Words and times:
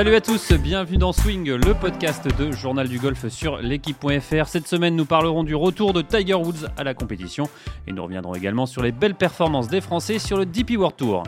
Salut 0.00 0.14
à 0.14 0.22
tous, 0.22 0.52
bienvenue 0.52 0.96
dans 0.96 1.12
Swing, 1.12 1.52
le 1.52 1.74
podcast 1.74 2.26
de 2.38 2.52
Journal 2.52 2.88
du 2.88 2.98
Golf 2.98 3.28
sur 3.28 3.58
l'équipe.fr. 3.58 4.46
Cette 4.46 4.66
semaine, 4.66 4.96
nous 4.96 5.04
parlerons 5.04 5.44
du 5.44 5.54
retour 5.54 5.92
de 5.92 6.00
Tiger 6.00 6.32
Woods 6.32 6.70
à 6.78 6.84
la 6.84 6.94
compétition 6.94 7.50
et 7.86 7.92
nous 7.92 8.02
reviendrons 8.02 8.34
également 8.34 8.64
sur 8.64 8.82
les 8.82 8.92
belles 8.92 9.14
performances 9.14 9.68
des 9.68 9.82
Français 9.82 10.18
sur 10.18 10.38
le 10.38 10.46
DP 10.46 10.78
World 10.78 10.96
Tour. 10.96 11.24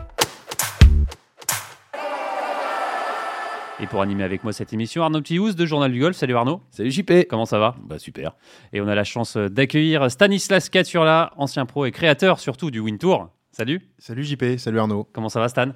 Et 3.79 3.85
pour 3.85 4.01
animer 4.01 4.23
avec 4.23 4.43
moi 4.43 4.53
cette 4.53 4.73
émission, 4.73 5.03
Arnaud 5.03 5.21
Piouz 5.21 5.55
de 5.55 5.67
Journal 5.67 5.91
du 5.91 5.99
Golf. 5.99 6.17
Salut 6.17 6.35
Arnaud. 6.35 6.63
Salut 6.71 6.89
JP. 6.89 7.27
Comment 7.29 7.45
ça 7.45 7.59
va? 7.59 7.75
Bah 7.79 7.99
super. 7.99 8.35
Et 8.73 8.81
on 8.81 8.87
a 8.87 8.95
la 8.95 9.03
chance 9.03 9.37
d'accueillir 9.37 10.09
Stanislas 10.09 10.69
Katurla, 10.69 11.31
ancien 11.37 11.67
pro 11.67 11.85
et 11.85 11.91
créateur 11.91 12.39
surtout 12.39 12.71
du 12.71 12.79
Win 12.79 12.97
Tour. 12.97 13.29
Salut. 13.51 13.81
Salut 13.99 14.23
JP, 14.23 14.57
salut 14.57 14.79
Arnaud. 14.79 15.07
Comment 15.13 15.29
ça 15.29 15.39
va 15.39 15.47
Stan? 15.47 15.73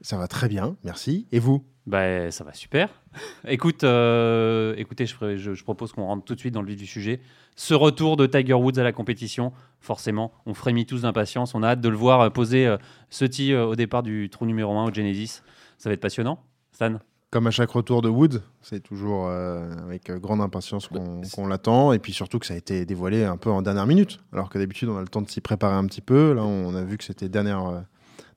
Ça 0.00 0.18
va 0.18 0.28
très 0.28 0.48
bien, 0.48 0.76
merci. 0.84 1.26
Et 1.32 1.38
vous? 1.38 1.64
Bah 1.86 2.30
ça 2.30 2.44
va 2.44 2.52
super. 2.54 2.88
Écoute, 3.48 3.84
euh, 3.84 4.74
écoutez, 4.78 5.06
je, 5.06 5.36
je- 5.36 5.54
je 5.54 5.64
propose 5.64 5.92
qu'on 5.92 6.04
rentre 6.06 6.24
tout 6.24 6.34
de 6.34 6.40
suite 6.40 6.54
dans 6.54 6.62
le 6.62 6.68
vif 6.68 6.78
du 6.78 6.86
sujet. 6.86 7.20
Ce 7.56 7.74
retour 7.74 8.16
de 8.16 8.26
Tiger 8.26 8.54
Woods 8.54 8.78
à 8.78 8.82
la 8.82 8.92
compétition, 8.92 9.52
forcément, 9.80 10.32
on 10.46 10.54
frémit 10.54 10.86
tous 10.86 11.02
d'impatience. 11.02 11.54
On 11.54 11.62
a 11.62 11.68
hâte 11.68 11.80
de 11.80 11.88
le 11.88 11.96
voir 11.96 12.20
euh, 12.22 12.30
poser 12.30 12.66
euh, 12.66 12.76
ce 13.10 13.24
tee 13.24 13.52
euh, 13.52 13.66
au 13.66 13.76
départ 13.76 14.02
du 14.02 14.28
trou 14.30 14.46
numéro 14.46 14.76
1 14.76 14.88
au 14.88 14.92
Genesis. 14.94 15.42
Ça 15.78 15.88
va 15.90 15.94
être 15.94 16.00
passionnant. 16.00 16.38
Stan? 16.72 16.98
Comme 17.30 17.46
à 17.48 17.50
chaque 17.50 17.70
retour 17.70 18.00
de 18.00 18.08
Wood, 18.08 18.42
c'est 18.62 18.80
toujours 18.80 19.28
avec 19.28 20.08
grande 20.12 20.40
impatience 20.40 20.86
qu'on 20.86 21.20
qu'on 21.34 21.48
l'attend. 21.48 21.92
Et 21.92 21.98
puis 21.98 22.12
surtout 22.12 22.38
que 22.38 22.46
ça 22.46 22.54
a 22.54 22.56
été 22.56 22.86
dévoilé 22.86 23.24
un 23.24 23.36
peu 23.36 23.50
en 23.50 23.60
dernière 23.60 23.88
minute. 23.88 24.20
Alors 24.32 24.48
que 24.50 24.58
d'habitude, 24.58 24.88
on 24.88 24.96
a 24.96 25.00
le 25.00 25.08
temps 25.08 25.20
de 25.20 25.28
s'y 25.28 25.40
préparer 25.40 25.74
un 25.74 25.84
petit 25.86 26.00
peu. 26.00 26.32
Là, 26.32 26.44
on 26.44 26.72
a 26.76 26.84
vu 26.84 26.96
que 26.96 27.02
c'était 27.02 27.28
dernière, 27.28 27.84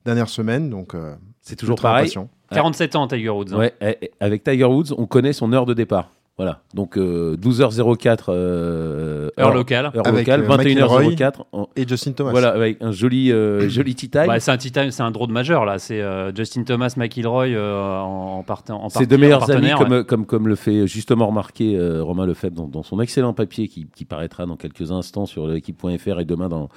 dernière 0.08 0.30
semaine. 0.30 0.69
Donc, 0.72 0.95
euh, 0.95 1.16
C'est 1.41 1.55
toujours 1.55 1.77
pareil. 1.80 2.05
impatient. 2.05 2.30
47 2.52 2.95
ans, 2.95 3.08
Tiger 3.08 3.30
Woods. 3.30 3.53
hein. 3.53 3.58
Ouais, 3.58 3.73
eh, 3.81 3.97
eh, 4.02 4.11
avec 4.19 4.44
Tiger 4.44 4.64
Woods, 4.66 4.94
on 4.97 5.05
connaît 5.05 5.33
son 5.33 5.52
heure 5.53 5.66
de 5.66 5.73
départ. 5.73 6.09
Voilà. 6.38 6.61
Donc 6.75 6.97
euh, 6.99 7.35
12h04 7.38 8.25
euh, 8.30 9.30
Heure 9.39 9.53
locale. 9.53 9.85
heure 9.95 10.05
Avec, 10.07 10.27
locale, 10.27 10.43
euh, 10.43 10.57
McIlroy. 10.57 11.03
21h04. 11.09 11.33
en- 11.52 11.67
Et 11.75 11.88
Justin 11.88 12.11
Thomas. 12.11 12.30
Voilà, 12.30 12.49
avec 12.49 12.77
un 12.81 12.91
joli 12.91 13.31
euh, 13.31 13.67
joli 13.69 13.95
tea 13.95 14.09
time. 14.09 14.27
Bah, 14.27 14.39
c'est 14.39 14.52
un, 14.52 14.58
tea 14.58 14.71
time, 14.71 14.91
c'est 14.91 15.02
un 15.02 15.09
draw 15.09 15.25
de 15.25 15.31
majeur 15.31 15.65
là. 15.65 15.80
C'est 15.80 15.99
euh, 15.99 16.31
Justin 16.35 16.63
Thomas, 16.63 16.93
McIlroy 16.95 17.47
euh, 17.47 17.99
en, 17.99 18.43
parten- 18.43 18.73
en 18.73 18.88
parti- 18.89 19.08
deux 19.08 19.17
meilleurs 19.17 19.49
amis, 19.49 19.71
comme, 19.77 19.91
ouais. 19.91 20.05
comme, 20.05 20.25
comme 20.27 20.47
le 20.47 20.55
fait 20.55 20.85
justement 20.85 21.25
remarquer 21.27 21.75
euh, 21.75 22.03
Romain 22.03 22.27
Lefebvre 22.27 22.55
dans, 22.55 22.67
dans 22.67 22.83
son 22.83 22.99
excellent 23.02 23.33
papier 23.33 23.67
qui, 23.67 23.88
qui 23.95 24.05
paraîtra 24.05 24.45
dans 24.45 24.58
quelques 24.58 24.91
instants 24.91 25.25
sur 25.25 25.47
l'équipe.fr 25.47 26.19
et 26.19 26.25
demain 26.25 26.49
dans, 26.49 26.69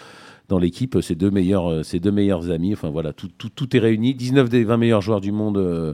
dans 0.49 0.59
l'équipe, 0.59 0.99
ses 1.03 1.15
deux, 1.15 1.31
meilleurs, 1.31 1.71
euh, 1.71 1.83
ses 1.83 2.01
deux 2.01 2.13
meilleurs 2.13 2.51
amis. 2.51 2.73
Enfin 2.73 2.89
voilà, 2.89 3.13
tout, 3.13 3.29
tout, 3.37 3.51
tout 3.51 3.77
est 3.77 3.81
réuni. 3.81 4.15
19 4.15 4.49
des 4.49 4.65
20 4.65 4.79
meilleurs 4.79 5.03
joueurs 5.03 5.21
du 5.21 5.33
monde 5.33 5.59
euh, 5.59 5.93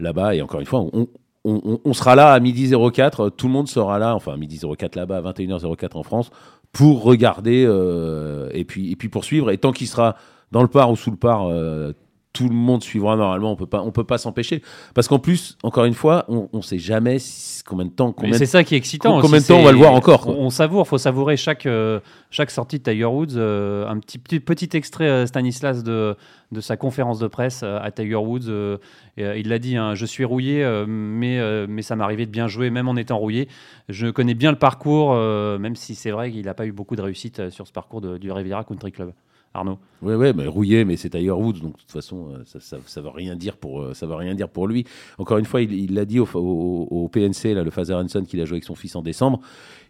là-bas. 0.00 0.34
Et 0.34 0.42
encore 0.42 0.58
une 0.58 0.66
fois, 0.66 0.80
on, 0.92 1.06
on, 1.46 1.92
sera 1.92 2.16
là 2.16 2.32
à 2.32 2.40
midi 2.40 2.72
04. 2.72 3.30
Tout 3.30 3.46
le 3.46 3.52
monde 3.52 3.68
sera 3.68 3.98
là, 3.98 4.14
enfin 4.14 4.32
à 4.32 4.36
midi 4.36 4.60
04 4.60 4.96
là-bas, 4.96 5.18
à 5.18 5.32
21h04 5.32 5.96
en 5.96 6.02
France, 6.02 6.30
pour 6.72 7.02
regarder 7.02 7.64
euh, 7.66 8.48
et, 8.52 8.64
puis, 8.64 8.90
et 8.90 8.96
puis 8.96 9.08
poursuivre. 9.08 9.50
Et 9.50 9.58
tant 9.58 9.72
qu'il 9.72 9.86
sera 9.86 10.16
dans 10.52 10.62
le 10.62 10.68
par 10.68 10.90
ou 10.90 10.96
sous 10.96 11.10
le 11.10 11.16
par, 11.16 11.48
euh, 11.48 11.92
tout 12.36 12.48
le 12.48 12.54
monde 12.54 12.82
suivra 12.82 13.16
normalement. 13.16 13.52
On 13.52 13.56
peut 13.56 13.66
pas, 13.66 13.82
on 13.82 13.90
peut 13.90 14.04
pas 14.04 14.18
s'empêcher. 14.18 14.62
Parce 14.94 15.08
qu'en 15.08 15.18
plus, 15.18 15.56
encore 15.62 15.84
une 15.86 15.94
fois, 15.94 16.24
on 16.28 16.48
ne 16.52 16.60
sait 16.62 16.78
jamais 16.78 17.18
si- 17.18 17.62
combien 17.64 17.86
de 17.86 17.90
temps, 17.90 18.14
c'est 18.32 18.46
ça 18.46 18.62
qui 18.62 18.74
est 18.74 18.78
excitant. 18.78 19.20
combien 19.20 19.40
de 19.40 19.44
temps 19.46 19.58
on 19.58 19.64
va 19.64 19.72
le 19.72 19.78
voir 19.78 19.92
encore, 19.92 20.20
quoi. 20.22 20.34
On, 20.38 20.50
savoure, 20.50 20.86
faut 20.86 20.98
savourer 20.98 21.36
chaque, 21.36 21.66
euh, 21.66 21.98
chaque 22.30 22.50
sortie 22.50 22.78
de 22.78 22.84
Tiger 22.84 23.04
Woods. 23.06 23.36
euh, 23.36 23.88
un 23.88 23.98
petit, 23.98 24.18
petit, 24.18 24.68
extrait, 24.76 25.08
euh, 25.08 25.26
Stanislas, 25.26 25.82
de, 25.82 26.14
de 26.52 26.60
sa 26.60 26.76
conférence 26.76 27.18
de 27.18 27.26
presse 27.26 27.62
à 27.64 27.90
Tiger 27.90 28.14
Woods. 28.16 28.48
et, 29.16 29.40
il 29.40 29.48
l'a 29.48 29.58
dit, 29.58 29.76
hein, 29.76 29.94
je 29.94 30.06
suis 30.06 30.24
rouillé, 30.24 30.64
mais, 30.86 31.66
mais 31.66 31.82
ça 31.82 31.96
m'arrivait 31.96 32.26
de 32.26 32.30
bien 32.30 32.46
jouer, 32.46 32.70
même 32.70 32.88
en 32.88 32.96
étant 32.96 33.18
rouillé. 33.18 33.48
Je 33.88 34.06
connais 34.08 34.34
bien 34.34 34.50
le 34.52 34.58
parcours, 34.58 35.14
même 35.14 35.74
si 35.76 35.94
c'est 35.94 36.10
vrai 36.10 36.30
qu'il 36.30 36.44
n'a 36.44 36.54
pas 36.54 36.66
eu 36.66 36.72
beaucoup 36.72 36.94
de 36.96 37.02
réussite 37.02 37.50
sur 37.50 37.66
ce 37.66 37.72
parcours 37.72 38.00
de- 38.00 38.18
du 38.18 38.30
Riviera 38.30 38.62
Country 38.64 38.92
Club. 38.92 39.12
Arnaud 39.56 39.78
ouais, 40.02 40.32
mais 40.32 40.46
rouillé, 40.46 40.84
mais 40.84 40.96
c'est 40.96 41.10
Tiger 41.10 41.30
Woods, 41.32 41.60
donc 41.60 41.72
de 41.74 41.78
toute 41.80 41.90
façon, 41.90 42.28
euh, 42.32 42.38
ça, 42.44 42.60
ça, 42.60 42.76
ça 42.86 43.00
veut 43.00 43.08
rien 43.10 43.34
dire 43.36 43.56
pour, 43.56 43.82
euh, 43.82 43.94
ça 43.94 44.06
veut 44.06 44.14
rien 44.14 44.34
dire 44.34 44.48
pour 44.48 44.66
lui. 44.68 44.84
Encore 45.18 45.38
une 45.38 45.44
fois, 45.44 45.60
il 45.62 45.94
l'a 45.94 46.04
dit 46.04 46.20
au, 46.20 46.28
au- 46.34 46.86
au 46.90 47.08
PNC, 47.08 47.54
là, 47.54 47.62
le 47.62 47.70
Father 47.70 47.94
Hanson 47.94 48.24
qu'il 48.24 48.40
a 48.40 48.44
joué 48.44 48.56
avec 48.56 48.64
son 48.64 48.74
fils 48.74 48.94
en 48.96 49.02
décembre. 49.02 49.40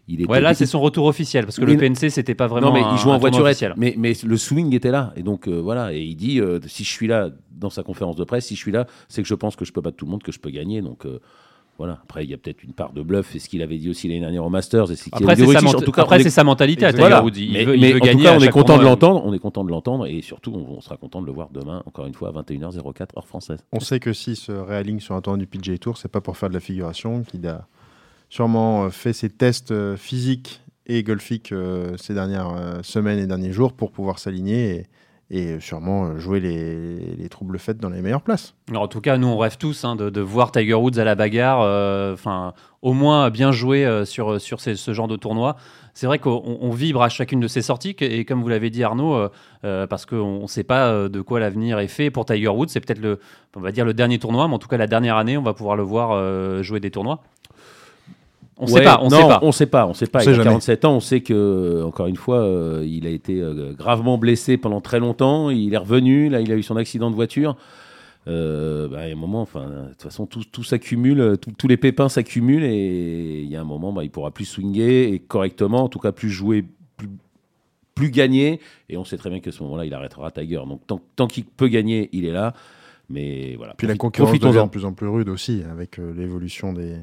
Il 0.07 0.21
était, 0.21 0.31
Ouais, 0.31 0.39
là, 0.39 0.53
c'est 0.53 0.65
son 0.65 0.79
retour 0.79 1.05
officiel, 1.05 1.43
parce 1.45 1.57
que 1.59 1.65
Mais 1.65 1.73
le 1.73 1.77
PNC, 1.79 2.09
c'était 2.09 2.33
pas 2.35 2.47
vraiment 2.47 2.67
non, 2.67 2.73
mais 2.73 2.81
un- 2.81 2.93
il 2.93 2.97
joue 2.97 3.09
en 3.09 3.17
voiturette, 3.19 3.57
mais, 3.77 3.93
mais 3.97 4.13
le 4.23 4.37
swing 4.37 4.73
était 4.73 4.91
là, 4.91 5.11
et 5.17 5.21
donc 5.23 5.47
euh, 5.47 5.59
voilà, 5.59 5.93
et 5.93 6.01
il 6.01 6.15
dit 6.15 6.39
euh, 6.39 6.59
si 6.65 6.83
je 6.85 6.89
suis 6.91 7.07
là 7.07 7.29
dans 7.51 7.69
sa 7.69 7.83
conférence 7.83 8.15
de 8.15 8.23
presse, 8.23 8.45
si 8.45 8.55
je 8.55 8.59
suis 8.61 8.71
là, 8.71 8.87
c'est 9.09 9.21
que 9.21 9.27
je 9.27 9.35
pense 9.35 9.55
que 9.57 9.65
je 9.65 9.73
peux 9.73 9.81
battre 9.81 9.97
tout 9.97 10.05
le 10.05 10.11
monde, 10.11 10.23
que 10.23 10.31
je 10.31 10.39
peux 10.39 10.49
gagner, 10.49 10.81
donc. 10.81 11.05
euh, 11.05 11.19
voilà. 11.77 11.99
Après, 12.03 12.23
il 12.23 12.29
y 12.29 12.33
a 12.33 12.37
peut-être 12.37 12.63
une 12.63 12.73
part 12.73 12.91
de 12.93 13.01
bluff, 13.01 13.35
et 13.35 13.39
ce 13.39 13.47
qu'il 13.49 13.61
avait 13.61 13.77
dit 13.77 13.89
aussi 13.89 14.07
l'année 14.07 14.21
dernière 14.21 14.43
au 14.45 14.49
Masters, 14.49 14.91
et 14.91 14.95
c'est 14.95 15.09
qu'il 15.11 15.23
Après, 15.23 15.35
c'est 15.35 15.45
dit 15.45 15.51
sa, 15.51 15.77
En 15.77 15.81
tout 15.81 15.91
cas, 15.91 16.01
après, 16.03 16.19
est- 16.19 16.23
c'est 16.23 16.29
sa 16.29 16.43
mentalité 16.43 16.85
à 16.85 16.91
Voilà. 16.91 17.23
Il 17.35 17.51
mais, 17.53 17.65
veut, 17.65 17.75
il 17.75 17.81
mais 17.81 17.91
veut 17.93 18.01
en 18.01 18.05
gagner 18.05 18.17
tout 18.19 18.23
cas, 18.25 18.33
à 18.33 18.37
on 18.37 18.41
est 18.41 18.49
content 18.49 18.73
de 18.73 18.77
tournoi. 18.79 18.89
l'entendre. 18.89 19.21
On 19.25 19.33
est 19.33 19.39
content 19.39 19.63
de 19.63 19.69
l'entendre 19.69 20.05
et 20.07 20.21
surtout, 20.21 20.51
on, 20.53 20.77
on 20.77 20.81
sera 20.81 20.97
content 20.97 21.21
de 21.21 21.25
le 21.27 21.31
voir 21.31 21.49
demain, 21.51 21.83
encore 21.85 22.05
une 22.07 22.13
fois, 22.13 22.29
à 22.29 22.31
21h04 22.41 23.17
heure 23.17 23.27
française. 23.27 23.59
On 23.71 23.79
sait 23.79 23.99
que 23.99 24.13
s'il 24.13 24.35
se 24.35 24.51
réaligne 24.51 24.99
sur 24.99 25.15
un 25.15 25.21
tournoi 25.21 25.37
du 25.39 25.47
PGA 25.47 25.77
Tour, 25.77 25.97
c'est 25.97 26.07
pas 26.11 26.21
pour 26.21 26.37
faire 26.37 26.49
de 26.49 26.53
la 26.55 26.59
figuration, 26.59 27.23
qu'il 27.23 27.45
a 27.47 27.67
sûrement 28.29 28.85
euh, 28.85 28.89
fait 28.89 29.13
ses 29.13 29.29
tests 29.29 29.71
euh, 29.71 29.95
physiques 29.95 30.61
et 30.85 31.03
golfiques 31.03 31.51
euh, 31.51 31.95
ces 31.97 32.13
dernières 32.13 32.49
euh, 32.55 32.79
semaines 32.81 33.19
et 33.19 33.27
derniers 33.27 33.51
jours 33.51 33.73
pour 33.73 33.91
pouvoir 33.91 34.19
s'aligner 34.19 34.69
et, 34.75 34.85
et 35.29 35.59
sûrement 35.59 36.05
euh, 36.05 36.17
jouer 36.19 36.39
les, 36.39 37.15
les 37.15 37.29
troubles 37.29 37.59
faits 37.59 37.77
dans 37.77 37.89
les 37.89 38.01
meilleures 38.01 38.21
places. 38.21 38.53
Alors, 38.69 38.83
en 38.83 38.87
tout 38.87 39.01
cas, 39.01 39.17
nous, 39.17 39.27
on 39.27 39.37
rêve 39.37 39.57
tous 39.57 39.83
hein, 39.83 39.95
de, 39.95 40.09
de 40.09 40.21
voir 40.21 40.51
Tiger 40.51 40.73
Woods 40.75 40.99
à 40.99 41.03
la 41.03 41.15
bagarre. 41.15 41.61
euh, 41.61 42.15
au 42.81 42.93
moins 42.93 43.29
bien 43.29 43.51
jouer 43.51 43.85
euh, 43.85 44.05
sur, 44.05 44.39
sur 44.39 44.61
ce 44.61 44.93
genre 44.93 45.07
de 45.07 45.17
tournoi. 45.17 45.57
C'est 45.93 46.05
vrai 46.05 46.19
qu'on 46.19 46.59
on 46.61 46.69
vibre 46.69 47.01
à 47.01 47.09
chacune 47.09 47.39
de 47.39 47.47
ces 47.47 47.61
sorties. 47.61 47.95
Et 47.99 48.23
comme 48.23 48.41
vous 48.41 48.49
l'avez 48.49 48.69
dit, 48.69 48.83
Arnaud, 48.83 49.29
parce 49.61 50.05
qu'on 50.05 50.43
ne 50.43 50.47
sait 50.47 50.63
pas 50.63 51.09
de 51.09 51.21
quoi 51.21 51.39
l'avenir 51.39 51.79
est 51.79 51.87
fait 51.87 52.11
pour 52.11 52.23
Tiger 52.25 52.49
Woods. 52.49 52.67
C'est 52.67 52.79
peut-être 52.79 53.01
le, 53.01 53.19
on 53.55 53.61
va 53.61 53.71
dire 53.71 53.83
le 53.83 53.95
dernier 53.95 54.19
tournoi, 54.19 54.47
mais 54.47 54.53
en 54.53 54.59
tout 54.59 54.67
cas, 54.67 54.77
la 54.77 54.85
dernière 54.85 55.17
année, 55.17 55.39
on 55.39 55.41
va 55.41 55.55
pouvoir 55.55 55.75
le 55.75 55.81
voir 55.81 56.61
jouer 56.61 56.79
des 56.79 56.91
tournois. 56.91 57.23
On 58.59 58.65
ne 58.65 58.71
Ouais, 58.71 58.79
sait 58.79 58.83
pas. 58.85 58.99
On 59.01 59.09
non, 59.09 59.17
sait 59.21 59.27
pas. 59.27 59.39
On 59.43 59.51
sait 59.51 59.65
pas. 59.67 59.87
On 59.87 59.93
sait 59.93 60.07
pas. 60.07 60.19
On 60.19 60.21
il 60.21 60.25
sait 60.25 60.29
a 60.31 60.33
jamais. 60.33 60.45
47 60.45 60.85
ans. 60.85 60.95
On 60.95 60.99
sait 60.99 61.21
que, 61.21 61.83
encore 61.83 62.07
une 62.07 62.15
fois, 62.15 62.39
euh, 62.39 62.83
il 62.87 63.05
a 63.05 63.09
été 63.09 63.39
euh, 63.39 63.73
gravement 63.73 64.17
blessé 64.17 64.57
pendant 64.57 64.81
très 64.81 64.99
longtemps. 64.99 65.49
Il 65.49 65.73
est 65.73 65.77
revenu. 65.77 66.29
Là, 66.29 66.41
il 66.41 66.51
a 66.51 66.55
eu 66.55 66.63
son 66.63 66.75
accident 66.75 67.09
de 67.11 67.15
voiture. 67.15 67.55
Euh, 68.27 68.87
bah, 68.89 69.05
il 69.05 69.09
y 69.09 69.13
a 69.13 69.15
un 69.15 69.19
moment, 69.19 69.41
enfin, 69.41 69.67
de 69.85 69.89
toute 69.91 70.01
façon, 70.03 70.25
tout, 70.25 70.43
tout 70.51 70.63
s'accumule, 70.63 71.21
euh, 71.21 71.35
tout- 71.37 71.51
tous 71.57 71.67
les 71.69 71.77
pépins 71.77 72.09
s'accumulent 72.09 72.65
et 72.65 73.41
il 73.41 73.49
y 73.49 73.55
a 73.55 73.61
un 73.61 73.63
moment, 73.63 73.93
bah, 73.93 74.03
il 74.03 74.09
pourra 74.09 74.31
plus 74.31 74.43
swinguer 74.43 75.03
et 75.13 75.19
correctement, 75.19 75.83
en 75.85 75.87
tout 75.87 75.99
cas 75.99 76.11
plus 76.11 76.29
jouer, 76.29 76.65
plus, 76.97 77.07
plus 77.95 78.11
gagner. 78.11 78.59
Et 78.89 78.97
on 78.97 79.05
sait 79.05 79.15
très 79.15 79.29
bien 79.29 79.39
qu'à 79.39 79.53
ce 79.53 79.63
moment-là, 79.63 79.85
il 79.85 79.93
arrêtera 79.93 80.29
Tiger. 80.31 80.59
Donc 80.67 80.85
tant, 80.87 80.99
tant 81.15 81.27
qu'il 81.27 81.45
peut 81.45 81.69
gagner, 81.69 82.09
il 82.11 82.25
est 82.25 82.33
là. 82.33 82.53
Mais 83.09 83.55
voilà. 83.55 83.75
Puis 83.77 83.87
la 83.87 83.95
concurrence 83.95 84.37
devient 84.37 84.63
de 84.65 84.69
plus 84.69 84.83
en 84.83 84.91
plus 84.91 85.07
rude 85.07 85.29
aussi, 85.29 85.63
avec 85.71 85.97
euh, 85.97 86.13
l'évolution 86.13 86.73
des, 86.73 86.97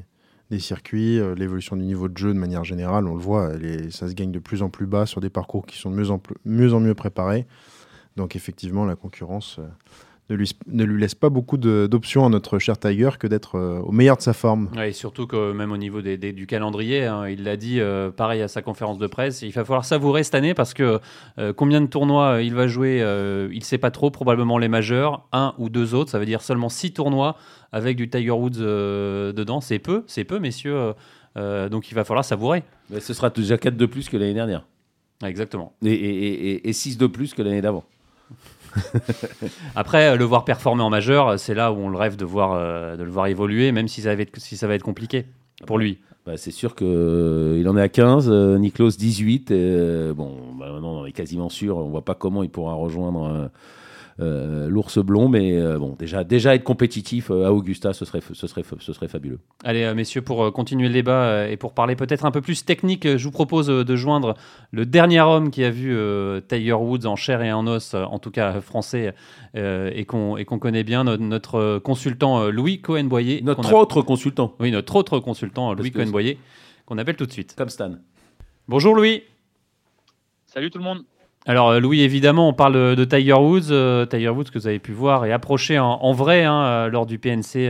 des 0.51 0.59
circuits, 0.59 1.19
euh, 1.19 1.35
l'évolution 1.35 1.75
du 1.75 1.83
niveau 1.83 2.07
de 2.07 2.17
jeu 2.17 2.33
de 2.33 2.39
manière 2.39 2.63
générale. 2.63 3.07
On 3.07 3.15
le 3.15 3.21
voit, 3.21 3.51
ça 3.89 4.07
se 4.07 4.13
gagne 4.13 4.31
de 4.31 4.39
plus 4.39 4.61
en 4.61 4.69
plus 4.69 4.85
bas 4.85 5.05
sur 5.05 5.21
des 5.21 5.29
parcours 5.29 5.65
qui 5.65 5.77
sont 5.77 5.89
de 5.89 5.95
mieux 5.95 6.11
en, 6.11 6.19
plus- 6.19 6.35
mieux, 6.45 6.73
en 6.73 6.79
mieux 6.79 6.95
préparés. 6.95 7.45
Donc 8.15 8.35
effectivement, 8.35 8.85
la 8.85 8.95
concurrence 8.95 9.57
euh, 9.59 9.67
ne, 10.29 10.35
lui, 10.35 10.51
ne 10.67 10.83
lui 10.83 10.99
laisse 10.99 11.13
pas 11.15 11.29
beaucoup 11.29 11.57
d'options 11.57 12.25
à 12.25 12.29
notre 12.29 12.57
cher 12.59 12.77
Tiger 12.79 13.11
que 13.19 13.27
d'être 13.27 13.55
euh, 13.59 13.79
au 13.79 13.91
meilleur 13.91 14.17
de 14.17 14.21
sa 14.21 14.33
forme. 14.33 14.69
Ouais, 14.75 14.89
et 14.89 14.93
surtout 14.93 15.27
que 15.27 15.51
même 15.51 15.71
au 15.71 15.77
niveau 15.77 16.01
des, 16.01 16.17
des- 16.17 16.33
du 16.33 16.47
calendrier, 16.47 17.05
hein, 17.05 17.27
il 17.27 17.43
l'a 17.43 17.57
dit 17.57 17.79
euh, 17.79 18.09
pareil 18.11 18.41
à 18.41 18.47
sa 18.47 18.61
conférence 18.61 18.97
de 18.97 19.07
presse, 19.07 19.41
il 19.43 19.51
va 19.51 19.63
falloir 19.63 19.85
savourer 19.85 20.23
cette 20.23 20.35
année 20.35 20.53
parce 20.53 20.73
que 20.73 20.99
euh, 21.37 21.53
combien 21.53 21.79
de 21.81 21.85
tournois 21.87 22.41
il 22.41 22.55
va 22.55 22.67
jouer, 22.67 23.01
euh, 23.01 23.49
il 23.51 23.59
ne 23.59 23.63
sait 23.63 23.77
pas 23.77 23.91
trop, 23.91 24.09
probablement 24.09 24.57
les 24.57 24.67
majeurs, 24.67 25.27
un 25.31 25.53
ou 25.59 25.69
deux 25.69 25.93
autres, 25.93 26.09
ça 26.11 26.17
veut 26.19 26.25
dire 26.25 26.41
seulement 26.41 26.69
six 26.69 26.91
tournois 26.91 27.35
avec 27.71 27.95
du 27.97 28.09
Tiger 28.09 28.31
Woods 28.31 28.53
euh, 28.59 29.31
dedans, 29.33 29.61
c'est 29.61 29.79
peu, 29.79 30.03
c'est 30.07 30.23
peu 30.23 30.39
messieurs, 30.39 30.93
donc 31.35 31.91
il 31.91 31.93
va 31.95 32.03
falloir 32.05 32.23
savourer. 32.23 32.63
Mais 32.89 32.99
ce 32.99 33.13
sera 33.13 33.29
déjà 33.29 33.57
4 33.57 33.75
de 33.75 33.85
plus 33.85 34.07
que 34.09 34.17
l'année 34.17 34.33
dernière. 34.33 34.65
Ouais, 35.21 35.29
Exactement. 35.29 35.73
Et, 35.83 36.71
6 36.73 36.97
de 36.97 37.07
plus 37.07 37.33
que 37.33 37.41
l'année 37.41 37.61
d'avant. 37.61 37.83
Après, 39.75 40.09
euh, 40.09 40.15
le 40.15 40.25
voir 40.25 40.45
performer 40.45 40.83
en 40.83 40.89
majeur, 40.89 41.39
c'est 41.39 41.53
là 41.53 41.71
où 41.71 41.77
on 41.77 41.89
le 41.89 41.97
rêve 41.97 42.15
de, 42.15 42.25
voir, 42.25 42.53
euh, 42.53 42.95
de 42.95 43.03
le 43.03 43.09
voir 43.09 43.27
évoluer, 43.27 43.71
même 43.71 43.87
si 43.87 44.01
ça 44.01 44.15
va 44.15 44.21
être, 44.73 44.83
compliqué 44.83 45.25
pour 45.65 45.77
lui. 45.77 45.99
Bah, 46.25 46.37
c'est 46.37 46.51
sûr 46.51 46.75
qu'il 46.75 47.67
en 47.67 47.77
est 47.77 47.81
à 47.81 47.89
15, 47.89 48.29
euh, 48.29 48.57
Niklos 48.57 48.91
18. 48.91 49.51
euh, 49.51 50.13
bon, 50.13 50.37
bah, 50.57 50.71
maintenant 50.71 51.01
on 51.01 51.05
est 51.05 51.11
quasiment 51.11 51.49
sûr, 51.49 51.77
on 51.77 51.89
voit 51.89 52.03
pas 52.03 52.15
comment 52.15 52.43
il 52.43 52.49
pourra 52.49 52.73
rejoindre 52.73 53.49
euh, 54.19 54.67
l'ours 54.69 54.97
blond. 54.99 55.27
Mais 55.29 55.59
bon, 55.77 55.95
déjà, 55.97 56.23
déjà 56.23 56.55
être 56.55 56.63
compétitif 56.63 57.31
à 57.31 57.51
Augusta, 57.53 57.93
ce 57.93 58.05
serait, 58.05 58.21
ce 58.33 58.47
serait, 58.47 58.63
ce 58.79 58.93
serait 58.93 59.07
fabuleux. 59.07 59.39
Allez, 59.63 59.93
messieurs, 59.93 60.21
pour 60.21 60.51
continuer 60.53 60.87
le 60.87 60.93
débat 60.93 61.47
et 61.47 61.57
pour 61.57 61.73
parler 61.73 61.95
peut-être 61.95 62.25
un 62.25 62.31
peu 62.31 62.41
plus 62.41 62.65
technique, 62.65 63.17
je 63.17 63.23
vous 63.23 63.31
propose 63.31 63.67
de 63.67 63.95
joindre 63.95 64.35
le 64.71 64.85
dernier 64.85 65.21
homme 65.21 65.51
qui 65.51 65.63
a 65.63 65.69
vu 65.69 65.97
Tiger 66.47 66.73
Woods 66.73 67.05
en 67.05 67.15
chair 67.15 67.41
et 67.41 67.51
en 67.51 67.67
os, 67.67 67.93
en 67.93 68.19
tout 68.19 68.31
cas 68.31 68.61
français, 68.61 69.13
et 69.55 70.05
qu'on 70.05 70.59
connaît 70.59 70.83
bien, 70.83 71.03
notre, 71.03 71.79
consultant 71.79 72.49
Louis 72.49 72.81
Cohen-Boyer. 72.81 73.41
Notre 73.41 73.73
autre 73.73 74.01
consultant. 74.01 74.55
Oui, 74.59 74.71
notre 74.71 74.95
autre 74.95 75.19
consultant, 75.19 75.73
Louis 75.73 75.91
Cohen-Boyer, 75.91 76.37
qu'on 76.85 76.97
appelle 76.97 77.15
tout 77.15 77.25
de 77.25 77.31
suite. 77.31 77.55
Comme 77.57 77.69
Stan. 77.69 77.95
Bonjour 78.67 78.95
Louis. 78.95 79.21
Salut 80.47 80.71
tout 80.71 80.79
le 80.79 80.83
monde. 80.83 81.03
Alors 81.47 81.69
euh, 81.69 81.79
Louis, 81.79 82.01
évidemment, 82.01 82.49
on 82.49 82.53
parle 82.53 82.95
de 82.95 83.05
Tiger 83.05 83.33
Woods. 83.33 83.69
Euh, 83.69 84.05
Tiger 84.05 84.29
Woods 84.29 84.45
que 84.45 84.57
vous 84.57 84.67
avez 84.67 84.79
pu 84.79 84.93
voir 84.93 85.25
et 85.25 85.31
approcher 85.31 85.77
en, 85.77 86.11
vrai 86.11 86.43
hein, 86.43 86.63
euh, 86.63 86.89
lors 86.89 87.05
du 87.05 87.19
PNC 87.19 87.69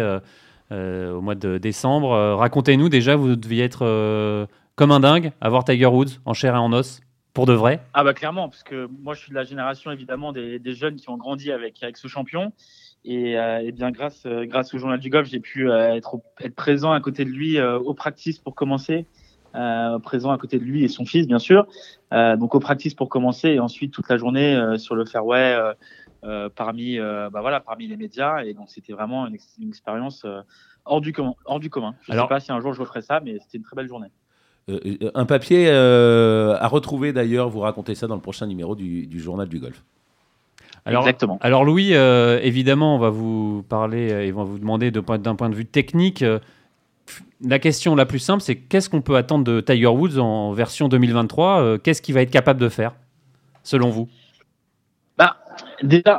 au 0.72 1.22
mois 1.22 1.36
de 1.36 1.57
décembre. 1.57 2.36
Racontez-nous 2.36 2.89
déjà, 2.89 3.16
vous 3.16 3.36
deviez 3.36 3.63
être 3.63 4.48
comme 4.75 4.92
un 4.92 5.00
dingue 5.00 5.31
à 5.42 5.50
voir 5.50 5.63
Tiger 5.63 5.86
Woods 5.88 6.19
en 6.25 6.33
chair 6.33 6.56
et 6.56 6.57
en 6.57 6.72
os. 6.74 7.01
Pour 7.33 7.45
de 7.45 7.51
vrai 7.51 7.81
Ah 7.94 8.06
bah 8.06 8.13
clairement, 8.13 8.48
parce 8.48 8.63
que 8.63 8.88
moi 9.04 9.13
je 9.13 9.19
suis 9.19 9.30
de 9.30 9.36
la 9.36 9.44
génération 9.44 9.92
évidemment 9.92 10.31
des, 10.31 10.62
jeunes 10.68 10.95
qui 10.95 11.10
ont 11.10 11.18
grandi 11.18 11.51
avec, 11.51 11.83
avec 11.83 11.98
ce 11.98 12.07
champion. 12.07 12.54
Et, 13.04 13.36
bien 13.74 13.92
grâce, 13.92 14.25
grâce 14.25 14.74
au 14.74 14.77
journal 14.77 15.00
du 15.00 15.10
golf, 15.10 15.27
j'ai 15.27 15.42
pu 15.42 15.69
être, 15.69 16.22
être 16.39 16.56
présent 16.56 16.94
à 16.94 17.01
côté 17.01 17.25
de 17.25 17.30
lui 17.30 17.62
au 17.62 17.94
practice 17.94 18.39
pour 18.39 18.56
commencer. 18.56 19.06
Euh, 19.56 20.00
présent 20.00 20.31
à 20.31 20.38
côté 20.38 20.60
de 20.60 20.63
lui 20.63 20.84
et 20.84 20.88
son 20.88 21.06
fils, 21.06 21.28
bien 21.28 21.40
sûr. 21.40 21.66
Euh, 22.13 22.36
donc 22.36 22.56
au 22.56 22.60
practice 22.60 22.94
pour 22.94 23.10
commencer 23.10 23.50
et 23.50 23.60
ensuite 23.60 23.94
toute 23.94 24.10
la 24.10 24.18
journée 24.18 24.54
euh, 24.54 24.78
sur 24.78 24.96
le 24.96 25.06
fairway 25.06 25.56
parmi, 26.56 26.98
bah 26.98 27.42
voilà, 27.42 27.60
parmi 27.60 27.88
les 27.88 27.98
médias. 27.98 28.44
Et 28.44 28.54
donc 28.54 28.69
c'était 28.69 28.94
vraiment 28.94 29.28
une, 29.28 29.38
expérience 29.68 30.25
hors 30.84 31.00
du 31.00 31.13
commun. 31.13 31.36
Hors 31.46 31.60
du 31.60 31.69
commun. 31.69 31.94
Je 32.02 32.13
ne 32.13 32.19
sais 32.19 32.28
pas 32.28 32.40
si 32.40 32.52
un 32.52 32.60
jour 32.60 32.74
je 32.74 32.81
referai 32.81 33.02
ça, 33.02 33.19
mais 33.19 33.38
c'était 33.40 33.60
une 33.60 33.63
très 33.63 33.75
belle 33.75 33.88
journée. 33.88 34.07
un 35.13 35.25
papier 35.25 35.69
à 35.69 36.68
retrouver 36.68 37.13
d'ailleurs, 37.13 37.50
vous 37.50 37.60
racontez 37.60 37.94
ça 37.94 38.08
dans 38.08 38.16
le 38.16 38.22
prochain 38.22 38.48
numéro 38.48 38.75
du, 38.75 39.19
journal 39.19 39.48
du 39.48 39.60
golf. 39.60 39.84
Alors, 40.88 41.04
Exactement. 41.04 41.38
Alors 41.42 41.63
Louis, 41.63 41.94
évidemment, 41.94 42.96
on 42.96 43.00
va 43.00 43.12
vous 43.12 43.63
parler 43.69 44.28
et 44.28 44.34
on 44.34 44.38
va 44.38 44.44
vous 44.46 44.58
demander 44.58 44.90
d'un 44.90 45.36
point 45.36 45.50
de 45.50 45.56
vue 45.56 45.68
technique 45.68 46.25
la 47.42 47.60
question 47.60 47.96
la 47.96 48.06
plus 48.06 48.19
simple, 48.19 48.42
c'est 48.42 48.56
qu'est-ce 48.56 48.90
qu'on 48.90 49.02
peut 49.02 49.16
attendre 49.16 49.44
de 49.44 49.62
Tiger 49.62 49.88
Woods 49.88 50.18
en 50.18 50.54
version 50.54 50.88
2023 50.88 51.62
euh, 51.62 51.78
Qu'est-ce 51.78 52.02
qu'il 52.02 52.13
va 52.13 52.22
être 52.22 52.31
capable 52.31 52.60
de 52.60 52.69
faire, 52.69 52.96
selon 53.63 53.90
vous? 53.90 54.10
Bah, 55.18 55.38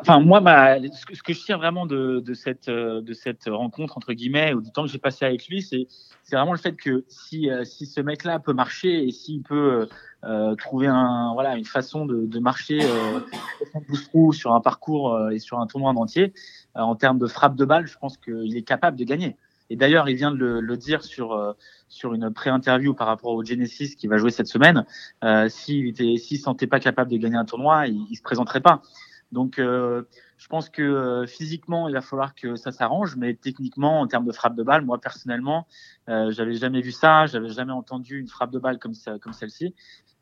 enfin 0.00 0.20
moi, 0.20 0.40
ce, 0.40 1.22
que, 1.22 1.32
je 1.34 1.44
tiens 1.44 1.58
vraiment 1.58 1.86
de, 1.86 2.22
cette, 2.34 2.68
euh, 2.68 3.02
de 3.02 3.12
cette 3.12 3.44
rencontre 3.46 3.96
entre 3.98 4.12
guillemets 4.12 4.54
ou 4.54 4.62
du 4.62 4.70
temps 4.70 4.84
que 4.84 4.90
j'ai 4.90 4.98
passé 4.98 5.24
avec 5.24 5.48
lui, 5.48 5.62
c'est 5.62 5.86
vraiment 6.32 6.52
le 6.52 6.58
fait 6.58 6.74
que 6.74 7.04
si, 7.08 7.50
euh, 7.50 7.64
si 7.64 7.86
ce 7.86 8.00
mec-là 8.00 8.38
peut 8.38 8.54
marcher 8.54 9.06
et 9.06 9.10
s'il 9.10 9.42
peut 9.42 9.88
trouver 10.58 10.88
une 10.88 11.64
façon 11.64 12.04
de, 12.04 12.38
marcher 12.40 12.80
sur 14.32 14.54
un 14.54 14.60
parcours 14.60 15.30
et 15.30 15.38
sur 15.38 15.60
un 15.60 15.66
tournoi 15.66 15.90
en 15.90 15.96
entier, 15.96 16.32
en 16.74 16.96
termes 16.96 17.18
de 17.18 17.26
frappe 17.26 17.54
de 17.54 17.64
balle, 17.64 17.86
je 17.86 17.96
pense 17.96 18.16
qu'il 18.16 18.56
est 18.56 18.62
capable 18.62 18.96
de 18.96 19.04
gagner. 19.04 19.36
Et 19.70 19.76
d'ailleurs, 19.76 20.08
il 20.08 20.16
vient 20.16 20.30
de 20.30 20.36
le, 20.36 20.76
dire 20.76 21.02
sur 21.02 21.32
euh, 21.32 21.52
sur 21.88 22.14
une 22.14 22.32
pré-interview 22.32 22.94
par 22.94 23.06
rapport 23.06 23.32
au 23.32 23.44
Genesis 23.44 23.96
qui 23.96 24.06
va 24.06 24.16
jouer 24.16 24.30
cette 24.30 24.46
semaine. 24.48 24.84
Euh, 25.24 25.48
s'il 25.48 25.88
était, 25.88 26.16
s'il 26.16 26.38
sentait 26.38 26.66
pas 26.66 26.80
capable 26.80 27.10
de 27.10 27.16
gagner 27.16 27.36
un 27.36 27.44
tournoi, 27.44 27.86
il, 27.86 28.06
il 28.10 28.16
se 28.16 28.22
présenterait 28.22 28.60
pas. 28.60 28.82
Donc, 29.32 29.58
euh, 29.58 30.02
je 30.38 30.46
pense 30.48 30.68
que 30.68 30.82
euh, 30.82 31.26
physiquement, 31.26 31.88
il 31.88 31.94
va 31.94 32.00
falloir 32.00 32.34
que 32.34 32.56
ça 32.56 32.70
s'arrange, 32.70 33.16
mais 33.16 33.34
techniquement, 33.34 34.00
en 34.00 34.06
termes 34.06 34.24
de 34.24 34.32
frappe 34.32 34.54
de 34.54 34.62
balle, 34.62 34.84
moi 34.84 34.98
personnellement, 34.98 35.66
euh, 36.08 36.30
j'avais 36.30 36.54
jamais 36.54 36.80
vu 36.80 36.92
ça, 36.92 37.26
j'avais 37.26 37.48
jamais 37.48 37.72
entendu 37.72 38.20
une 38.20 38.28
frappe 38.28 38.50
de 38.50 38.58
balle 38.58 38.78
comme 38.78 38.94
comme 39.20 39.32
celle-ci. 39.32 39.74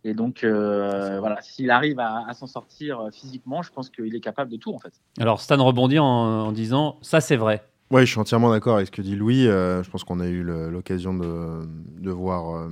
Et 0.06 0.12
donc, 0.12 0.44
voilà, 0.44 1.40
s'il 1.40 1.70
arrive 1.70 1.98
à, 1.98 2.30
s'en 2.34 2.46
sortir 2.46 3.08
physiquement, 3.10 3.62
je 3.62 3.72
pense 3.72 3.88
qu'il 3.88 4.14
est 4.14 4.20
capable 4.20 4.50
de 4.50 4.58
tout, 4.58 4.74
en 4.74 4.78
fait. 4.78 4.92
Alors, 5.18 5.40
Stan 5.40 5.62
rebondit 5.64 5.98
en 5.98 6.52
disant, 6.52 6.98
ça 7.00 7.22
c'est 7.22 7.36
vrai. 7.36 7.64
Oui, 7.90 8.00
je 8.06 8.06
suis 8.06 8.18
entièrement 8.18 8.50
d'accord 8.50 8.76
avec 8.76 8.86
ce 8.86 8.90
que 8.90 9.02
dit 9.02 9.14
Louis. 9.14 9.46
Euh, 9.46 9.82
je 9.82 9.90
pense 9.90 10.04
qu'on 10.04 10.18
a 10.18 10.26
eu 10.26 10.42
l'occasion 10.42 11.12
de, 11.12 12.10
voir 12.10 12.56
euh, 12.56 12.68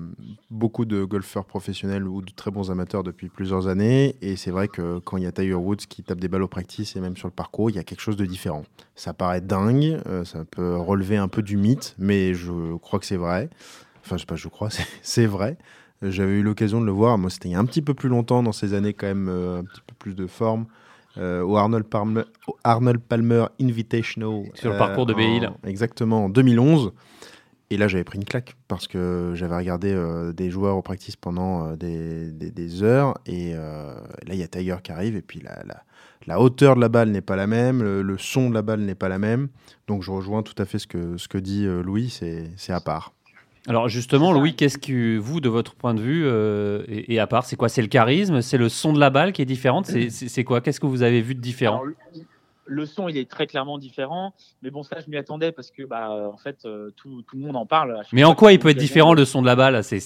beaucoup 0.51 0.87
de 0.87 1.05
golfeurs 1.05 1.45
professionnels 1.45 2.09
ou 2.09 2.23
de 2.23 2.33
très 2.33 2.51
bons 2.51 2.71
amateurs 2.71 3.03
depuis 3.03 3.29
plusieurs 3.29 3.69
années. 3.69 4.17
Et 4.23 4.37
c'est 4.37 4.51
vrai 4.51 4.69
que 4.69 5.01
quand 5.01 5.19
il 5.19 5.25
y 5.25 5.27
a 5.27 5.33
Tiger 5.33 5.55
Woods 5.55 5.85
qui 5.89 6.03
tape 6.03 6.19
des 6.19 6.29
balles 6.29 6.43
au 6.43 6.49
practice 6.49 6.97
et 6.97 7.01
même 7.01 7.17
sur 7.17 7.29
le 7.29 7.33
parcours, 7.33 7.69
il 7.69 7.77
y 7.77 7.79
a 7.79 7.85
quelque 7.85 8.01
chose 8.01 8.17
de 8.17 8.25
différent. 8.25 8.65
Ça 8.97 9.13
paraît 9.13 9.43
dingue, 9.43 10.01
euh, 10.07 10.25
ça 10.25 10.45
peut 10.47 10.77
relever 10.77 11.19
un 11.19 11.29
peu 11.29 11.43
du 11.43 11.59
mythe, 11.59 11.95
mais 11.99 12.33
je 12.33 12.77
crois 12.79 12.99
que 12.99 13.07
c'est 13.07 13.17
vrai. 13.17 13.51
Enfin, 14.05 14.17
je 14.17 14.23
sais 14.23 14.27
pas, 14.27 14.37
je 14.37 14.49
crois, 14.49 14.71
c'est 15.03 15.27
vrai. 15.27 15.59
J'avais 16.01 16.33
eu 16.33 16.43
l'occasion 16.43 16.81
de 16.81 16.87
le 16.87 16.93
voir. 16.93 17.19
Moi, 17.19 17.29
c'était 17.29 17.51
il 17.51 17.53
y 17.53 17.55
a 17.55 17.61
un 17.61 17.67
petit 17.67 17.83
peu 17.83 17.95
plus 17.95 18.09
longtemps 18.09 18.43
dans 18.43 18.51
ces 18.51 18.73
années, 18.73 18.95
quand 18.95 19.07
même, 19.07 19.29
un 19.29 19.63
petit 19.63 19.83
peu 19.87 19.95
plus 19.99 20.15
de 20.15 20.27
forme. 20.27 20.67
Euh, 21.19 21.43
au 21.43 21.57
Arnold 21.57 21.85
Palmer, 21.85 22.23
Arnold 22.65 23.01
Palmer 23.01 23.47
Invitational. 23.61 24.45
Sur 24.55 24.73
le 24.73 24.79
parcours 24.79 25.07
de 25.07 25.15
Béil. 25.15 25.49
Exactement, 25.65 26.25
en 26.25 26.29
2011. 26.29 26.93
Et 27.71 27.77
là, 27.79 27.89
j'avais 27.89 28.05
pris 28.05 28.19
une 28.19 28.25
claque 28.25 28.55
parce 28.69 28.87
que 28.87 29.33
j'avais 29.35 29.57
regardé 29.57 29.93
euh, 29.93 30.33
des 30.33 30.51
joueurs 30.51 30.77
au 30.77 30.83
practice 30.83 31.17
pendant 31.17 31.69
euh, 31.69 31.77
des, 31.77 32.31
des, 32.31 32.83
heures. 32.83 33.15
Et 33.27 33.55
là, 33.55 33.95
il 34.29 34.37
y 34.37 34.43
a 34.43 34.49
Tiger 34.49 34.77
qui 34.83 34.93
arrive. 34.93 35.17
Et 35.17 35.23
puis 35.23 35.41
la, 35.41 35.63
la, 35.67 35.83
la 36.27 36.41
hauteur 36.41 36.77
de 36.77 36.81
la 36.81 36.89
balle 36.89 37.11
n'est 37.11 37.23
pas 37.23 37.37
la 37.37 37.47
même, 37.47 37.83
le, 37.83 38.19
son 38.19 38.51
de 38.51 38.55
la 38.55 38.63
balle 38.63 38.81
n'est 38.81 38.95
pas 38.95 39.09
la 39.09 39.19
même. 39.19 39.49
Donc 39.89 40.03
je 40.03 40.11
rejoins 40.11 40.43
tout 40.43 40.55
à 40.59 40.65
fait 40.65 40.79
ce 40.79 40.87
que, 40.87 41.17
ce 41.17 41.29
que 41.29 41.39
dit 41.39 41.67
Louis, 41.67 42.11
c'est 42.11 42.73
à 42.73 42.81
part. 42.81 43.13
Alors 43.69 43.89
justement, 43.89 44.33
Louis, 44.33 44.55
qu'est-ce 44.55 44.79
que 44.79 45.19
vous, 45.19 45.41
de 45.41 45.49
votre 45.49 45.75
point 45.75 45.95
de 45.95 46.01
vue, 46.01 46.25
euh, 46.27 46.83
et, 46.89 47.21
à 47.21 47.27
part, 47.27 47.45
c'est 47.45 47.57
quoi? 47.57 47.69
C'est 47.69 47.83
le 47.83 47.89
charisme? 47.89 48.43
C'est 48.43 48.59
le 48.59 48.69
son 48.69 48.93
de 48.93 48.99
la 48.99 49.11
balle 49.11 49.33
qui 49.33 49.41
est 49.43 49.47
différent 49.47 49.83
C'est 49.85 50.45
quoi? 50.45 50.61
Qu'est-ce 50.61 50.81
que 50.81 50.87
vous 50.87 51.03
avez 51.03 51.21
vu 51.21 51.35
de 51.35 51.41
différent? 51.41 51.83
Le, 52.67 52.87
son, 52.87 53.09
il 53.09 53.19
est 53.19 53.29
très 53.29 53.47
clairement 53.47 53.77
différent, 53.77 54.35
mais 54.63 54.71
bon, 54.71 54.83
ça, 54.83 54.97
je 55.05 55.11
m'y 55.11 55.17
attendais 55.17 55.53
parce 55.53 55.71
que, 55.71 55.83
bah, 55.83 56.31
en 56.33 56.39
fait, 56.39 56.59
euh, 56.65 56.91
tout, 56.97 57.23
le 57.35 57.39
monde 57.39 57.57
en 57.57 57.67
parle. 57.67 58.01
Mais 58.13 58.25
en 58.25 58.35
quoi 58.35 58.53
il 58.53 58.59
peut 58.59 58.69
être 58.69 58.79
différent 58.79 59.15
le 59.15 59.25
son 59.25 59.43
de 59.43 59.47
la 59.47 59.57
balle? 59.57 59.83
C'est 59.85 59.97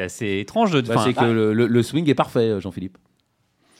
assez 0.00 0.38
étrange. 0.38 0.72
De... 0.72 0.80
Bah, 0.82 1.02
c'est 1.04 1.14
que 1.14 1.24
le 1.24 1.82
swing 1.82 2.08
est 2.08 2.14
parfait, 2.14 2.60
Jean-Philippe. 2.60 2.98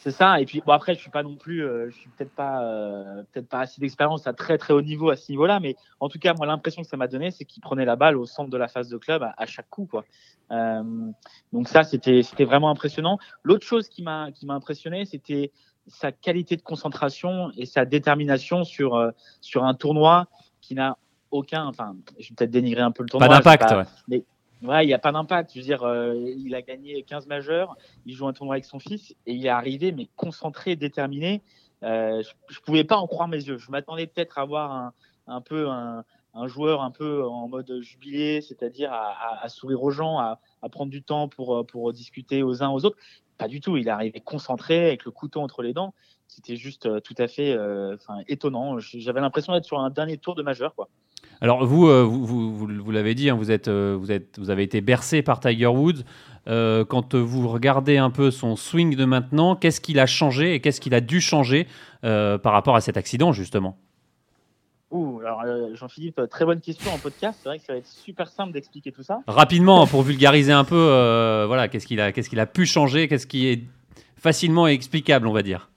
C'est 0.03 0.11
ça. 0.11 0.41
Et 0.41 0.47
puis 0.47 0.61
bon 0.67 0.73
après, 0.73 0.97
je 0.97 1.01
suis 1.01 1.13
pas 1.13 1.23
non 1.23 1.37
plus, 1.37 1.65
euh, 1.65 1.89
je 1.89 1.95
suis 1.95 2.11
peut-être 2.11 2.33
pas, 2.33 2.65
euh, 2.65 3.23
peut-être 3.31 3.49
pas 3.49 3.61
assez 3.61 3.81
d'expérience 3.81 4.27
à 4.27 4.33
très 4.33 4.59
très 4.59 4.75
haut 4.75 4.83
niveau 4.83 5.11
à 5.11 5.17
ce 5.17 5.31
niveau-là, 5.31 5.61
mais 5.61 5.77
en 6.01 6.09
tout 6.09 6.19
cas, 6.19 6.35
moi 6.35 6.45
l'impression 6.45 6.83
que 6.83 6.89
ça 6.89 6.97
m'a 6.97 7.07
donné, 7.07 7.31
c'est 7.31 7.45
qu'il 7.45 7.63
prenait 7.63 7.85
la 7.85 7.95
balle 7.95 8.17
au 8.17 8.27
centre 8.27 8.51
de 8.51 8.57
la 8.57 8.67
phase 8.67 8.89
de 8.89 8.99
club 8.99 9.23
à, 9.23 9.47
chaque 9.47 9.71
coup, 9.71 9.87
quoi. 9.89 10.05
Euh, 10.51 10.83
donc 11.53 11.69
ça, 11.69 11.85
c'était 11.85 12.25
c'était 12.25 12.45
vraiment 12.45 12.69
impressionnant. 12.69 13.19
L'autre 13.45 13.65
chose 13.65 13.89
qui 13.89 14.03
m'a 14.03 14.33
qui 14.33 14.45
m'a 14.45 14.55
impressionné, 14.55 15.05
c'était 15.05 15.53
sa 15.87 16.11
qualité 16.11 16.57
de 16.57 16.63
concentration 16.63 17.53
et 17.57 17.65
sa 17.65 17.85
détermination 17.85 18.65
sur 18.65 19.13
sur 19.41 19.63
un 19.63 19.75
tournoi 19.75 20.27
qui 20.61 20.75
n'a 20.75 20.99
aucun, 21.31 21.65
enfin, 21.67 21.95
je 22.19 22.29
vais 22.29 22.35
peut-être 22.35 22.51
dénigrer 22.51 22.83
un 22.83 22.91
peu 22.91 23.05
le 23.05 23.09
tournoi. 23.09 23.29
Pas 23.29 23.37
d'impact, 23.37 23.71
ouais. 23.71 23.85
mais 24.09 24.25
Ouais, 24.63 24.85
il 24.85 24.87
n'y 24.87 24.95
a 24.95 24.99
pas 24.99 25.13
d'impact. 25.13 25.53
Je 25.55 25.59
veux 25.59 25.65
dire, 25.65 25.83
euh, 25.83 26.15
il 26.17 26.55
a 26.55 26.63
gagné 26.63 27.03
15 27.03 27.27
majeurs, 27.27 27.77
il 28.07 28.15
joue 28.15 28.27
un 28.27 28.33
tournoi 28.33 28.55
avec 28.55 28.65
son 28.65 28.79
fils 28.79 29.11
et 29.27 29.35
il 29.35 29.45
est 29.45 29.51
arrivé, 29.51 29.93
mais 29.93 30.09
concentré, 30.17 30.77
déterminé. 30.77 31.43
Euh, 31.83 32.23
je 32.49 32.59
ne 32.59 32.65
pouvais 32.65 32.85
pas 32.85 32.97
en 32.97 33.07
croire 33.09 33.29
mes 33.29 33.43
yeux. 33.43 33.59
Je 33.59 33.71
m'attendais 33.71 34.07
peut-être 34.07 34.39
à 34.39 34.45
voir 34.45 34.71
un, 34.71 34.93
un 35.27 35.41
peu 35.41 35.69
un, 35.69 36.05
un, 36.35 36.47
joueur 36.47 36.83
un 36.83 36.93
peu 36.93 37.25
en 37.27 37.49
mode 37.49 37.81
jubilé, 37.81 38.41
c'est-à-dire 38.41 38.93
à, 38.93 39.11
à, 39.11 39.45
à, 39.45 39.49
sourire 39.49 39.83
aux 39.83 39.91
gens, 39.91 40.19
à, 40.19 40.39
à, 40.63 40.69
prendre 40.69 40.93
du 40.93 41.03
temps 41.03 41.29
pour, 41.29 41.67
pour 41.67 41.93
discuter 41.93 42.45
aux 42.45 42.63
uns 42.63 42.71
aux 42.71 42.85
autres. 42.85 42.99
Pas 43.39 43.49
du 43.49 43.61
tout. 43.61 43.77
Il 43.77 43.89
est 43.89 43.91
arrivé 43.91 44.21
concentré 44.21 44.87
avec 44.87 45.05
le 45.05 45.11
couteau 45.11 45.41
entre 45.41 45.63
les 45.63 45.73
dents. 45.73 45.95
C'était 46.29 46.57
juste 46.57 46.87
euh, 46.87 47.01
tout 47.01 47.15
à 47.19 47.29
fait 47.29 47.53
euh, 47.53 47.97
étonnant. 48.29 48.79
J'avais 48.79 49.21
l'impression 49.21 49.53
d'être 49.53 49.65
sur 49.65 49.81
un 49.81 49.91
dernier 49.91 50.17
tour 50.17 50.35
de 50.35 50.43
majeur. 50.43 50.75
Quoi. 50.75 50.89
Alors 51.41 51.67
vous, 51.67 51.89
euh, 51.89 52.03
vous, 52.03 52.25
vous, 52.25 52.69
vous 52.69 52.91
l'avez 52.91 53.15
dit, 53.15 53.29
hein, 53.29 53.35
vous, 53.35 53.51
êtes, 53.51 53.69
vous, 53.69 54.13
êtes, 54.13 54.39
vous 54.39 54.51
avez 54.51 54.63
été 54.63 54.81
bercé 54.81 55.23
par 55.23 55.41
Tiger 55.41 55.67
Woods. 55.67 56.05
quand 56.47 57.15
vous 57.15 57.49
regardez 57.49 57.97
un 57.97 58.11
peu 58.11 58.31
son 58.31 58.57
swing 58.57 58.97
de 58.97 59.05
maintenant, 59.05 59.57
qu'est-ce 59.57 59.81
qu'il 59.81 59.99
a 59.99 60.07
changé 60.07 60.55
et 60.55 60.61
qu'est-ce 60.61 60.81
qu'il 60.81 60.95
a 60.95 61.01
dû 61.01 61.21
changer 61.21 61.67
par 62.03 62.53
rapport 62.53 62.77
à 62.77 62.81
cet 62.81 62.97
accident 62.97 63.33
justement? 63.33 63.77
Ouh, 64.93 65.21
alors 65.21 65.43
Jean-Philippe, 65.75 66.21
très 66.31 66.45
bonne 66.45 66.61
question 66.61 66.93
en 66.93 66.99
podcast. 66.99 67.41
C'est 67.43 67.49
vrai 67.49 67.59
que 67.59 67.65
ça 67.65 67.73
va 67.73 67.79
être 67.79 67.89
super 67.89 68.29
simple 68.29 68.53
d'expliquer 68.53 68.93
tout 68.93 69.03
ça. 69.03 69.21
Rapidement, 69.27 69.87
pour 69.87 70.03
vulgariser 70.03 70.53
un 70.53 70.65
peu, 70.65 71.45
voilà, 71.47 71.69
qu'est-ce 71.69 71.87
qu'il 71.87 72.01
a, 72.01 72.13
qu'est-ce 72.13 72.29
qu'il 72.29 72.41
a 72.41 72.47
pu 72.47 72.67
changer, 72.67 73.09
qu'est-ce 73.09 73.27
qui 73.27 73.49
est 73.49 73.65
facilement 74.17 74.69
explicable, 74.69 75.27
on 75.27 75.33
va 75.33 75.43
dire. 75.43 75.72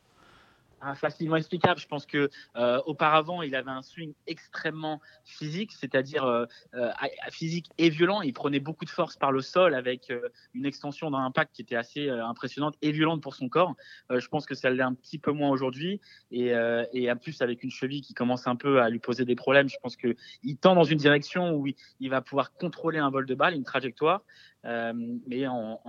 Facilement 0.93 1.37
explicable. 1.37 1.79
Je 1.79 1.87
pense 1.87 2.05
que 2.05 2.29
euh, 2.55 2.81
auparavant, 2.85 3.41
il 3.41 3.55
avait 3.55 3.71
un 3.71 3.81
swing 3.81 4.13
extrêmement 4.27 5.01
physique, 5.23 5.71
c'est-à-dire 5.71 6.25
euh, 6.25 6.45
euh, 6.75 6.91
physique 7.31 7.67
et 7.77 7.89
violent. 7.89 8.21
Il 8.21 8.33
prenait 8.33 8.59
beaucoup 8.59 8.85
de 8.85 8.89
force 8.89 9.15
par 9.15 9.31
le 9.31 9.41
sol 9.41 9.73
avec 9.73 10.13
une 10.53 10.65
extension 10.65 11.09
d'un 11.09 11.25
impact 11.25 11.55
qui 11.55 11.61
était 11.61 11.75
assez 11.75 12.09
impressionnante 12.09 12.75
et 12.81 12.91
violente 12.91 13.21
pour 13.21 13.35
son 13.35 13.49
corps. 13.49 13.73
je 14.09 14.27
pense 14.27 14.45
que 14.45 14.53
ça 14.53 14.69
l'est 14.69 14.83
un 14.83 14.93
petit 14.93 15.17
peu 15.17 15.31
moins 15.31 15.49
aujourd'hui. 15.49 16.01
Et, 16.31 16.53
et, 16.93 17.11
en 17.11 17.15
plus, 17.15 17.41
avec 17.41 17.63
une 17.63 17.71
cheville 17.71 18.01
qui 18.01 18.13
commence 18.13 18.47
un 18.47 18.55
peu 18.55 18.81
à 18.81 18.89
lui 18.89 18.99
poser 18.99 19.25
des 19.25 19.35
problèmes, 19.35 19.69
je 19.69 19.77
pense 19.81 19.95
qu'il 19.95 20.57
tend 20.59 20.75
dans 20.75 20.83
une 20.83 20.97
direction 20.97 21.53
où 21.53 21.67
il 21.67 22.09
va 22.09 22.21
pouvoir 22.21 22.53
contrôler 22.53 22.99
un 22.99 23.09
vol 23.09 23.25
de 23.25 23.35
balle, 23.35 23.55
une 23.55 23.63
trajectoire. 23.63 24.21
Euh, 24.65 24.93
mais 25.27 25.47
en, 25.47 25.79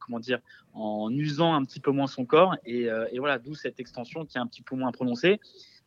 comment 0.00 0.20
dire, 0.20 0.40
en 0.74 1.10
usant 1.10 1.54
un 1.54 1.64
petit 1.64 1.80
peu 1.80 1.90
moins 1.90 2.06
son 2.06 2.24
corps. 2.24 2.56
Et, 2.64 2.88
euh, 2.88 3.06
et 3.12 3.18
voilà, 3.18 3.38
d'où 3.38 3.54
cette 3.54 3.80
extension 3.80 4.24
qui 4.24 4.36
est 4.36 4.40
un 4.40 4.46
petit 4.46 4.62
peu 4.62 4.76
moins 4.76 4.92
prononcée. 4.92 5.40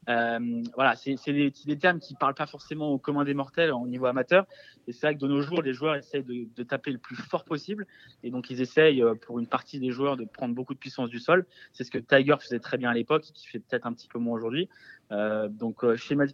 Euh, 0.09 0.63
voilà, 0.75 0.95
c'est 0.95 1.17
des, 1.27 1.51
des, 1.65 1.77
termes 1.77 1.99
qui 1.99 2.13
ne 2.13 2.17
parlent 2.17 2.33
pas 2.33 2.45
forcément 2.45 2.91
au 2.91 2.97
commun 2.97 3.25
des 3.25 3.33
mortels 3.33 3.71
au 3.71 3.87
niveau 3.87 4.05
amateur. 4.05 4.45
Et 4.87 4.93
c'est 4.93 5.07
vrai 5.07 5.15
que 5.15 5.19
de 5.19 5.27
nos 5.27 5.41
jours, 5.41 5.61
les 5.61 5.73
joueurs 5.73 5.95
essayent 5.95 6.23
de, 6.23 6.47
de, 6.55 6.63
taper 6.63 6.91
le 6.91 6.97
plus 6.97 7.15
fort 7.15 7.43
possible. 7.43 7.85
Et 8.23 8.31
donc, 8.31 8.49
ils 8.49 8.61
essayent, 8.61 9.03
euh, 9.03 9.15
pour 9.15 9.39
une 9.39 9.47
partie 9.47 9.79
des 9.79 9.91
joueurs, 9.91 10.15
de 10.15 10.23
prendre 10.23 10.55
beaucoup 10.55 10.73
de 10.73 10.79
puissance 10.79 11.09
du 11.09 11.19
sol. 11.19 11.45
C'est 11.73 11.83
ce 11.83 11.91
que 11.91 11.97
Tiger 11.97 12.35
faisait 12.39 12.59
très 12.59 12.77
bien 12.77 12.89
à 12.89 12.93
l'époque, 12.93 13.23
qui 13.33 13.47
fait 13.47 13.59
peut-être 13.59 13.85
un 13.85 13.93
petit 13.93 14.07
peu 14.07 14.17
moins 14.17 14.35
aujourd'hui. 14.35 14.69
Euh, 15.11 15.49
donc, 15.49 15.83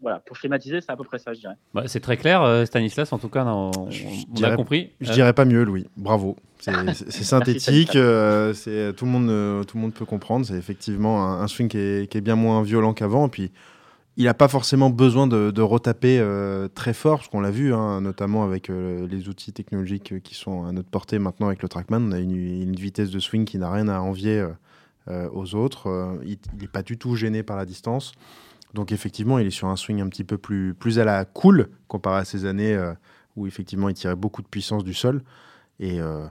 voilà, 0.01 0.19
pour 0.19 0.35
schématiser, 0.35 0.81
c'est 0.81 0.91
à 0.91 0.95
peu 0.95 1.03
près 1.03 1.17
ça, 1.17 1.33
je 1.33 1.39
dirais. 1.39 1.55
Bah, 1.73 1.83
c'est 1.87 1.99
très 1.99 2.17
clair, 2.17 2.67
Stanislas, 2.67 3.11
en 3.11 3.17
tout 3.17 3.29
cas, 3.29 3.45
on, 3.45 3.71
on 3.71 4.43
a 4.43 4.55
compris. 4.55 4.91
Je 5.01 5.11
dirais 5.11 5.33
pas 5.33 5.45
mieux, 5.45 5.63
Louis. 5.63 5.87
Bravo. 5.97 6.35
C'est 6.93 7.23
synthétique, 7.23 7.91
c'est 7.91 8.93
tout, 8.95 9.05
le 9.05 9.11
monde, 9.11 9.65
tout 9.65 9.77
le 9.77 9.81
monde 9.81 9.93
peut 9.93 10.05
comprendre. 10.05 10.45
C'est 10.45 10.55
effectivement 10.55 11.25
un, 11.41 11.47
swing 11.47 11.67
qui 11.67 11.77
est, 11.77 12.09
qui 12.09 12.17
est, 12.17 12.21
bien 12.21 12.35
moins 12.35 12.63
violent 12.63 12.93
qu'avant. 12.93 13.27
Puis, 13.29 13.51
il 14.15 14.25
n'a 14.25 14.33
pas 14.33 14.47
forcément 14.47 14.89
besoin 14.89 15.27
de, 15.27 15.51
de 15.51 15.61
retaper 15.61 16.23
très 16.73 16.93
fort, 16.93 17.17
parce 17.17 17.27
qu'on 17.27 17.41
l'a 17.41 17.51
vu, 17.51 17.73
hein, 17.73 17.99
notamment 17.99 18.43
avec 18.43 18.69
les 18.69 19.27
outils 19.27 19.51
technologiques 19.51 20.21
qui 20.21 20.35
sont 20.35 20.65
à 20.65 20.71
notre 20.71 20.89
portée 20.89 21.19
maintenant 21.19 21.47
avec 21.47 21.61
le 21.63 21.67
Trackman. 21.67 22.01
On 22.01 22.11
a 22.11 22.19
une, 22.19 22.35
une 22.35 22.75
vitesse 22.75 23.09
de 23.09 23.19
swing 23.19 23.43
qui 23.43 23.57
n'a 23.57 23.69
rien 23.69 23.89
à 23.89 23.99
envier 23.99 24.45
aux 25.09 25.55
autres. 25.55 26.19
il 26.25 26.37
n'est 26.61 26.67
pas 26.67 26.83
du 26.83 26.97
tout 26.97 27.15
gêné 27.15 27.43
par 27.43 27.57
la 27.57 27.65
distance. 27.65 28.13
Donc 28.73 28.91
effectivement, 28.91 29.39
il 29.39 29.47
est 29.47 29.51
sur 29.51 29.67
un 29.67 29.75
swing 29.75 30.01
un 30.01 30.09
petit 30.09 30.23
peu 30.23 30.37
plus, 30.37 30.73
plus 30.73 30.99
à 30.99 31.05
la 31.05 31.25
cool 31.25 31.69
comparé 31.87 32.21
à 32.21 32.25
ces 32.25 32.45
années 32.45 32.73
euh, 32.73 32.93
où 33.35 33.45
effectivement 33.47 33.89
il 33.89 33.93
tirait 33.93 34.15
beaucoup 34.15 34.41
de 34.41 34.47
puissance 34.47 34.83
du 34.83 34.93
sol. 34.93 35.21
Et 35.79 36.01
euh, 36.01 36.25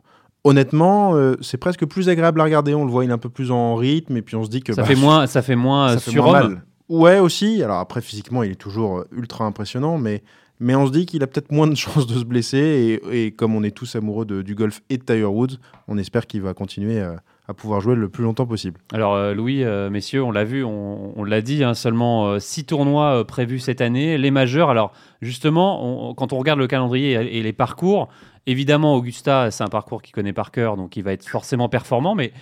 honnêtement, 0.44 1.14
euh, 1.14 1.36
c'est 1.40 1.56
presque 1.56 1.86
plus 1.86 2.08
agréable 2.08 2.40
à 2.40 2.44
regarder. 2.44 2.74
On 2.74 2.84
le 2.84 2.90
voit, 2.90 3.04
il 3.04 3.10
est 3.10 3.14
un 3.14 3.18
peu 3.18 3.28
plus 3.28 3.50
en 3.50 3.74
rythme 3.76 4.16
et 4.16 4.22
puis 4.22 4.36
on 4.36 4.44
se 4.44 4.50
dit 4.50 4.62
que 4.62 4.72
ça 4.72 4.82
bah, 4.82 4.88
fait 4.88 4.94
moins, 4.94 5.26
ça 5.26 5.42
fait 5.42 5.56
moins 5.56 5.98
sur 5.98 6.30
mal. 6.30 6.62
Ouais 6.88 7.18
aussi. 7.18 7.62
Alors 7.62 7.78
après 7.78 8.00
physiquement, 8.00 8.42
il 8.42 8.52
est 8.52 8.56
toujours 8.56 9.04
ultra 9.12 9.44
impressionnant, 9.44 9.98
mais 9.98 10.22
mais 10.60 10.76
on 10.76 10.86
se 10.86 10.92
dit 10.92 11.06
qu'il 11.06 11.22
a 11.24 11.26
peut-être 11.26 11.50
moins 11.50 11.66
de 11.66 11.74
chances 11.74 12.06
de 12.06 12.14
se 12.14 12.24
blesser. 12.24 13.00
Et, 13.10 13.26
et, 13.26 13.30
comme 13.32 13.56
on 13.56 13.64
est 13.64 13.72
tous 13.72 13.96
amoureux 13.96 14.24
de, 14.24 14.42
du 14.42 14.54
golf 14.54 14.82
et 14.90 14.98
de 14.98 15.02
Tiger 15.02 15.24
Woods, 15.24 15.58
on 15.88 15.98
espère 15.98 16.26
qu'il 16.26 16.42
va 16.42 16.54
continuer 16.54 17.02
à 17.48 17.54
pouvoir 17.54 17.80
jouer 17.80 17.96
le 17.96 18.08
plus 18.08 18.22
longtemps 18.22 18.46
possible. 18.46 18.80
Alors 18.92 19.14
euh, 19.14 19.34
Louis, 19.34 19.64
euh, 19.64 19.90
messieurs, 19.90 20.22
on 20.22 20.30
l'a 20.30 20.44
vu, 20.44 20.64
on, 20.64 21.24
l'a 21.24 21.42
dit, 21.42 21.64
hein, 21.64 21.74
seulement 21.74 22.26
euh, 22.26 22.38
six 22.38 22.64
tournois 22.64 23.26
prévus 23.26 23.58
cette 23.58 23.80
année, 23.80 24.16
les 24.16 24.30
majeurs. 24.30 24.70
Alors 24.70 24.92
justement, 25.20 26.14
quand 26.14 26.32
on 26.32 26.38
regarde 26.38 26.58
le 26.58 26.68
calendrier 26.68 27.12
et, 27.12 27.42
les 27.42 27.52
parcours, 27.52 28.08
évidemment 28.46 28.94
Augusta, 28.96 29.50
c'est 29.50 29.64
un 29.64 29.68
parcours 29.68 30.02
qu'il 30.02 30.14
connaît 30.14 30.32
par 30.32 30.50
cœur, 30.50 30.76
donc 30.76 30.96
il 30.96 31.02
va 31.02 31.12
être 31.12 31.28
forcément 31.28 31.68
performant, 31.68 32.14
mais 32.14 32.32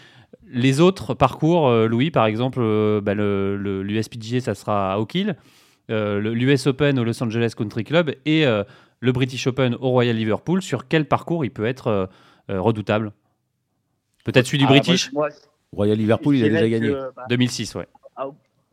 les 0.45 0.81
autres 0.81 1.15
parcours, 1.15 1.71
Louis 1.71 2.11
par 2.11 2.27
exemple, 2.27 2.61
bah, 3.01 3.15
l'USPGA, 3.15 4.41
ça 4.41 4.55
sera 4.55 4.93
à 4.93 4.99
Oak 4.99 5.15
Hill, 5.15 5.37
l'US 5.89 6.67
Open 6.67 6.99
au 6.99 7.05
Los 7.05 7.23
Angeles 7.23 7.53
Country 7.57 7.85
Club 7.85 8.15
et 8.27 8.45
le 8.45 9.13
British 9.13 9.47
Open 9.47 9.75
au 9.75 9.91
Royal 9.91 10.17
Liverpool, 10.17 10.63
sur 10.63 10.89
quel 10.89 11.07
parcours 11.07 11.45
il 11.45 11.51
peut 11.51 11.67
être 11.67 12.09
redoutable? 12.49 13.13
Peut-être 14.25 14.47
celui 14.47 14.59
du 14.59 14.65
ah, 14.65 14.69
British? 14.69 15.11
Royal 15.73 15.97
Liverpool, 15.97 16.37
il 16.37 16.45
a 16.45 16.49
déjà 16.49 16.69
gagné. 16.69 16.95
2006, 17.29 17.75
ouais. 17.77 17.87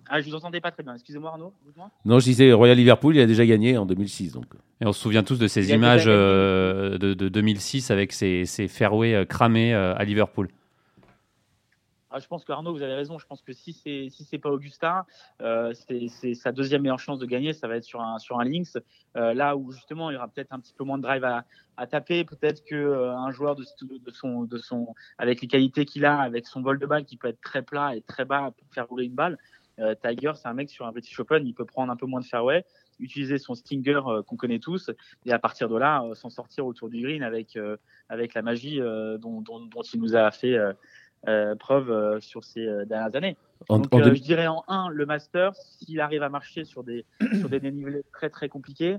Ah, 0.10 0.22
je 0.22 0.30
vous 0.30 0.36
entendais 0.36 0.62
pas 0.62 0.72
très 0.72 0.84
bien. 0.84 0.94
Excusez-moi, 0.94 1.32
Arnaud. 1.32 1.54
Non, 2.06 2.20
je 2.20 2.26
disais 2.26 2.54
Royal 2.54 2.78
Liverpool, 2.78 3.16
il 3.16 3.22
a 3.22 3.26
déjà 3.26 3.46
gagné 3.46 3.78
en 3.78 3.86
2006. 3.86 4.34
Donc. 4.34 4.46
Et 4.82 4.86
on 4.86 4.94
se 4.94 5.02
souvient 5.02 5.24
tous 5.24 5.38
de 5.38 5.48
ces 5.48 5.72
images 5.72 6.06
euh, 6.08 6.98
de, 6.98 7.14
2006 7.14 7.92
avec 7.92 8.14
ces, 8.14 8.46
ces 8.46 8.68
fairways 8.68 9.14
euh, 9.14 9.26
cramés 9.26 9.74
euh, 9.74 9.96
à 9.96 10.04
Liverpool. 10.04 10.50
Ah, 12.10 12.20
je 12.20 12.28
pense 12.28 12.46
que 12.46 12.52
Arnaud, 12.54 12.74
vous 12.74 12.82
avez 12.82 12.96
raison. 12.96 13.20
Je 13.20 13.28
pense 13.28 13.42
que 13.42 13.52
si 13.52 13.74
c'est 13.74 14.08
si 14.10 14.24
c'est 14.24 14.38
pas 14.38 14.50
Augustin, 14.50 15.06
euh, 15.42 15.74
c'est 15.74 16.34
sa 16.36 16.52
deuxième 16.54 16.82
meilleure 16.82 17.00
chance 17.00 17.20
de 17.20 17.26
gagner. 17.26 17.52
Ça 17.54 17.68
va 17.68 17.76
être 17.76 17.84
sur 17.84 18.02
un 18.02 18.18
sur 18.18 18.40
un 18.40 18.46
links, 18.46 18.78
euh, 19.18 19.34
là 19.34 19.58
où 19.58 19.72
justement 19.72 20.10
il 20.10 20.14
y 20.14 20.18
aura 20.18 20.30
peut-être 20.30 20.54
un 20.54 20.60
petit 20.60 20.74
peu 20.74 20.86
moins 20.86 20.98
de 20.98 21.04
drive 21.04 21.24
à, 21.26 21.44
à 21.76 21.86
taper. 21.86 22.24
Peut-être 22.24 22.64
que 22.64 22.76
euh, 22.76 23.14
un 23.16 23.32
joueur 23.32 23.56
de, 23.56 23.66
de, 23.84 24.12
son 24.12 24.44
de 24.44 24.58
son 24.58 24.96
avec 25.18 25.42
les 25.42 25.48
qualités 25.48 25.86
qu'il 25.86 26.06
a, 26.06 26.20
avec 26.20 26.48
son 26.48 26.62
vol 26.62 26.80
de 26.80 26.86
balle 26.86 27.04
qui 27.04 27.18
peut 27.18 27.28
être 27.28 27.42
très 27.42 27.62
plat 27.62 27.96
et 27.96 28.02
très 28.02 28.24
bas 28.24 28.52
pour 28.58 28.68
faire 28.74 28.88
rouler 28.88 29.06
une 29.06 29.16
balle. 29.16 29.38
Tiger, 30.01 30.31
c'est 30.36 30.48
un 30.48 30.53
mec 30.53 30.69
sur 30.69 30.86
un 30.88 30.93
petit 30.93 31.13
Open, 31.19 31.46
il 31.46 31.53
peut 31.53 31.65
prendre 31.65 31.91
un 31.91 31.96
peu 31.96 32.05
moins 32.05 32.19
de 32.19 32.25
fairway, 32.25 32.65
utiliser 33.00 33.38
son 33.38 33.53
stinger 33.53 34.01
qu'on 34.25 34.36
connaît 34.36 34.60
tous, 34.60 34.89
et 35.25 35.31
à 35.31 35.39
partir 35.39 35.69
de 35.69 35.77
là, 35.77 36.03
s'en 36.13 36.29
sortir 36.29 36.65
autour 36.65 36.89
du 36.89 37.01
green 37.01 37.22
avec 37.22 37.57
avec 38.10 38.34
la 38.34 38.41
magie 38.41 38.79
dont, 38.79 39.41
dont, 39.41 39.60
dont, 39.60 39.81
il 39.93 40.01
nous 40.01 40.15
a 40.15 40.31
fait 40.31 40.57
euh, 41.27 41.55
preuve 41.55 41.89
euh, 41.89 42.19
sur 42.22 42.43
ces 42.43 42.65
euh, 42.65 42.86
dernières 42.86 43.13
années. 43.15 43.36
Donc, 43.69 43.88
je 43.91 44.22
dirais 44.22 44.46
en 44.48 44.63
1, 44.67 44.89
le 44.89 45.05
Master, 45.05 45.53
s'il 45.55 46.00
arrive 46.00 46.22
à 46.22 46.29
marcher 46.29 46.63
sur 46.63 46.84
des, 46.84 47.05
sur 47.39 47.50
des 47.50 47.60
dénivelés 47.60 48.03
très 48.13 48.29
très 48.29 48.48
compliqués. 48.50 48.98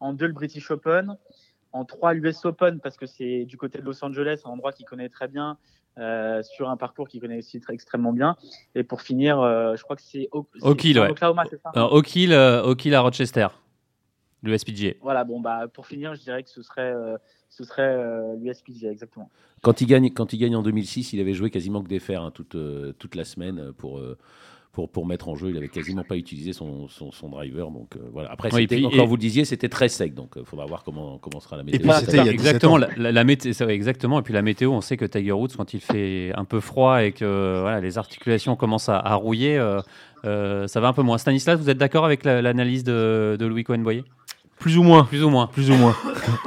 En 0.00 0.12
2, 0.12 0.26
le 0.26 0.32
British 0.32 0.70
Open. 0.72 1.16
En 1.72 1.84
3, 1.84 2.14
l'US 2.14 2.44
Open, 2.44 2.80
parce 2.80 2.96
que 2.96 3.06
c'est 3.06 3.44
du 3.44 3.56
côté 3.56 3.78
de 3.78 3.84
Los 3.84 4.04
Angeles, 4.04 4.42
un 4.44 4.50
endroit 4.50 4.72
qu'il 4.72 4.84
connaît 4.84 5.08
très 5.08 5.28
bien, 5.28 5.56
sur 6.42 6.70
un 6.70 6.76
parcours 6.76 7.08
qu'il 7.08 7.20
connaît 7.20 7.38
aussi 7.38 7.60
très, 7.60 7.74
extrêmement 7.74 8.12
bien. 8.12 8.36
Et 8.74 8.82
pour 8.82 9.02
finir, 9.02 9.36
je 9.76 9.82
crois 9.82 9.96
que 9.96 10.02
c'est 10.02 10.28
Oak 10.32 10.84
Hill, 10.84 10.98
Oklahoma, 10.98 11.44
c'est 11.48 11.60
ça? 11.60 11.70
Oak 11.74 12.16
Hill, 12.16 12.34
à 12.34 13.00
Rochester, 13.00 13.48
l'USPGA. 14.42 14.94
Voilà, 15.02 15.24
bon, 15.24 15.40
bah, 15.40 15.68
pour 15.72 15.86
finir, 15.86 16.14
je 16.14 16.20
dirais 16.20 16.42
que 16.42 16.50
ce 16.50 16.62
serait, 16.62 16.94
ce 17.48 17.64
serait 17.64 18.36
l'USPGA, 18.36 18.90
exactement. 18.90 19.30
Quand 19.62 19.82
il, 19.82 19.86
gagne, 19.86 20.10
quand 20.10 20.32
il 20.32 20.38
gagne 20.38 20.56
en 20.56 20.62
2006, 20.62 21.12
il 21.12 21.20
avait 21.20 21.34
joué 21.34 21.50
quasiment 21.50 21.82
que 21.82 21.88
des 21.88 21.98
fers 21.98 22.22
hein, 22.22 22.30
toute, 22.30 22.54
euh, 22.54 22.92
toute 22.98 23.14
la 23.14 23.24
semaine 23.24 23.58
euh, 23.58 23.72
pour, 23.72 23.98
euh, 23.98 24.16
pour, 24.72 24.88
pour 24.88 25.06
mettre 25.06 25.28
en 25.28 25.34
jeu. 25.34 25.50
Il 25.50 25.56
avait 25.56 25.68
quasiment 25.68 26.04
pas 26.04 26.16
utilisé 26.16 26.52
son, 26.52 26.88
son, 26.88 27.28
driver. 27.28 27.70
Donc 27.70 27.96
voilà. 28.12 28.30
Après, 28.30 28.48
puis, 28.48 28.88
quand 28.96 29.06
vous 29.06 29.16
le 29.16 29.20
disiez, 29.20 29.44
c'était 29.44 29.68
très 29.68 29.88
sec. 29.88 30.14
Donc 30.14 30.34
il 30.36 30.44
faudra 30.44 30.66
voir 30.66 30.82
comment, 30.84 31.18
comment 31.18 31.40
sera 31.40 31.56
la 31.56 31.62
météo. 31.62 31.80
Et 31.80 32.06
puis, 32.06 32.18
exactement, 32.28 32.76
la, 32.76 32.88
la, 32.96 33.24
météo, 33.24 33.52
exactement. 33.68 34.20
Et 34.20 34.22
puis 34.22 34.34
la 34.34 34.42
météo, 34.42 34.70
on 34.70 34.80
sait 34.80 34.96
que 34.96 35.04
Tiger 35.04 35.32
Woods, 35.32 35.56
quand 35.56 35.74
il 35.74 35.80
fait 35.80 36.32
un 36.36 36.44
peu 36.44 36.60
froid 36.60 37.02
et 37.02 37.12
que 37.12 37.60
voilà, 37.60 37.80
les 37.80 37.98
articulations 37.98 38.56
commencent 38.56 38.88
à, 38.88 38.98
à 38.98 39.14
rouiller, 39.14 39.58
ça 40.24 40.80
va 40.80 40.88
un 40.88 40.92
peu 40.92 41.02
moins. 41.02 41.18
Stanislas, 41.18 41.58
vous 41.58 41.70
êtes 41.70 41.78
d'accord 41.78 42.04
avec 42.04 42.24
l'analyse 42.24 42.84
de, 42.84 43.36
de 43.38 43.46
Louis 43.46 43.64
Cohen-Boyer? 43.64 44.04
Plus 44.60 44.76
ou 44.76 44.82
moins. 44.82 45.04
Plus 45.04 45.24
ou 45.24 45.30
moins. 45.30 45.46
Plus 45.46 45.70
ou 45.70 45.74
moins. 45.74 45.96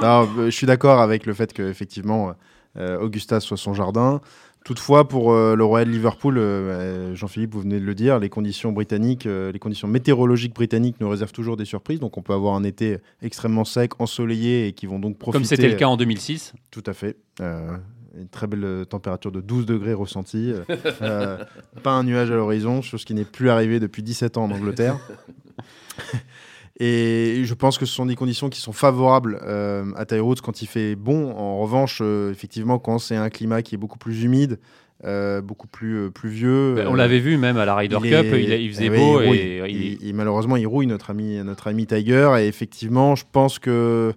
je 0.00 0.50
suis 0.50 0.66
d'accord 0.66 1.00
avec 1.00 1.26
le 1.26 1.34
fait 1.34 1.52
qu'effectivement, 1.52 2.34
euh, 2.78 2.98
Augusta 2.98 3.40
soit 3.40 3.56
son 3.56 3.74
jardin. 3.74 4.20
Toutefois, 4.64 5.06
pour 5.06 5.32
euh, 5.32 5.54
le 5.56 5.64
Royal 5.64 5.88
Liverpool, 5.88 6.38
euh, 6.38 7.14
Jean-Philippe, 7.14 7.52
vous 7.52 7.60
venez 7.60 7.78
de 7.78 7.84
le 7.84 7.94
dire, 7.94 8.18
les 8.18 8.30
conditions 8.30 8.72
britanniques, 8.72 9.24
les 9.26 9.58
conditions 9.58 9.88
météorologiques 9.88 10.54
britanniques 10.54 10.96
nous 11.00 11.08
réservent 11.08 11.32
toujours 11.32 11.58
des 11.58 11.66
surprises. 11.66 12.00
Donc, 12.00 12.16
on 12.16 12.22
peut 12.22 12.32
avoir 12.32 12.54
un 12.54 12.64
été 12.64 12.98
extrêmement 13.20 13.64
sec, 13.64 14.00
ensoleillé 14.00 14.66
et 14.66 14.72
qui 14.72 14.86
vont 14.86 14.98
donc 14.98 15.18
profiter. 15.18 15.38
Comme 15.38 15.44
c'était 15.44 15.68
le 15.68 15.76
cas 15.76 15.86
en 15.86 15.98
2006. 15.98 16.54
Tout 16.70 16.82
à 16.86 16.94
fait. 16.94 17.18
une 17.40 18.28
très 18.30 18.46
belle 18.46 18.86
température 18.88 19.30
de 19.30 19.42
12 19.42 19.66
degrés 19.66 19.92
ressentie. 19.92 20.54
pas 21.82 21.92
un 21.92 22.04
nuage 22.04 22.30
à 22.30 22.34
l'horizon, 22.34 22.80
chose 22.80 23.04
qui 23.04 23.12
n'est 23.12 23.24
plus 23.24 23.50
arrivée 23.50 23.80
depuis 23.80 24.02
17 24.02 24.38
ans 24.38 24.44
en 24.44 24.50
Angleterre. 24.50 24.98
Et 26.80 27.42
je 27.44 27.54
pense 27.54 27.78
que 27.78 27.86
ce 27.86 27.94
sont 27.94 28.06
des 28.06 28.16
conditions 28.16 28.48
qui 28.48 28.60
sont 28.60 28.72
favorables 28.72 29.38
euh, 29.44 29.84
à 29.96 30.04
Tiger 30.04 30.22
quand 30.42 30.60
il 30.60 30.66
fait 30.66 30.96
bon. 30.96 31.30
En 31.36 31.60
revanche, 31.60 32.00
euh, 32.02 32.32
effectivement, 32.32 32.78
quand 32.78 32.98
c'est 32.98 33.14
un 33.14 33.30
climat 33.30 33.62
qui 33.62 33.76
est 33.76 33.78
beaucoup 33.78 33.98
plus 33.98 34.24
humide, 34.24 34.58
euh, 35.04 35.40
beaucoup 35.40 35.68
plus 35.68 36.10
pluvieux. 36.10 36.74
Ben, 36.74 36.88
on 36.88 36.94
l'avait 36.94 37.20
vu 37.20 37.36
même 37.36 37.58
à 37.58 37.64
la 37.64 37.76
Ryder 37.76 37.98
Cup, 38.02 38.26
il, 38.32 38.72
faisait 38.72 38.90
beau. 38.90 39.20
et, 39.22 40.12
malheureusement, 40.12 40.56
il 40.56 40.66
rouille 40.66 40.88
notre 40.88 41.10
ami, 41.10 41.36
notre 41.44 41.68
ami 41.68 41.86
Tiger. 41.86 42.32
Et 42.40 42.48
effectivement, 42.48 43.14
je 43.14 43.24
pense 43.30 43.60
que 43.60 44.12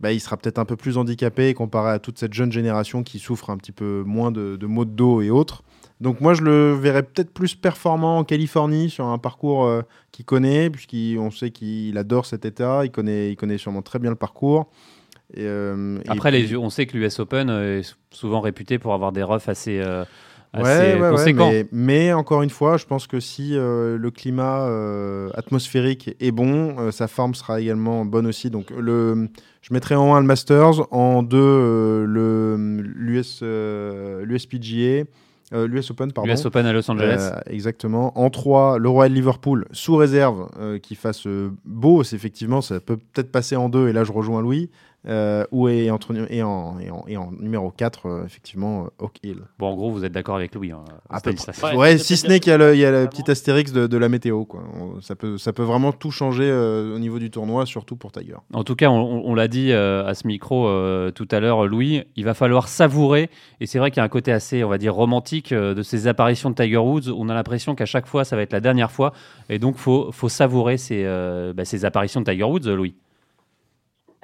bah, 0.00 0.12
il 0.12 0.20
sera 0.20 0.36
peut-être 0.36 0.58
un 0.58 0.66
peu 0.66 0.76
plus 0.76 0.98
handicapé 0.98 1.54
comparé 1.54 1.92
à 1.92 1.98
toute 1.98 2.18
cette 2.18 2.34
jeune 2.34 2.52
génération 2.52 3.02
qui 3.02 3.18
souffre 3.18 3.48
un 3.48 3.56
petit 3.56 3.72
peu 3.72 4.02
moins 4.04 4.30
de, 4.30 4.56
de 4.56 4.66
maux 4.66 4.84
de 4.84 4.90
dos 4.90 5.22
et 5.22 5.30
autres. 5.30 5.62
Donc 6.04 6.20
moi, 6.20 6.34
je 6.34 6.42
le 6.42 6.74
verrais 6.74 7.02
peut-être 7.02 7.32
plus 7.32 7.54
performant 7.54 8.18
en 8.18 8.24
Californie 8.24 8.90
sur 8.90 9.06
un 9.06 9.16
parcours 9.16 9.64
euh, 9.64 9.80
qu'il 10.12 10.26
connaît, 10.26 10.68
puisqu'on 10.68 11.30
sait 11.30 11.50
qu'il 11.50 11.96
adore 11.96 12.26
cet 12.26 12.44
état, 12.44 12.82
il 12.84 12.90
connaît, 12.90 13.30
il 13.30 13.36
connaît 13.36 13.56
sûrement 13.56 13.80
très 13.80 13.98
bien 13.98 14.10
le 14.10 14.16
parcours. 14.16 14.70
Et, 15.32 15.46
euh, 15.46 15.98
Après, 16.06 16.30
les, 16.30 16.54
on 16.56 16.68
sait 16.68 16.84
que 16.84 16.98
l'US 16.98 17.18
Open 17.20 17.48
est 17.48 17.96
souvent 18.10 18.40
réputé 18.40 18.78
pour 18.78 18.92
avoir 18.92 19.12
des 19.12 19.22
roughs 19.22 19.48
assez, 19.48 19.80
euh, 19.80 20.04
assez 20.52 20.98
conséquent. 20.98 21.50
mais, 21.72 22.12
encore 22.12 22.42
une 22.42 22.50
fois, 22.50 22.76
je 22.76 22.84
pense 22.84 23.06
que 23.06 23.18
si 23.18 23.54
le 23.54 24.10
climat 24.10 24.68
atmosphérique 25.32 26.14
est 26.20 26.32
bon, 26.32 26.92
sa 26.92 27.08
forme 27.08 27.34
sera 27.34 27.62
également 27.62 28.04
bonne 28.04 28.26
aussi. 28.26 28.50
Donc 28.50 28.68
le, 28.78 29.30
je 29.62 29.72
mettrai 29.72 29.94
en 29.94 30.14
1 30.14 30.20
le 30.20 30.26
Masters, 30.26 30.92
en 30.92 31.22
2 31.22 32.04
le 32.04 32.56
l'US 32.94 33.42
l'USPGA 33.42 35.04
euh, 35.54 35.66
L'US 35.66 35.90
Open, 35.90 36.12
pardon. 36.12 36.30
L'US 36.30 36.44
Open 36.44 36.66
à 36.66 36.72
Los 36.72 36.90
Angeles. 36.90 37.30
Euh, 37.32 37.40
exactement. 37.46 38.18
En 38.18 38.30
3, 38.30 38.78
le 38.78 38.88
Royal 38.88 39.12
Liverpool, 39.12 39.66
sous 39.72 39.96
réserve, 39.96 40.48
euh, 40.58 40.78
qui 40.78 40.94
fasse 40.94 41.26
beau. 41.64 42.02
Effectivement, 42.02 42.60
ça 42.60 42.80
peut 42.80 42.96
peut-être 42.96 43.30
passer 43.30 43.56
en 43.56 43.68
2, 43.68 43.88
et 43.88 43.92
là 43.92 44.04
je 44.04 44.12
rejoins 44.12 44.42
Louis. 44.42 44.70
Euh, 45.06 45.44
ou 45.50 45.68
est 45.68 45.90
entre, 45.90 46.14
et, 46.30 46.42
en, 46.42 46.78
et, 46.78 46.90
en, 46.90 47.04
et 47.06 47.16
en 47.18 47.30
numéro 47.32 47.70
4, 47.70 48.06
euh, 48.06 48.24
effectivement, 48.24 48.88
Oak 48.98 49.18
Hill. 49.22 49.42
Bon, 49.58 49.68
en 49.68 49.74
gros, 49.74 49.90
vous 49.90 50.04
êtes 50.04 50.12
d'accord 50.12 50.36
avec 50.36 50.54
Louis. 50.54 50.72
Hein, 50.72 50.82
ouais, 51.76 51.98
si 51.98 52.16
ce 52.16 52.26
n'est 52.26 52.40
qu'il 52.40 52.50
y 52.50 52.54
a 52.54 52.56
le, 52.56 52.74
il 52.74 52.80
y 52.80 52.86
a 52.86 52.90
le 52.90 53.06
petit 53.06 53.30
astérix 53.30 53.72
de, 53.72 53.86
de, 53.86 53.98
la 53.98 54.08
météo. 54.08 54.46
Quoi. 54.46 54.62
ça, 55.02 55.14
peut, 55.14 55.36
ça 55.36 55.52
peut 55.52 55.62
vraiment 55.62 55.92
tout 55.92 56.10
changer 56.10 56.48
euh, 56.48 56.96
au 56.96 56.98
niveau 56.98 57.18
du 57.18 57.30
tournoi, 57.30 57.66
surtout 57.66 57.96
pour 57.96 58.12
Tiger. 58.12 58.36
En 58.54 58.64
tout 58.64 58.76
cas, 58.76 58.88
on, 58.88 59.22
on 59.26 59.34
l'a 59.34 59.46
dit 59.46 59.72
à 59.74 60.14
ce 60.14 60.26
micro 60.26 60.64
tout 61.12 61.28
à 61.30 61.40
l'heure, 61.40 61.66
Louis, 61.66 62.04
il 62.16 62.24
va 62.24 62.32
falloir 62.32 62.68
savourer. 62.68 63.28
Et 63.60 63.66
c'est 63.66 63.78
vrai 63.78 63.90
qu'il 63.90 63.98
y 63.98 64.00
a 64.00 64.04
un 64.04 64.08
côté 64.08 64.32
assez, 64.32 64.64
on 64.64 64.68
va 64.68 64.78
dire, 64.78 64.94
romantique 64.94 65.52
de 65.52 65.82
ces 65.82 66.06
apparitions 66.06 66.48
de 66.48 66.54
Tiger 66.54 66.78
Woods. 66.78 67.10
On 67.14 67.28
a 67.28 67.34
l'impression 67.34 67.74
qu'à 67.74 67.86
chaque 67.86 68.06
fois, 68.06 68.24
ça 68.24 68.36
va 68.36 68.42
être 68.42 68.52
la 68.54 68.60
dernière 68.60 68.90
fois. 68.90 69.12
Et 69.50 69.58
donc, 69.58 69.74
il 69.76 69.82
faut, 69.82 70.12
faut 70.12 70.30
savourer 70.30 70.78
ces, 70.78 71.04
bah, 71.54 71.66
ces 71.66 71.84
apparitions 71.84 72.22
de 72.22 72.30
Tiger 72.30 72.44
Woods, 72.44 72.70
Louis. 72.70 72.94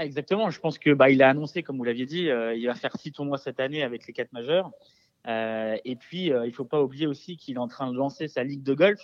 Exactement. 0.01 0.51
Je 0.51 0.59
pense 0.61 0.79
que 0.79 0.91
bah, 0.95 1.11
il 1.11 1.23
a 1.23 1.29
annoncé, 1.29 1.63
comme 1.63 1.77
vous 1.77 1.85
l'aviez 1.85 2.07
dit, 2.07 2.31
euh, 2.31 2.55
il 2.55 2.67
va 2.67 2.75
faire 2.75 2.97
six 2.97 3.13
tournois 3.13 3.39
cette 3.39 3.61
année 3.61 3.83
avec 3.83 4.07
les 4.07 4.13
quatre 4.13 4.33
majeurs. 4.33 4.71
Euh, 5.27 5.77
et 5.85 5.97
puis, 5.97 6.33
euh, 6.33 6.47
il 6.47 6.51
ne 6.51 6.55
faut 6.55 6.65
pas 6.65 6.83
oublier 6.83 7.07
aussi 7.07 7.37
qu'il 7.37 7.57
est 7.57 7.61
en 7.61 7.69
train 7.69 7.93
de 7.93 7.97
lancer 7.97 8.27
sa 8.27 8.43
ligue 8.43 8.63
de 8.63 8.73
golf 8.73 9.01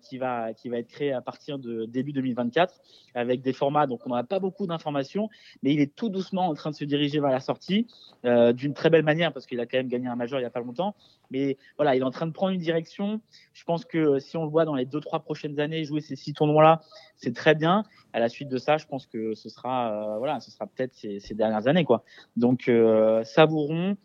qui, 0.00 0.18
va, 0.18 0.52
qui 0.54 0.68
va 0.68 0.78
être 0.78 0.88
créée 0.88 1.12
à 1.12 1.20
partir 1.20 1.58
de 1.58 1.84
début 1.86 2.12
2024 2.12 2.74
avec 3.14 3.42
des 3.42 3.52
formats. 3.52 3.86
Donc, 3.86 4.00
on 4.06 4.14
n'a 4.14 4.24
pas 4.24 4.38
beaucoup 4.38 4.66
d'informations, 4.66 5.28
mais 5.62 5.72
il 5.72 5.80
est 5.80 5.94
tout 5.94 6.08
doucement 6.08 6.48
en 6.48 6.54
train 6.54 6.70
de 6.70 6.74
se 6.74 6.84
diriger 6.84 7.20
vers 7.20 7.30
la 7.30 7.40
sortie 7.40 7.86
euh, 8.24 8.52
d'une 8.52 8.74
très 8.74 8.90
belle 8.90 9.04
manière 9.04 9.32
parce 9.32 9.46
qu'il 9.46 9.60
a 9.60 9.66
quand 9.66 9.78
même 9.78 9.88
gagné 9.88 10.08
un 10.08 10.16
majeur 10.16 10.38
il 10.38 10.42
n'y 10.42 10.46
a 10.46 10.50
pas 10.50 10.60
longtemps. 10.60 10.94
Mais 11.30 11.56
voilà, 11.76 11.96
il 11.96 12.00
est 12.00 12.04
en 12.04 12.10
train 12.10 12.26
de 12.26 12.32
prendre 12.32 12.52
une 12.52 12.60
direction. 12.60 13.20
Je 13.52 13.64
pense 13.64 13.84
que 13.84 14.18
si 14.18 14.36
on 14.36 14.44
le 14.44 14.50
voit 14.50 14.64
dans 14.64 14.74
les 14.74 14.86
deux, 14.86 15.00
trois 15.00 15.20
prochaines 15.20 15.58
années 15.60 15.84
jouer 15.84 16.00
ces 16.00 16.16
six 16.16 16.32
tournois-là, 16.32 16.80
c'est 17.16 17.34
très 17.34 17.54
bien. 17.54 17.84
À 18.12 18.20
la 18.20 18.28
suite 18.28 18.48
de 18.48 18.58
ça, 18.58 18.76
je 18.76 18.86
pense 18.86 19.06
que 19.06 19.34
ce 19.34 19.48
sera, 19.48 20.18
voilà, 20.18 20.40
ce 20.40 20.50
sera 20.50 20.66
peut-être 20.66 20.94
ces, 20.94 21.34
dernières 21.34 21.66
années, 21.66 21.84
quoi. 21.84 22.04
Donc, 22.36 22.70
savourons. 23.24 23.96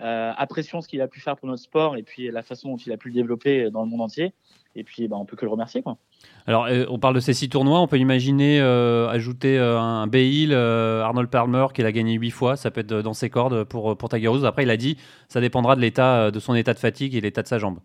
Euh, 0.00 0.32
apprécions 0.36 0.80
ce 0.80 0.86
qu'il 0.86 1.00
a 1.00 1.08
pu 1.08 1.18
faire 1.18 1.36
pour 1.36 1.48
notre 1.48 1.62
sport 1.64 1.96
et 1.96 2.04
puis 2.04 2.30
la 2.30 2.42
façon 2.42 2.68
dont 2.68 2.76
il 2.76 2.92
a 2.92 2.96
pu 2.96 3.08
le 3.08 3.14
développer 3.14 3.68
dans 3.70 3.82
le 3.82 3.88
monde 3.88 4.02
entier. 4.02 4.32
Et 4.78 4.84
puis, 4.84 5.08
bah, 5.08 5.16
on 5.18 5.24
peut 5.24 5.36
que 5.36 5.44
le 5.44 5.50
remercier. 5.50 5.82
Quoi. 5.82 5.98
Alors, 6.46 6.66
euh, 6.66 6.84
on 6.88 6.98
parle 6.98 7.14
de 7.14 7.20
ces 7.20 7.32
six 7.32 7.48
tournois. 7.48 7.80
On 7.80 7.88
peut 7.88 7.98
imaginer 7.98 8.60
euh, 8.60 9.08
ajouter 9.08 9.58
un 9.58 10.06
Bale, 10.06 10.52
Arnold 10.52 11.28
Palmer, 11.28 11.66
qu'il 11.74 11.84
a 11.84 11.92
gagné 11.92 12.14
huit 12.14 12.30
fois. 12.30 12.56
Ça 12.56 12.70
peut 12.70 12.80
être 12.80 13.02
dans 13.02 13.12
ses 13.12 13.28
cordes 13.28 13.64
pour, 13.64 13.96
pour 13.96 14.08
Tiger 14.08 14.28
Woods. 14.28 14.44
Après, 14.44 14.62
il 14.62 14.70
a 14.70 14.76
dit 14.76 14.96
ça 15.28 15.40
dépendra 15.40 15.74
de, 15.74 15.80
l'état, 15.80 16.30
de 16.30 16.38
son 16.38 16.54
état 16.54 16.74
de 16.74 16.78
fatigue 16.78 17.14
et 17.16 17.20
l'état 17.20 17.42
de 17.42 17.48
sa 17.48 17.58
jambe. 17.58 17.78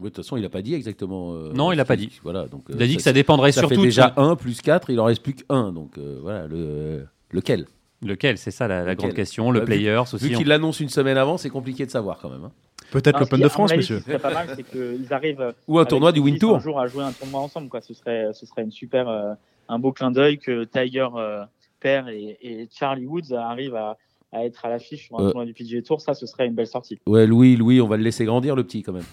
Oui, 0.00 0.04
de 0.04 0.14
toute 0.14 0.24
façon, 0.24 0.36
il 0.36 0.42
n'a 0.42 0.48
pas 0.48 0.62
dit 0.62 0.74
exactement. 0.74 1.34
non, 1.54 1.72
il 1.72 1.76
n'a 1.76 1.84
pas 1.84 1.96
dit. 1.96 2.20
Voilà, 2.24 2.46
donc, 2.46 2.64
il 2.68 2.82
a 2.82 2.86
dit 2.86 2.96
que 2.96 3.02
ça 3.02 3.12
dépendrait 3.12 3.52
ça 3.52 3.60
surtout. 3.60 3.76
Fait 3.76 3.82
déjà 3.82 4.12
1 4.16 4.34
plus 4.34 4.60
4, 4.60 4.90
il 4.90 4.98
en 4.98 5.04
reste 5.04 5.22
plus 5.22 5.34
qu'un. 5.34 5.72
Donc 5.72 5.98
voilà, 6.22 6.46
le, 6.46 7.06
lequel? 7.30 7.66
Lequel? 8.02 8.38
C'est 8.38 8.50
ça 8.50 8.66
la, 8.66 8.94
grande 8.94 9.14
question. 9.14 9.50
Le 9.50 9.60
bah, 9.60 9.66
Players 9.66 10.02
aussi. 10.12 10.28
Vu 10.28 10.34
qu'il 10.34 10.48
l'annonce 10.48 10.80
une 10.80 10.88
semaine 10.88 11.18
avant, 11.18 11.36
c'est 11.36 11.50
compliqué 11.50 11.84
de 11.84 11.90
savoir 11.90 12.18
quand 12.20 12.30
même. 12.30 12.44
Hein. 12.44 12.52
Peut-être 12.90 13.20
l'Open 13.20 13.40
de 13.40 13.48
France, 13.48 13.74
monsieur. 13.74 14.00
Ce 14.00 14.16
pas 14.16 14.32
mal, 14.32 14.48
c'est 14.54 14.62
qu'ils 14.62 15.12
arrivent. 15.12 15.54
Ou 15.68 15.78
un 15.78 15.84
tournoi 15.84 16.12
du 16.12 16.20
Win 16.20 16.38
Tour. 16.38 16.56
Un 16.56 16.60
jour 16.60 16.80
à 16.80 16.86
jouer 16.86 17.04
un 17.04 17.12
tournoi 17.12 17.40
ensemble, 17.40 17.68
quoi. 17.68 17.80
Ce 17.80 17.94
serait, 17.94 18.32
ce 18.32 18.46
serait 18.46 18.62
une 18.62 18.70
super, 18.70 19.08
euh, 19.08 19.34
un 19.68 19.78
beau 19.78 19.92
clin 19.92 20.10
d'œil 20.10 20.38
que 20.38 20.64
Tiger 20.64 21.08
euh, 21.14 21.44
père 21.80 22.08
et, 22.08 22.68
Charlie 22.72 23.06
Woods 23.06 23.32
arrivent 23.32 23.76
à, 23.76 23.96
à 24.32 24.44
être 24.44 24.64
à 24.64 24.68
l'affiche 24.68 25.06
sur 25.06 25.18
un 25.18 25.30
tournoi 25.30 25.44
du 25.44 25.54
PGA 25.54 25.82
Tour. 25.82 26.00
Ça, 26.00 26.14
ce 26.14 26.26
serait 26.26 26.46
une 26.46 26.54
belle 26.54 26.66
sortie. 26.66 26.98
Ouais, 27.06 27.26
Louis, 27.26 27.56
Louis, 27.56 27.80
on 27.80 27.88
va 27.88 27.96
le 27.96 28.02
laisser 28.02 28.24
grandir, 28.24 28.56
le 28.56 28.64
petit, 28.64 28.82
quand 28.82 28.92
même. 28.92 29.04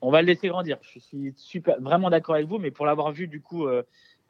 On 0.00 0.10
va 0.10 0.20
le 0.20 0.26
laisser 0.26 0.48
grandir. 0.48 0.78
Je 0.82 0.98
suis 0.98 1.32
super, 1.36 1.80
vraiment 1.80 2.10
d'accord 2.10 2.34
avec 2.34 2.48
vous, 2.48 2.58
mais 2.58 2.72
pour 2.72 2.86
l'avoir 2.86 3.12
vu 3.12 3.28
du 3.28 3.40
coup 3.40 3.68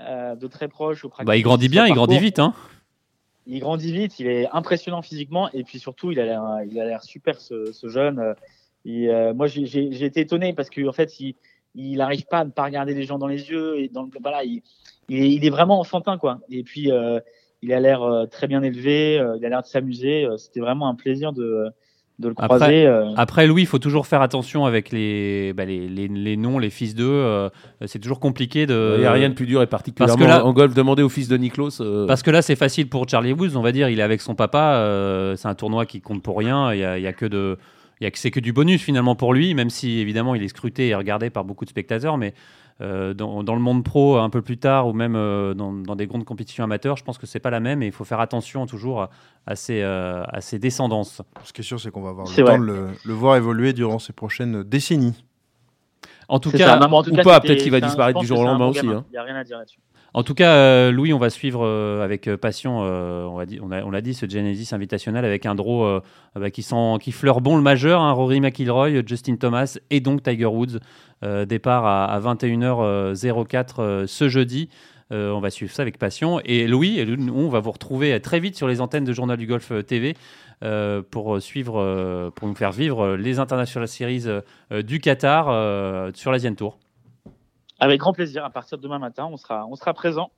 euh, 0.00 0.34
de 0.34 0.46
très 0.46 0.68
proche 0.68 1.04
au 1.04 1.12
bah, 1.24 1.36
il 1.36 1.42
grandit 1.42 1.68
bien, 1.68 1.86
il 1.86 1.94
grandit 1.94 2.18
vite, 2.18 2.38
hein 2.38 2.54
il 3.46 3.60
grandit 3.60 3.92
vite, 3.92 4.18
il 4.20 4.26
est 4.26 4.48
impressionnant 4.52 5.02
physiquement 5.02 5.50
et 5.52 5.64
puis 5.64 5.78
surtout 5.78 6.12
il 6.12 6.20
a 6.20 6.24
l'air, 6.24 6.44
il 6.68 6.78
a 6.80 6.86
l'air 6.86 7.02
super 7.02 7.40
ce, 7.40 7.72
ce 7.72 7.88
jeune. 7.88 8.34
Et, 8.84 9.08
euh, 9.08 9.34
moi 9.34 9.46
j'ai, 9.46 9.66
j'ai, 9.66 10.04
été 10.04 10.20
étonné 10.20 10.52
parce 10.52 10.70
qu'en 10.70 10.88
en 10.88 10.92
fait 10.92 11.20
il, 11.20 11.34
il 11.74 11.96
n'arrive 11.96 12.26
pas 12.26 12.40
à 12.40 12.44
ne 12.44 12.50
pas 12.50 12.64
regarder 12.64 12.94
les 12.94 13.04
gens 13.04 13.18
dans 13.18 13.26
les 13.26 13.50
yeux 13.50 13.78
et 13.78 13.88
dans 13.88 14.02
le, 14.02 14.10
voilà 14.20 14.44
il, 14.44 14.62
il, 15.08 15.44
est, 15.44 15.50
vraiment 15.50 15.80
enfantin 15.80 16.18
quoi. 16.18 16.40
Et 16.50 16.62
puis 16.62 16.90
euh, 16.90 17.20
il 17.62 17.72
a 17.72 17.80
l'air 17.80 18.02
euh, 18.02 18.26
très 18.26 18.46
bien 18.46 18.62
élevé, 18.62 19.18
euh, 19.18 19.36
il 19.38 19.44
a 19.46 19.48
l'air 19.48 19.62
de 19.62 19.66
s'amuser. 19.66 20.26
C'était 20.36 20.60
vraiment 20.60 20.88
un 20.88 20.94
plaisir 20.94 21.32
de 21.32 21.68
de 22.22 22.28
le 22.28 22.34
croiser. 22.34 22.54
Après, 22.54 22.86
euh. 22.86 23.14
après, 23.16 23.46
Louis, 23.46 23.62
il 23.62 23.66
faut 23.66 23.78
toujours 23.78 24.06
faire 24.06 24.22
attention 24.22 24.64
avec 24.64 24.90
les, 24.90 25.52
bah, 25.52 25.66
les, 25.66 25.86
les, 25.86 26.08
les, 26.08 26.36
noms, 26.38 26.58
les 26.58 26.70
fils 26.70 26.94
d'eux. 26.94 27.04
Euh, 27.04 27.50
c'est 27.84 27.98
toujours 27.98 28.20
compliqué 28.20 28.64
de. 28.64 28.94
Il 28.96 29.00
n'y 29.00 29.06
a 29.06 29.12
rien 29.12 29.28
de 29.28 29.34
plus 29.34 29.46
dur 29.46 29.60
et 29.60 29.66
particulièrement 29.66 30.26
là, 30.26 30.46
en 30.46 30.52
golf. 30.52 30.72
Demander 30.74 31.02
au 31.02 31.10
fils 31.10 31.28
de 31.28 31.36
Niklos. 31.36 31.82
Euh. 31.82 32.06
Parce 32.06 32.22
que 32.22 32.30
là, 32.30 32.40
c'est 32.40 32.56
facile 32.56 32.88
pour 32.88 33.06
Charlie 33.06 33.34
Woods. 33.34 33.56
On 33.56 33.62
va 33.62 33.72
dire, 33.72 33.90
il 33.90 34.00
est 34.00 34.02
avec 34.02 34.22
son 34.22 34.34
papa. 34.34 35.34
c'est 35.36 35.48
un 35.48 35.54
tournoi 35.54 35.84
qui 35.84 36.00
compte 36.00 36.22
pour 36.22 36.38
rien. 36.38 36.72
Il 36.72 36.80
y 36.80 36.84
a, 36.84 36.98
y 36.98 37.06
a, 37.06 37.12
que 37.12 37.26
de. 37.26 37.58
C'est 38.14 38.32
que 38.32 38.40
du 38.40 38.52
bonus 38.52 38.82
finalement 38.82 39.14
pour 39.14 39.32
lui, 39.32 39.54
même 39.54 39.70
si 39.70 40.00
évidemment 40.00 40.34
il 40.34 40.42
est 40.42 40.48
scruté 40.48 40.88
et 40.88 40.94
regardé 40.94 41.30
par 41.30 41.44
beaucoup 41.44 41.64
de 41.64 41.70
spectateurs. 41.70 42.18
Mais 42.18 42.34
euh, 42.80 43.14
dans, 43.14 43.42
dans, 43.44 43.54
le 43.54 43.60
monde 43.60 43.84
pro 43.84 44.16
un 44.16 44.30
peu 44.30 44.42
plus 44.42 44.58
tard 44.58 44.88
ou 44.88 44.92
même 44.92 45.14
euh, 45.14 45.54
dans, 45.54 45.72
dans, 45.72 45.94
des 45.94 46.06
grandes 46.06 46.24
compétitions 46.24 46.64
amateurs, 46.64 46.96
je 46.96 47.04
pense 47.04 47.18
que 47.18 47.26
c'est 47.26 47.40
pas 47.40 47.50
la 47.50 47.60
même 47.60 47.82
et 47.82 47.86
il 47.86 47.92
faut 47.92 48.04
faire 48.04 48.20
attention 48.20 48.66
toujours 48.66 49.08
à 49.46 49.56
ces, 49.56 49.82
euh, 49.82 50.24
à 50.24 50.40
ces 50.40 50.58
descendances. 50.58 51.22
Ce 51.44 51.52
qui 51.52 51.60
est 51.60 51.64
sûr, 51.64 51.80
c'est 51.80 51.90
qu'on 51.90 52.02
va 52.02 52.10
avoir 52.10 52.26
le 52.26 52.44
temps 52.44 52.58
de 52.58 52.64
le, 52.64 52.88
le, 53.04 53.12
voir 53.12 53.36
évoluer 53.36 53.72
durant 53.72 53.98
ces 53.98 54.12
prochaines 54.12 54.62
décennies. 54.62 55.24
En 56.28 56.40
tout 56.40 56.50
cas, 56.50 56.80
ça. 56.80 56.88
ou 56.88 57.16
pas, 57.22 57.40
peut-être 57.40 57.62
qu'il 57.62 57.72
va 57.72 57.80
disparaître 57.80 58.18
du 58.18 58.26
jour 58.26 58.38
au 58.40 58.44
lendemain 58.44 58.68
aussi. 58.68 58.80
Il 58.84 58.90
hein. 58.90 59.04
n'y 59.10 59.18
a 59.18 59.22
rien 59.22 59.36
à 59.36 59.44
dire 59.44 59.58
là-dessus. 59.58 59.80
En 60.14 60.24
tout 60.24 60.34
cas, 60.34 60.52
euh, 60.52 60.92
Louis, 60.92 61.14
on 61.14 61.18
va 61.18 61.30
suivre 61.30 61.64
euh, 61.64 62.04
avec 62.04 62.28
euh, 62.28 62.36
passion, 62.36 62.80
on, 62.80 63.38
l'a 63.90 64.00
dit, 64.02 64.14
ce 64.14 64.28
Genesis 64.28 64.74
invitationnel 64.74 65.24
avec 65.24 65.46
un 65.46 65.54
draw 65.54 66.02
bah, 66.34 66.50
qui, 66.50 66.62
sent, 66.62 66.98
fleure 67.12 67.40
bon 67.40 67.56
le 67.56 67.62
majeur, 67.62 68.02
hein, 68.02 68.12
Rory 68.12 68.40
McIlroy, 68.40 69.06
Justin 69.06 69.36
Thomas 69.36 69.78
et 69.90 70.00
donc 70.00 70.22
Tiger 70.22 70.46
Woods. 70.46 70.80
départ 71.46 71.86
à, 71.86 72.20
21h04 72.20 74.06
ce 74.06 74.28
jeudi. 74.28 74.68
on 75.10 75.40
va 75.40 75.50
suivre 75.50 75.72
ça 75.72 75.82
avec 75.82 75.98
passion. 75.98 76.40
Et 76.44 76.66
Louis, 76.66 77.02
on 77.34 77.48
va 77.48 77.60
vous 77.60 77.72
retrouver 77.72 78.20
très 78.20 78.40
vite 78.40 78.56
sur 78.56 78.68
les 78.68 78.80
antennes 78.80 79.04
de 79.04 79.12
Journal 79.12 79.38
du 79.38 79.46
Golf 79.46 79.72
TV 79.86 80.14
pour 81.10 81.40
suivre, 81.40 82.30
pour 82.34 82.48
nous 82.48 82.54
faire 82.54 82.72
vivre 82.72 83.16
les 83.16 83.38
International 83.38 83.88
Series 83.88 84.26
du 84.84 85.00
Qatar 85.00 85.46
sur 86.14 86.32
l'Asian 86.32 86.54
Tour. 86.54 86.78
Avec 87.82 87.98
grand 87.98 88.12
plaisir. 88.12 88.44
À 88.44 88.50
partir 88.50 88.78
de 88.78 88.82
demain 88.84 89.00
matin, 89.00 89.28
on 89.28 89.36
sera, 89.36 89.66
on 89.66 89.74
sera 89.74 89.92
présent 89.92 90.30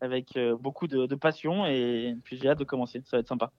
avec 0.00 0.36
euh, 0.36 0.54
beaucoup 0.56 0.86
de, 0.86 1.12
passion 1.16 1.66
et 1.66 2.14
puis 2.22 2.38
j'ai 2.40 2.48
hâte 2.48 2.60
de 2.60 2.64
commencer. 2.64 3.02
Ça 3.04 3.16
va 3.16 3.20
être 3.20 3.28
sympa. 3.28 3.50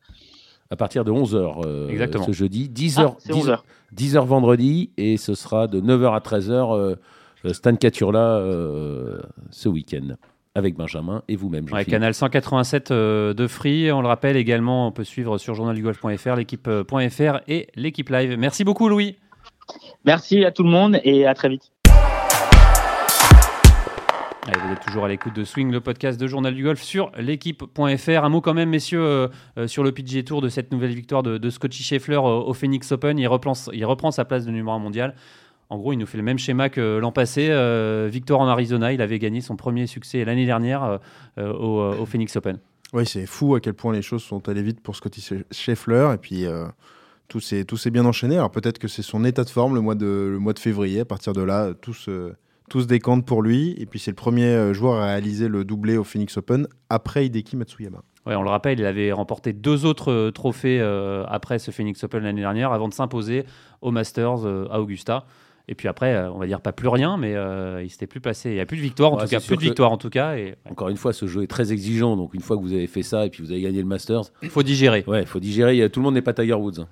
À 0.70 0.78
partir 0.78 1.04
de 1.04 1.12
11h 1.12 1.66
euh, 1.66 2.24
ce 2.26 2.32
jeudi, 2.32 2.70
10h, 2.70 3.20
10h, 3.28 3.60
10h, 3.94 4.26
vendredi 4.26 4.92
et 4.96 5.18
ce 5.18 5.36
sera 5.36 5.68
de 5.68 5.82
9h 5.82 6.16
à 6.16 6.20
13h 6.20 6.96
euh, 7.44 7.54
Stan 7.54 7.76
Caturla 7.76 8.42
ce 9.52 9.68
week-end 9.68 10.16
avec 10.56 10.76
Benjamin 10.76 11.22
et 11.28 11.36
vous-même. 11.36 11.66
Ouais, 11.74 11.84
canal 11.84 12.14
187 12.14 12.94
de 12.94 13.48
Free. 13.48 13.92
On 13.92 14.02
le 14.02 14.08
rappelle 14.08 14.38
également, 14.38 14.88
on 14.88 14.92
peut 14.94 15.04
suivre 15.04 15.38
sur 15.38 15.56
journaldugolf.fr, 15.56 16.36
l'équipe.fr 16.36 17.40
et 17.50 17.68
l'équipe 17.76 18.10
live. 18.10 18.38
Merci 18.40 18.64
beaucoup, 18.64 18.88
Louis. 18.88 19.18
Merci 20.06 20.46
à 20.46 20.52
tout 20.52 20.64
le 20.64 20.70
monde 20.70 21.00
et 21.04 21.26
à 21.28 21.34
très 21.34 21.50
vite 21.50 21.75
vous 24.54 24.72
êtes 24.72 24.80
toujours 24.80 25.06
à 25.06 25.08
l'écoute 25.08 25.36
de 25.36 25.44
Swing, 25.44 25.72
le 25.72 25.82
podcast 25.82 26.20
de 26.20 26.28
Journal 26.28 26.54
du 26.54 26.64
Golf 26.64 26.82
sur 26.82 27.12
l'équipe.fr. 27.18 28.24
Un 28.24 28.30
mot 28.30 28.42
quand 28.42 28.54
même, 28.54 28.70
messieurs, 28.70 29.04
euh, 29.04 29.28
euh, 29.58 29.68
sur 29.68 29.84
le 29.84 29.92
PGA 29.92 30.22
Tour 30.22 30.42
de 30.42 30.50
cette 30.50 30.72
nouvelle 30.72 30.94
victoire 30.94 31.24
de, 31.24 31.50
Scotty 31.50 31.82
Scheffler 31.82 32.18
au 32.18 32.54
Phoenix 32.54 32.92
Open. 32.92 33.18
Il 33.18 33.28
reprend, 33.28 34.12
sa 34.12 34.26
place 34.26 34.46
de 34.46 34.52
numéro 34.52 34.76
1 34.76 34.80
mondial. 34.80 35.16
En 35.70 35.78
gros, 35.78 35.94
il 35.94 35.98
nous 35.98 36.06
fait 36.06 36.18
le 36.18 36.24
même 36.24 36.38
schéma 36.38 36.70
que 36.70 37.00
l'an 37.00 37.12
passé. 37.12 37.48
Euh, 37.50 38.08
victoire 38.12 38.40
en 38.40 38.48
Arizona, 38.48 38.94
il 38.94 39.02
avait 39.02 39.18
gagné 39.18 39.42
son 39.42 39.56
premier 39.56 39.88
succès 39.88 40.24
l'année 40.24 40.46
dernière 40.46 41.00
au, 41.38 42.06
Phoenix 42.06 42.36
Open. 42.36 42.60
Oui, 42.94 43.06
c'est 43.08 43.26
fou 43.26 43.56
à 43.56 43.60
quel 43.60 43.74
point 43.74 43.94
les 43.94 44.04
choses 44.04 44.24
sont 44.24 44.48
allées 44.48 44.62
vite 44.62 44.80
pour 44.80 44.96
Scotty 44.96 45.28
Scheffler. 45.50 46.12
Et 46.14 46.18
puis, 46.18 46.46
tout 47.28 47.40
s'est 47.40 47.92
bien 47.92 48.06
enchaîné. 48.06 48.36
Alors 48.36 48.52
peut-être 48.52 48.78
que 48.78 48.88
c'est 48.88 49.02
son 49.02 49.26
état 49.26 49.44
de 49.44 49.50
forme 49.50 49.74
le 49.74 49.82
mois 49.82 49.96
de, 49.96 50.30
le 50.32 50.38
mois 50.38 50.54
de 50.54 50.60
février. 50.60 51.00
À 51.00 51.06
partir 51.06 51.34
de 51.34 51.42
là, 51.42 51.74
tout 51.74 51.96
se 51.96 52.34
tous 52.70 52.88
décantent 52.88 53.26
pour 53.26 53.42
lui. 53.42 53.76
Et 53.78 53.86
puis 53.86 54.00
c'est 54.00 54.12
le 54.12 54.16
premier 54.16 54.46
euh, 54.46 54.74
joueur 54.74 54.96
à 55.02 55.06
réaliser 55.08 55.48
le 55.48 55.64
doublé 55.66 55.98
au 55.98 56.04
Phoenix 56.04 56.38
Open 56.38 56.68
après 56.90 57.26
Hideki 57.26 57.56
Matsuyama. 57.58 58.02
Ouais, 58.26 58.36
on 58.36 58.42
le 58.42 58.50
rappelle, 58.50 58.80
il 58.80 58.86
avait 58.86 59.12
remporté 59.12 59.54
deux 59.54 59.86
autres 59.86 60.12
euh, 60.12 60.32
trophées 60.32 60.80
euh, 60.82 61.24
après 61.28 61.60
ce 61.60 61.70
Phoenix 61.72 62.04
Open 62.04 62.24
l'année 62.24 62.42
dernière, 62.42 62.72
avant 62.72 62.88
de 62.88 62.94
s'imposer 62.94 63.46
au 63.82 63.92
Masters 63.92 64.46
euh, 64.48 64.68
à 64.72 64.82
Augusta. 64.82 65.26
Et 65.68 65.74
puis 65.74 65.88
après, 65.88 66.28
on 66.28 66.38
va 66.38 66.46
dire 66.46 66.62
pas 66.62 66.72
plus 66.74 66.88
rien, 66.90 67.18
mais 67.18 67.34
euh, 67.36 67.82
il 67.84 67.90
s'était 67.90 68.06
plus 68.06 68.22
passé. 68.22 68.50
Il 68.52 68.54
n'y 68.54 68.60
a 68.60 68.68
plus 68.68 68.78
de 68.78 68.84
victoire, 68.84 69.14
en 69.14 69.18
Ouais, 69.18 69.24
tout 69.24 69.30
cas, 69.30 69.40
plus 69.40 69.56
de 69.58 69.62
victoire 69.62 69.92
en 69.92 69.98
tout 69.98 70.12
cas. 70.12 70.36
Et 70.38 70.54
Encore 70.70 70.90
une 70.90 70.98
fois, 70.98 71.12
ce 71.12 71.26
jeu 71.26 71.42
est 71.42 71.48
très 71.48 71.72
exigeant. 71.74 72.16
Donc, 72.16 72.36
une 72.36 72.42
fois 72.42 72.56
que 72.56 72.62
vous 72.62 72.74
avez 72.74 72.86
fait 72.86 73.02
ça 73.02 73.26
et 73.26 73.32
puis 73.32 73.44
vous 73.44 73.52
avez 73.52 73.62
gagné 73.62 73.80
le 73.80 73.88
Masters, 73.88 74.26
il 74.44 74.50
faut 74.52 74.62
digérer. 74.62 75.04
ouais, 75.08 75.22
il 75.22 75.26
faut 75.28 75.40
digérer. 75.40 75.90
Tout 75.90 76.02
le 76.02 76.04
monde 76.04 76.14
n'est 76.14 76.22
pas 76.22 76.34
Tiger 76.34 76.54
Woods. 76.54 76.86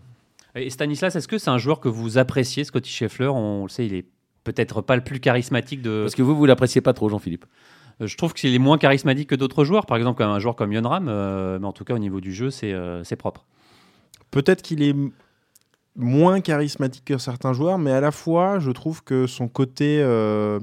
Et 0.56 0.72
Stanislas, 0.72 1.16
est-ce 1.16 1.28
que 1.28 1.38
c'est 1.38 1.52
un 1.52 1.60
joueur 1.60 1.80
que 1.82 1.88
vous 1.88 2.18
appréciez, 2.18 2.64
Scotty 2.64 2.90
Scheffler? 2.92 3.28
On 3.28 3.62
le 3.64 3.70
sait, 3.70 3.86
il 3.86 3.94
est 3.94 4.06
peut-être 4.44 4.82
pas 4.82 4.96
le 4.96 5.04
plus 5.04 5.20
charismatique 5.20 5.82
de. 5.82 6.02
Parce 6.04 6.16
que 6.16 6.22
vous, 6.22 6.36
vous 6.36 6.46
l'appréciez 6.46 6.82
pas 6.82 6.94
trop, 6.94 7.10
Jean-Philippe. 7.10 7.46
Euh, 8.02 8.08
Je 8.08 8.18
trouve 8.18 8.34
qu'il 8.34 8.54
est 8.54 8.60
moins 8.60 8.78
charismatique 8.78 9.30
que 9.30 9.36
d'autres 9.36 9.64
joueurs, 9.66 9.86
par 9.86 9.98
exemple 9.98 10.18
comme 10.18 10.32
un 10.32 10.40
joueur 10.40 10.56
comme 10.56 10.72
Yon 10.74 10.88
Ram, 10.88 11.08
euh, 11.10 11.60
mais 11.60 11.68
en 11.68 11.74
tout 11.74 11.84
cas 11.84 11.94
au 11.94 12.00
niveau 12.00 12.20
du 12.22 12.34
jeu, 12.34 12.50
c'est 12.50 12.74
euh, 12.74 13.04
c'est 13.04 13.16
propre. 13.16 13.46
Peut-être 14.32 14.62
qu'il 14.64 14.82
est 14.82 14.96
moins 15.96 16.42
charismatique 16.42 17.06
que 17.06 17.18
certains 17.20 17.54
joueurs, 17.54 17.78
mais 17.78 17.92
à 17.92 18.02
la 18.02 18.12
fois, 18.12 18.58
je 18.60 18.72
trouve 18.72 19.04
que 19.04 19.28
son 19.28 19.48
côté 19.48 20.00
euh, 20.02 20.60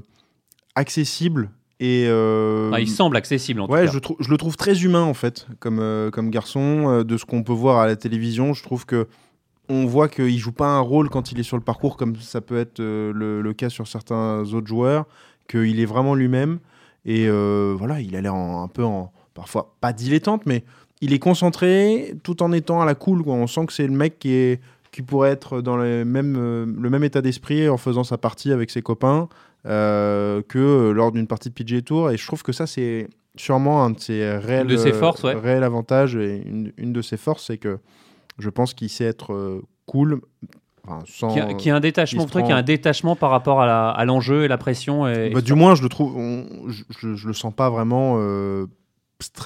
accessible 0.75 1.51
et. 1.79 2.07
euh, 2.09 2.71
Ah, 2.75 2.81
il 2.81 2.89
semble 2.89 3.17
accessible 3.17 3.61
en 3.61 3.69
ouais, 3.69 3.87
tout 3.87 4.01
cas. 4.01 4.09
je, 4.19 4.25
je 4.25 4.31
le 4.31 4.37
trouve 4.37 4.57
très 4.57 4.83
humain 4.83 5.03
en 5.03 5.15
fait, 5.15 5.47
comme, 5.61 5.79
euh, 5.81 6.11
comme 6.11 6.31
garçon. 6.31 6.89
euh, 6.89 7.05
de 7.05 7.17
ce 7.17 7.25
qu'on 7.25 7.43
peut 7.43 7.53
voir 7.53 7.79
à 7.79 7.87
la 7.87 7.97
télévision, 7.97 8.55
je 8.55 8.63
trouve 8.63 8.87
que 8.87 9.07
on 9.71 9.87
voit 9.87 10.09
qu'il 10.09 10.37
joue 10.39 10.53
pas 10.53 10.67
un 10.67 10.81
rôle 10.81 11.09
quand 11.09 11.33
il 11.33 11.39
est 11.39 11.45
sur 11.45 11.57
le 11.57 11.63
parcours, 11.63 11.97
comme 11.97 12.17
ça 12.17 12.41
peut 12.41 12.59
être 12.59 12.81
euh, 12.81 13.13
le, 13.15 13.41
le 13.41 13.53
cas 13.55 13.69
sur 13.71 13.87
certains 13.87 14.41
autres 14.53 14.67
joueurs, 14.67 15.07
qu'il 15.49 15.81
est 15.81 15.87
vraiment 15.87 16.15
lui-même. 16.15 16.59
Et 17.07 17.27
euh, 17.29 17.75
voilà, 17.79 18.01
il 18.01 18.15
a 18.17 18.21
l'air 18.21 18.35
un 18.35 18.69
peu 18.69 18.85
en. 18.85 19.13
parfois 19.35 19.75
pas 19.81 19.93
dilettante, 19.93 20.43
mais 20.45 20.65
il 21.01 21.13
est 21.13 21.19
concentré 21.19 22.15
tout 22.23 22.43
en 22.43 22.53
étant 22.53 22.81
à 22.81 22.85
la 22.85 22.95
cool. 22.95 23.23
quoi. 23.23 23.35
On 23.35 23.47
sent 23.47 23.67
que 23.67 23.73
c'est 23.73 23.87
le 23.87 23.93
mec 23.93 24.19
qui, 24.19 24.33
est, 24.33 24.61
qui 24.93 25.03
pourrait 25.03 25.31
être 25.31 25.61
dans 25.61 25.77
le 25.77 26.05
même, 26.05 26.37
euh, 26.37 26.67
le 26.67 26.91
même 26.91 27.05
état 27.05 27.23
d'esprit 27.23 27.69
en 27.69 27.79
faisant 27.79 28.05
sa 28.05 28.19
partie 28.19 28.53
avec 28.53 28.71
ses 28.71 28.83
copains 28.83 29.29
euh, 29.67 30.43
que 30.47 30.91
lors 30.91 31.13
d'une 31.13 31.27
partie 31.27 31.49
de 31.49 31.55
PGA 31.55 31.81
Tour. 31.81 32.11
Et 32.11 32.17
je 32.17 32.27
trouve 32.27 32.43
que 32.43 32.53
ça, 32.53 32.67
c'est 32.67 33.09
sûrement 33.37 33.85
un 33.85 33.91
de 33.91 34.01
ses 34.01 34.37
réels, 34.37 34.67
de 34.67 34.77
ses 34.77 34.93
forces, 34.93 35.23
ouais. 35.23 35.35
réels 35.35 35.65
avantages. 35.65 36.17
Et 36.17 36.43
une, 36.45 36.73
une 36.77 36.93
de 36.93 37.03
ses 37.03 37.17
forces, 37.17 37.47
c'est 37.47 37.59
que 37.59 37.79
je 38.41 38.51
pense 38.51 38.75
qu'il 38.75 38.89
sait 38.89 39.05
être 39.05 39.33
euh, 39.33 39.63
cool. 39.87 40.21
enfin, 40.87 41.01
sans, 41.07 41.29
Qui 41.33 41.41
a, 41.41 41.55
qui 41.55 41.71
a 41.71 41.77
un 41.77 41.81
détachement, 41.81 42.27
qui 42.27 42.39
a 42.53 42.57
un 42.57 42.63
détachement 42.63 43.17
par 43.17 43.31
rapport 43.31 43.61
à 43.63 44.05
l'enjeu 44.05 44.45
et 44.45 44.49
la 44.49 44.59
pression. 44.59 45.07
Et, 45.09 45.31
Bah, 45.31 45.41
du 45.41 45.55
moins, 45.55 45.75
je 45.75 45.83
le 45.83 45.89
trouve. 45.89 46.17
on- 46.17 46.69
je, 46.69 46.83
je- 46.99 47.15
je 47.15 47.27
le 47.27 47.33
sens 47.35 47.55
pas 47.55 47.71
vraiment. 47.71 48.15
euh, 48.19 48.67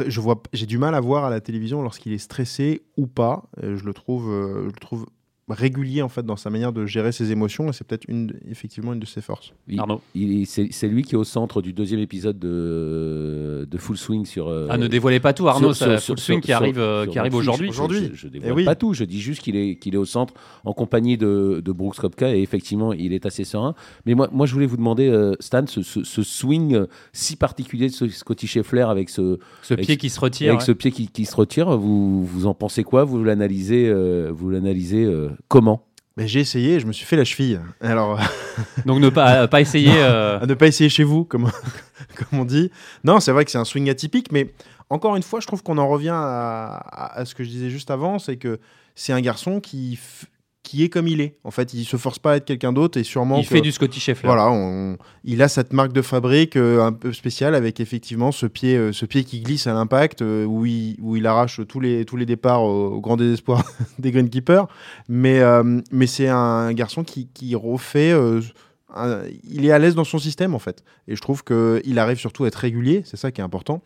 je 0.06 0.20
vois. 0.20 0.40
J'ai 0.52 0.66
du 0.66 0.78
mal 0.78 0.94
à 0.94 1.00
voir 1.00 1.24
à 1.24 1.30
la 1.30 1.40
télévision 1.40 1.82
lorsqu'il 1.82 2.12
est 2.12 2.18
stressé 2.18 2.82
ou 2.96 3.06
pas. 3.08 3.42
Je 3.60 3.84
le 3.84 3.92
trouve. 3.92 4.30
euh, 4.30 4.60
je 4.68 4.74
le 4.74 4.80
trouve 4.80 5.06
régulier 5.48 6.00
en 6.00 6.08
fait 6.08 6.24
dans 6.24 6.36
sa 6.36 6.48
manière 6.48 6.72
de 6.72 6.86
gérer 6.86 7.12
ses 7.12 7.30
émotions 7.30 7.68
et 7.68 7.72
c'est 7.74 7.86
peut-être 7.86 8.06
une 8.08 8.32
effectivement 8.50 8.94
une 8.94 9.00
de 9.00 9.04
ses 9.06 9.20
forces. 9.20 9.52
Il- 9.68 9.78
Arnaud. 9.78 10.00
il- 10.14 10.46
c'est 10.46 10.68
c'est 10.70 10.88
lui 10.88 11.02
qui 11.02 11.14
est 11.14 11.18
au 11.18 11.24
centre 11.24 11.60
du 11.60 11.72
deuxième 11.74 12.00
épisode 12.00 12.38
de, 12.38 13.66
de 13.70 13.78
Full 13.78 13.96
Swing 13.96 14.24
sur. 14.24 14.48
euh, 14.48 14.66
Ah, 14.70 14.78
ne 14.78 14.86
dévoilez 14.88 15.20
pas 15.20 15.32
tout, 15.32 15.48
Arnaud, 15.48 15.72
sur- 15.74 15.86
ça, 15.86 15.98
sur- 15.98 16.14
full 16.14 16.18
swing 16.22 16.38
sur- 16.38 16.46
qui 16.46 16.52
arrive, 16.52 16.78
euh, 16.78 17.04
sur 17.04 17.12
qui 17.12 17.18
arrive 17.18 17.34
aujourd'hui. 17.34 17.68
Aujourd'hui. 17.68 18.10
Je, 18.12 18.16
je 18.16 18.26
Eh 18.28 18.30
dévoile 18.30 18.52
oui. 18.54 18.64
pas 18.64 18.74
tout, 18.74 18.94
je 18.94 19.04
dis 19.04 19.20
juste 19.20 19.42
qu'il 19.42 19.56
est, 19.56 19.76
qu'il 19.76 19.94
est 19.94 19.98
au 19.98 20.04
centre 20.04 20.34
en 20.64 20.72
compagnie 20.72 21.16
de, 21.18 21.60
de 21.64 21.72
Brooks 21.72 21.96
Koepka 21.96 22.34
et 22.34 22.40
effectivement 22.40 22.92
il 22.92 23.12
est 23.12 23.26
assez 23.26 23.44
serein. 23.44 23.74
Mais 24.06 24.14
moi, 24.14 24.28
moi 24.32 24.46
je 24.46 24.54
voulais 24.54 24.66
vous 24.66 24.76
demander, 24.78 25.08
euh, 25.08 25.34
Stan, 25.40 25.66
ce, 25.66 25.82
ce- 25.82 26.04
ce 26.04 26.22
swing 26.22 26.84
si 27.12 27.36
particulier 27.36 27.88
de 27.88 27.92
ce 27.92 28.08
Scotty 28.08 28.46
Scheffler 28.46 28.82
avec 28.88 29.10
ce, 29.10 29.38
Ce 29.62 29.74
Avec- 29.74 29.86
pied 29.86 29.96
qui 29.96 30.08
se 30.10 30.20
retire. 30.20 30.48
avec 30.50 30.60
ouais. 30.60 30.66
ce 30.66 30.72
pied 30.72 30.90
qui, 30.90 31.08
qui 31.08 31.24
se 31.26 31.36
retire, 31.36 31.76
vous, 31.76 32.24
vous 32.24 32.46
en 32.46 32.54
pensez 32.54 32.82
quoi? 32.82 33.04
Vous 33.04 33.22
l'analysez 33.22 33.88
euh, 33.88 34.30
vous 34.34 34.48
l'analysez 34.50 35.04
euh, 35.04 35.28
comment 35.48 35.86
Mais 36.16 36.28
j'ai 36.28 36.40
essayé, 36.40 36.74
et 36.74 36.80
je 36.80 36.86
me 36.86 36.92
suis 36.92 37.04
fait 37.06 37.16
la 37.16 37.24
cheville. 37.24 37.60
Alors 37.80 38.18
Donc 38.86 39.00
ne 39.00 39.08
pas, 39.08 39.48
pas 39.48 39.60
essayer. 39.60 39.92
euh, 39.96 40.40
à 40.40 40.46
ne 40.46 40.54
pas 40.54 40.66
essayer 40.66 40.88
chez 40.90 41.04
vous, 41.04 41.24
comme, 41.24 41.50
comme 42.16 42.40
on 42.40 42.44
dit. 42.44 42.70
Non, 43.04 43.20
c'est 43.20 43.32
vrai 43.32 43.44
que 43.44 43.50
c'est 43.50 43.58
un 43.58 43.64
swing 43.64 43.88
atypique, 43.90 44.30
mais 44.32 44.52
encore 44.90 45.16
une 45.16 45.22
fois, 45.22 45.40
je 45.40 45.46
trouve 45.46 45.62
qu'on 45.62 45.78
en 45.78 45.88
revient 45.88 46.10
à, 46.14 46.66
à- 46.76 47.18
à 47.20 47.24
ce 47.24 47.34
que 47.34 47.42
je 47.44 47.48
disais 47.48 47.70
juste 47.70 47.90
avant, 47.90 48.18
c'est 48.18 48.36
que 48.36 48.60
c'est 48.94 49.12
un 49.12 49.20
garçon 49.20 49.60
qui, 49.60 49.94
f- 49.94 50.26
qui 50.64 50.82
est 50.82 50.88
comme 50.88 51.06
il 51.06 51.20
est. 51.20 51.36
En 51.44 51.52
fait, 51.52 51.72
il 51.74 51.84
se 51.84 51.96
force 51.96 52.18
pas 52.18 52.32
à 52.32 52.36
être 52.38 52.44
quelqu'un 52.46 52.72
d'autre 52.72 52.98
et 52.98 53.04
sûrement 53.04 53.38
il 53.38 53.42
que- 53.46 53.54
fait 53.54 53.60
du 53.60 53.70
Scotty 53.70 54.00
Scheffler. 54.00 54.26
Voilà, 54.26 54.50
on- 54.50 54.96
il 55.22 55.40
a 55.42 55.46
cette 55.48 55.72
marque 55.72 55.92
de 55.92 56.02
fabrique 56.02 56.56
euh, 56.56 56.82
un 56.82 56.92
peu 56.92 57.12
spéciale 57.12 57.54
avec 57.54 57.78
effectivement 57.78 58.32
ce 58.32 58.46
pied, 58.46 58.76
euh, 58.76 58.90
ce 58.92 59.06
pied 59.06 59.22
qui 59.22 59.40
glisse 59.42 59.66
à 59.68 59.74
l'impact, 59.74 60.22
euh, 60.22 60.44
où, 60.44 60.66
il, 60.66 60.96
où 61.00 61.14
il 61.14 61.26
arrache 61.28 61.60
tous 61.68 61.78
les, 61.78 62.04
tous 62.04 62.16
les 62.16 62.26
départs 62.26 62.62
au, 62.64 62.86
au 62.94 63.00
grand 63.00 63.16
désespoir 63.16 63.62
des 64.00 64.10
greenkeepers. 64.10 64.66
Mais, 65.08 65.40
euh, 65.40 65.80
mais 65.92 66.06
c'est 66.08 66.28
un 66.28 66.72
garçon 66.72 67.04
qui, 67.04 67.28
qui 67.32 67.54
refait. 67.54 68.10
euh, 68.12 68.40
un- 68.96 69.20
il 69.48 69.64
est 69.66 69.70
à 69.72 69.78
l'aise 69.78 69.94
dans 69.94 70.04
son 70.04 70.18
système 70.18 70.54
en 70.54 70.58
fait. 70.58 70.82
Et 71.08 71.14
je 71.16 71.20
trouve 71.20 71.44
qu'il 71.44 71.98
arrive 71.98 72.16
surtout 72.18 72.44
à 72.44 72.48
être 72.48 72.54
régulier, 72.56 73.02
c'est 73.04 73.16
ça 73.16 73.30
qui 73.30 73.40
est 73.40 73.44
important. 73.44 73.82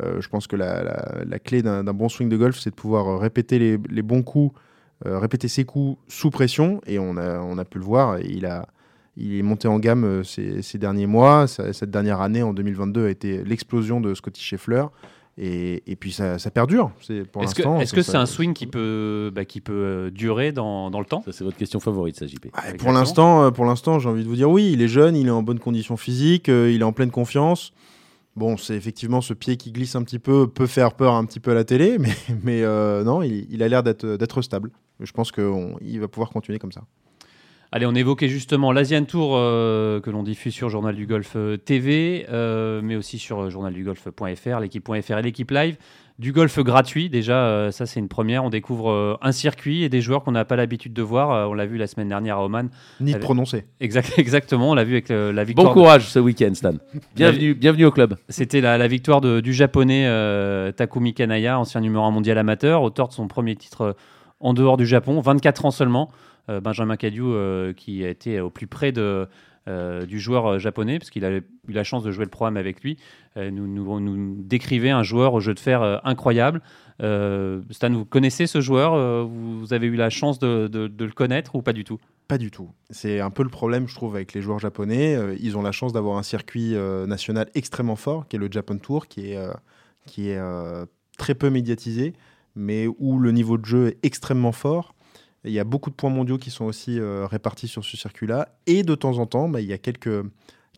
Euh, 0.00 0.20
je 0.20 0.28
pense 0.28 0.46
que 0.46 0.56
la, 0.56 0.82
la- 0.84 1.24
la 1.26 1.38
clé 1.38 1.62
d'un 1.62 1.82
bon 1.84 2.08
swing 2.08 2.28
de 2.28 2.36
golf, 2.36 2.58
c'est 2.60 2.70
de 2.70 2.74
pouvoir 2.74 3.18
répéter 3.18 3.58
les, 3.58 3.78
les 3.90 4.02
bons 4.02 4.22
coups, 4.22 4.54
euh, 4.56 4.60
répéter 5.04 5.48
ses 5.48 5.64
coups 5.64 5.98
sous 6.08 6.30
pression. 6.30 6.80
Et 6.86 6.98
on 6.98 7.16
a, 7.16 7.38
on 7.40 7.58
a 7.58 7.64
pu 7.64 7.78
le 7.78 7.84
voir. 7.84 8.20
Il 8.20 8.46
a, 8.46 8.66
il 9.16 9.36
est 9.36 9.42
monté 9.42 9.68
en 9.68 9.78
gamme 9.78 10.04
euh, 10.04 10.22
ces, 10.24 10.62
ces 10.62 10.78
derniers 10.78 11.06
mois. 11.06 11.46
Cette 11.46 11.90
dernière 11.90 12.20
année, 12.20 12.42
en 12.42 12.52
2022, 12.52 13.06
a 13.06 13.10
été 13.10 13.44
l'explosion 13.44 14.00
de 14.00 14.14
Scotty 14.14 14.42
Scheffler. 14.42 14.84
Et, 15.38 15.82
et 15.90 15.96
puis 15.96 16.12
ça, 16.12 16.38
ça 16.38 16.50
perdure. 16.50 16.90
C'est 17.00 17.24
pour 17.24 17.42
Est-ce 17.42 17.54
que 17.54 17.62
est-ce 17.80 17.94
que 17.94 18.02
ça- 18.02 18.12
c'est 18.12 18.18
un 18.18 18.26
swing 18.26 18.52
qui 18.52 18.66
peut, 18.66 19.32
bah, 19.34 19.46
qui 19.46 19.62
peut 19.62 19.72
euh, 19.72 20.10
durer 20.10 20.52
dans, 20.52 20.90
dans 20.90 21.00
le 21.00 21.06
temps? 21.06 21.22
Ça 21.24 21.32
c'est 21.32 21.42
votre 21.42 21.56
question 21.56 21.80
favorite, 21.80 22.16
ça 22.18 22.26
JP. 22.26 22.44
Ouais, 22.54 22.74
pour 22.76 22.92
l'instant, 22.92 23.44
euh, 23.44 23.50
pour 23.50 23.64
l'instant, 23.64 23.98
j'ai 23.98 24.10
envie 24.10 24.24
de 24.24 24.28
vous 24.28 24.36
dire 24.36 24.50
oui, 24.50 24.70
il 24.74 24.82
est 24.82 24.88
jeune, 24.88 25.16
il 25.16 25.28
est 25.28 25.30
en 25.30 25.42
bonne 25.42 25.58
condition 25.58 25.96
physique, 25.96 26.50
euh, 26.50 26.70
il 26.70 26.82
est 26.82 26.84
en 26.84 26.92
pleine 26.92 27.10
confiance. 27.10 27.72
Bon, 28.34 28.56
c'est 28.56 28.74
effectivement 28.74 29.20
ce 29.20 29.34
pied 29.34 29.56
qui 29.56 29.72
glisse 29.72 29.94
un 29.94 30.02
petit 30.02 30.18
peu, 30.18 30.48
peut 30.48 30.66
faire 30.66 30.94
peur 30.94 31.14
un 31.14 31.24
petit 31.26 31.40
peu 31.40 31.50
à 31.50 31.54
la 31.54 31.64
télé, 31.64 31.98
mais, 32.42 32.62
euh, 32.62 33.04
non, 33.04 33.22
il, 33.22 33.62
a 33.62 33.68
l'air 33.68 33.82
d'être 33.82 34.42
stable. 34.42 34.70
Je 35.00 35.12
pense 35.12 35.32
qu'il 35.32 36.00
va 36.00 36.08
pouvoir 36.08 36.30
continuer 36.30 36.58
comme 36.58 36.72
ça. 36.72 36.82
Allez, 37.72 37.86
on 37.86 37.94
évoquait 37.94 38.28
justement 38.28 38.70
l'Asian 38.70 39.04
Tour 39.04 39.32
euh, 39.34 40.00
que 40.00 40.10
l'on 40.10 40.22
diffuse 40.22 40.52
sur 40.52 40.68
Journal 40.68 40.94
du 40.94 41.06
Golf 41.06 41.32
euh, 41.36 41.56
TV, 41.56 42.26
mais 42.82 42.96
aussi 42.96 43.18
sur 43.18 43.50
journaldugolf.fr, 43.50 44.60
l'équipe.fr 44.60 45.18
et 45.18 45.22
l'équipe 45.22 45.50
live. 45.50 45.76
Du 46.18 46.32
golf 46.32 46.58
gratuit, 46.60 47.08
déjà, 47.08 47.46
euh, 47.46 47.70
ça 47.70 47.86
c'est 47.86 47.98
une 47.98 48.08
première. 48.08 48.44
On 48.44 48.50
découvre 48.50 48.90
euh, 48.90 49.16
un 49.22 49.32
circuit 49.32 49.82
et 49.82 49.88
des 49.88 50.00
joueurs 50.00 50.22
qu'on 50.22 50.32
n'a 50.32 50.44
pas 50.44 50.56
l'habitude 50.56 50.92
de 50.92 51.02
voir. 51.02 51.30
Euh, 51.32 51.46
on 51.46 51.54
l'a 51.54 51.66
vu 51.66 51.78
la 51.78 51.86
semaine 51.86 52.08
dernière 52.08 52.36
à 52.38 52.44
Oman. 52.44 52.68
Ni 53.00 53.12
de 53.12 53.18
prononcer. 53.18 53.64
Exact, 53.80 54.12
exactement, 54.18 54.70
on 54.70 54.74
l'a 54.74 54.84
vu 54.84 54.92
avec 54.92 55.10
euh, 55.10 55.32
la 55.32 55.42
Bon 55.42 55.48
victoire. 55.48 55.68
de- 55.68 55.72
courage 55.72 56.06
ce 56.08 56.18
week-end, 56.18 56.54
Stan. 56.54 56.74
Bienvenue, 57.16 57.54
bienvenue 57.54 57.86
au 57.86 57.90
club. 57.90 58.16
C'était 58.28 58.60
la, 58.60 58.78
la 58.78 58.86
victoire 58.88 59.20
de- 59.20 59.40
du 59.40 59.52
japonais 59.52 60.04
euh, 60.06 60.70
Takumi 60.70 61.14
Kanaya, 61.14 61.58
ancien 61.58 61.80
numéro 61.80 62.04
1 62.04 62.10
mondial 62.10 62.38
amateur, 62.38 62.82
auteur 62.82 63.08
de 63.08 63.12
son 63.14 63.26
premier 63.26 63.56
titre 63.56 63.80
euh, 63.82 63.92
en 64.38 64.54
dehors 64.54 64.76
du 64.76 64.86
Japon, 64.86 65.20
24 65.20 65.64
ans 65.64 65.70
seulement. 65.70 66.10
Euh, 66.50 66.60
Benjamin 66.60 66.96
Cadieu 66.96 67.24
euh, 67.26 67.72
qui 67.72 68.04
a 68.04 68.08
été 68.10 68.40
au 68.40 68.50
plus 68.50 68.66
près 68.66 68.90
de, 68.92 69.28
euh, 69.68 70.06
du 70.06 70.18
joueur 70.18 70.46
euh, 70.46 70.58
japonais, 70.58 70.98
parce 70.98 71.10
qu'il 71.10 71.24
a 71.24 71.30
eu 71.30 71.44
la 71.68 71.84
chance 71.84 72.02
de 72.02 72.10
jouer 72.10 72.24
le 72.24 72.30
programme 72.30 72.56
avec 72.56 72.82
lui, 72.82 72.96
euh, 73.36 73.48
nous, 73.52 73.68
nous, 73.68 74.34
décrivait 74.42 74.90
un 74.90 75.04
joueur 75.04 75.34
au 75.34 75.40
jeu 75.40 75.54
de 75.54 75.60
fer 75.60 76.00
incroyable. 76.04 76.60
Stan, 76.98 77.90
vous 77.92 78.04
connaissez 78.04 78.46
ce 78.46 78.60
joueur 78.60 79.26
Vous 79.26 79.72
avez 79.72 79.86
eu 79.86 79.96
la 79.96 80.10
chance 80.10 80.38
de, 80.38 80.68
le 80.72 81.12
connaître 81.12 81.54
ou 81.54 81.62
pas 81.62 81.72
du 81.72 81.84
tout? 81.84 81.98
Pas 82.28 82.38
du 82.38 82.50
tout. 82.50 82.70
C'est 82.90 83.20
un 83.20 83.30
peu 83.30 83.42
le 83.42 83.48
problème, 83.48 83.88
je 83.88 83.94
trouve, 83.94 84.14
avec 84.14 84.34
les 84.34 84.42
joueurs 84.42 84.58
japonais. 84.58 85.16
Ils 85.40 85.56
ont 85.56 85.62
la 85.62 85.72
chance 85.72 85.92
d'avoir 85.92 86.16
un 86.16 86.22
circuit 86.22 86.74
national 87.06 87.48
extrêmement 87.54 87.96
fort, 87.96 88.28
qui 88.28 88.36
est 88.36 88.38
le 88.38 88.48
Japan 88.50 88.78
Tour, 88.78 89.06
qui 89.06 89.32
est, 89.32 90.38
très 91.18 91.34
peu 91.34 91.50
médiatisé, 91.50 92.14
mais 92.56 92.86
où 92.86 93.18
le 93.18 93.32
niveau 93.32 93.58
de 93.58 93.64
jeu 93.64 93.88
est 93.88 93.98
extrêmement 94.02 94.52
fort. 94.52 94.94
Il 95.44 95.52
y 95.52 95.58
a 95.58 95.64
beaucoup 95.64 95.90
de 95.90 95.94
points 95.96 96.10
mondiaux 96.10 96.38
qui 96.38 96.50
sont 96.50 96.64
aussi 96.66 96.98
euh, 97.00 97.26
répartis 97.26 97.68
sur 97.68 97.84
ce 97.84 97.96
circuit-là. 97.96 98.48
Et 98.66 98.82
de 98.82 98.94
temps 98.94 99.18
en 99.18 99.26
temps, 99.26 99.48
bah, 99.48 99.60
il 99.60 99.66
y 99.66 99.72
a 99.72 99.78
quelques, 99.78 100.24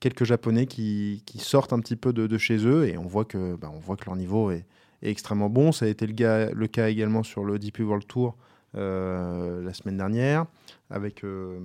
quelques 0.00 0.24
Japonais 0.24 0.66
qui, 0.66 1.22
qui 1.26 1.38
sortent 1.38 1.72
un 1.72 1.80
petit 1.80 1.96
peu 1.96 2.12
de, 2.12 2.26
de 2.26 2.38
chez 2.38 2.66
eux 2.66 2.88
et 2.88 2.96
on 2.96 3.04
voit 3.06 3.24
que, 3.26 3.56
bah, 3.56 3.70
on 3.74 3.78
voit 3.78 3.96
que 3.96 4.06
leur 4.06 4.16
niveau 4.16 4.50
est, 4.50 4.64
est 5.02 5.10
extrêmement 5.10 5.50
bon. 5.50 5.70
Ça 5.72 5.84
a 5.84 5.88
été 5.88 6.06
le, 6.06 6.12
ga- 6.14 6.50
le 6.50 6.66
cas 6.66 6.88
également 6.88 7.22
sur 7.22 7.44
le 7.44 7.58
DP 7.58 7.80
World 7.80 8.06
Tour 8.06 8.36
euh, 8.76 9.62
la 9.62 9.72
semaine 9.72 9.96
dernière 9.98 10.46
avec 10.90 11.24
euh, 11.24 11.58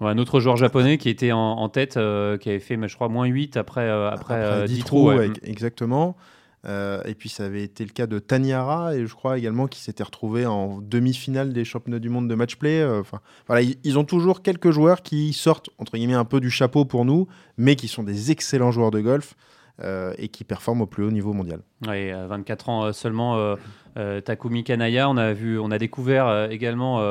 Ouais, 0.00 0.08
Un 0.10 0.18
autre 0.18 0.40
joueur 0.40 0.56
japonais 0.56 0.98
qui 0.98 1.08
était 1.08 1.32
en, 1.32 1.38
en 1.38 1.68
tête, 1.68 1.96
euh, 1.96 2.36
qui 2.38 2.48
avait 2.50 2.60
fait, 2.60 2.76
mais 2.76 2.88
je 2.88 2.94
crois, 2.94 3.08
moins 3.08 3.26
8 3.26 3.56
après, 3.56 3.88
après, 3.88 4.34
euh, 4.34 4.66
10 4.66 4.84
trous. 4.84 5.08
ouais, 5.08 5.30
exactement. 5.42 6.16
Euh, 6.64 7.02
et 7.04 7.14
puis 7.14 7.28
ça 7.28 7.44
avait 7.44 7.64
été 7.64 7.84
le 7.84 7.90
cas 7.90 8.06
de 8.06 8.20
Taniara 8.20 8.94
et 8.94 9.06
je 9.06 9.14
crois 9.14 9.36
également 9.36 9.66
qui 9.66 9.80
s'était 9.80 10.04
retrouvé 10.04 10.46
en 10.46 10.80
demi-finale 10.80 11.52
des 11.52 11.64
championnats 11.64 11.98
du 11.98 12.08
monde 12.08 12.28
de 12.28 12.34
match-play. 12.34 12.80
Euh, 12.80 13.00
Enfin, 13.00 13.20
voilà, 13.48 13.62
ils, 13.62 13.76
ils 13.82 13.98
ont 13.98 14.04
toujours 14.04 14.42
quelques 14.42 14.70
joueurs 14.70 15.02
qui 15.02 15.32
sortent 15.32 15.70
entre 15.78 15.96
guillemets 15.96 16.14
un 16.14 16.24
peu 16.24 16.38
du 16.38 16.50
chapeau 16.50 16.84
pour 16.84 17.04
nous, 17.04 17.26
mais 17.56 17.74
qui 17.74 17.88
sont 17.88 18.04
des 18.04 18.30
excellents 18.30 18.70
joueurs 18.70 18.92
de 18.92 19.00
golf. 19.00 19.34
Et 20.18 20.28
qui 20.28 20.44
performe 20.44 20.82
au 20.82 20.86
plus 20.86 21.04
haut 21.04 21.10
niveau 21.10 21.32
mondial. 21.32 21.60
Oui, 21.88 22.10
24 22.12 22.68
ans 22.68 22.92
seulement, 22.92 23.56
Takumi 24.24 24.64
Kanaya. 24.64 25.08
On 25.08 25.16
a, 25.16 25.32
vu, 25.32 25.58
on 25.58 25.70
a 25.70 25.78
découvert 25.78 26.50
également 26.50 27.02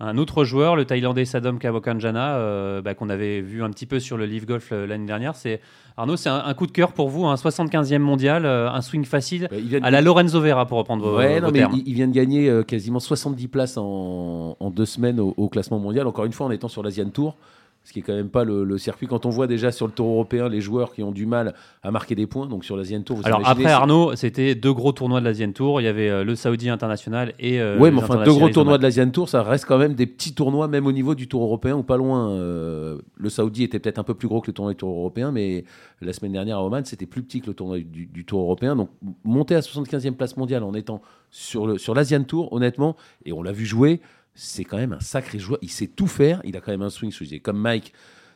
un 0.00 0.18
autre 0.18 0.44
joueur, 0.44 0.76
le 0.76 0.84
Thaïlandais 0.84 1.24
Sadom 1.24 1.58
Kawakanjana, 1.58 2.80
bah, 2.82 2.94
qu'on 2.94 3.10
avait 3.10 3.40
vu 3.40 3.62
un 3.62 3.70
petit 3.70 3.86
peu 3.86 4.00
sur 4.00 4.16
le 4.16 4.26
Leaf 4.26 4.46
Golf 4.46 4.70
l'année 4.70 5.06
dernière. 5.06 5.34
C'est 5.34 5.60
Arnaud, 5.96 6.16
c'est 6.16 6.30
un, 6.30 6.54
coup 6.54 6.66
de 6.66 6.72
cœur 6.72 6.92
pour 6.92 7.08
vous, 7.08 7.26
un 7.26 7.34
75e 7.34 7.98
mondial, 7.98 8.46
un 8.46 8.80
swing 8.80 9.04
facile 9.04 9.48
bah, 9.50 9.78
à 9.82 9.90
la 9.90 10.00
Lorenzo 10.00 10.40
Vera 10.40 10.66
pour 10.66 10.78
reprendre 10.78 11.04
vos, 11.04 11.18
ouais, 11.18 11.40
termes. 11.52 11.80
Il, 11.84 11.94
vient 11.94 12.08
de 12.08 12.14
gagner 12.14 12.62
quasiment 12.66 13.00
70 13.00 13.48
places 13.48 13.76
en, 13.76 14.72
deux 14.74 14.86
semaines 14.86 15.20
au, 15.20 15.34
au, 15.36 15.48
classement 15.48 15.78
mondial. 15.78 16.06
Encore 16.06 16.24
une 16.24 16.32
fois, 16.32 16.46
en 16.46 16.50
étant 16.50 16.68
sur 16.68 16.82
l'Asian 16.82 17.10
Tour 17.10 17.36
ce 17.84 17.92
qui 17.92 17.98
est 17.98 18.02
quand 18.02 18.14
même 18.14 18.30
pas 18.30 18.44
le, 18.44 18.78
circuit. 18.78 19.06
Quand 19.06 19.26
on 19.26 19.30
voit 19.30 19.46
déjà 19.46 19.70
sur 19.70 19.86
le 19.86 19.92
Tour 19.92 20.08
européen 20.08 20.48
les 20.48 20.62
joueurs 20.62 20.94
qui 20.94 21.02
ont 21.02 21.12
du 21.12 21.26
mal 21.26 21.54
à 21.82 21.90
marquer 21.90 22.14
des 22.14 22.26
points, 22.26 22.46
donc 22.46 22.64
sur 22.64 22.76
l'Asian 22.78 23.02
Tour. 23.02 23.20
Alors 23.24 23.46
après 23.46 23.70
Arnaud, 23.70 24.16
c'était 24.16 24.54
deux 24.54 24.72
gros 24.72 24.92
tournois 24.92 25.20
de 25.20 25.26
l'Asian 25.26 25.52
Tour. 25.52 25.82
Il 25.82 25.84
y 25.84 25.88
avait 25.88 26.08
euh, 26.08 26.24
le 26.24 26.34
Saudi 26.34 26.70
international 26.70 27.34
et. 27.38 27.60
Euh, 27.60 27.76
oui, 27.78 27.90
mais 27.90 27.98
enfin 27.98 28.24
deux 28.24 28.32
gros 28.32 28.48
tournois 28.48 28.78
de 28.78 28.82
l'Asian 28.82 29.10
Tour, 29.10 29.28
ça 29.28 29.42
reste 29.42 29.66
quand 29.66 29.76
même 29.76 29.94
des 29.94 30.06
petits 30.06 30.34
tournois, 30.34 30.66
même 30.66 30.86
au 30.86 30.92
niveau 30.92 31.14
du 31.14 31.28
Tour 31.28 31.42
européen 31.42 31.76
ou 31.76 31.82
pas 31.82 31.98
loin. 31.98 32.30
Euh, 32.30 32.98
le 33.16 33.28
Saudi 33.28 33.64
était 33.64 33.78
peut-être 33.78 33.98
un 33.98 34.04
peu 34.04 34.14
plus 34.14 34.28
gros 34.28 34.40
que 34.40 34.46
le 34.46 34.54
tournoi 34.54 34.72
du 34.72 34.78
Tour 34.78 34.90
européen, 34.90 35.30
mais 35.30 35.64
la 36.00 36.14
semaine 36.14 36.32
dernière 36.32 36.56
à 36.58 36.64
Oman, 36.64 36.86
c'était 36.86 37.06
plus 37.06 37.22
petit 37.22 37.42
que 37.42 37.48
le 37.48 37.54
tournoi 37.54 37.78
du, 37.80 38.24
Tour 38.24 38.40
européen. 38.40 38.76
Donc 38.76 38.88
monter 39.24 39.54
à 39.54 39.60
75e 39.60 40.12
place 40.12 40.38
mondiale 40.38 40.62
en 40.62 40.72
étant 40.72 41.02
sur 41.30 41.66
le 41.66 41.76
sur 41.76 41.94
l'Asian 41.94 42.24
Tour, 42.24 42.50
honnêtement, 42.52 42.96
et 43.26 43.32
on 43.32 43.42
l'a 43.42 43.52
vu 43.52 43.66
jouer 43.66 44.00
c'est 44.34 44.64
quand 44.64 44.76
même 44.76 44.92
un 44.92 45.00
sacré 45.00 45.38
joueur. 45.38 45.58
Il 45.62 45.70
sait 45.70 45.86
tout 45.86 46.06
faire. 46.06 46.40
Il 46.44 46.56
a 46.56 46.60
quand 46.60 46.72
même 46.72 46.82
un 46.82 46.90
swing, 46.90 47.12
comme 47.40 47.58
Mike. 47.58 47.92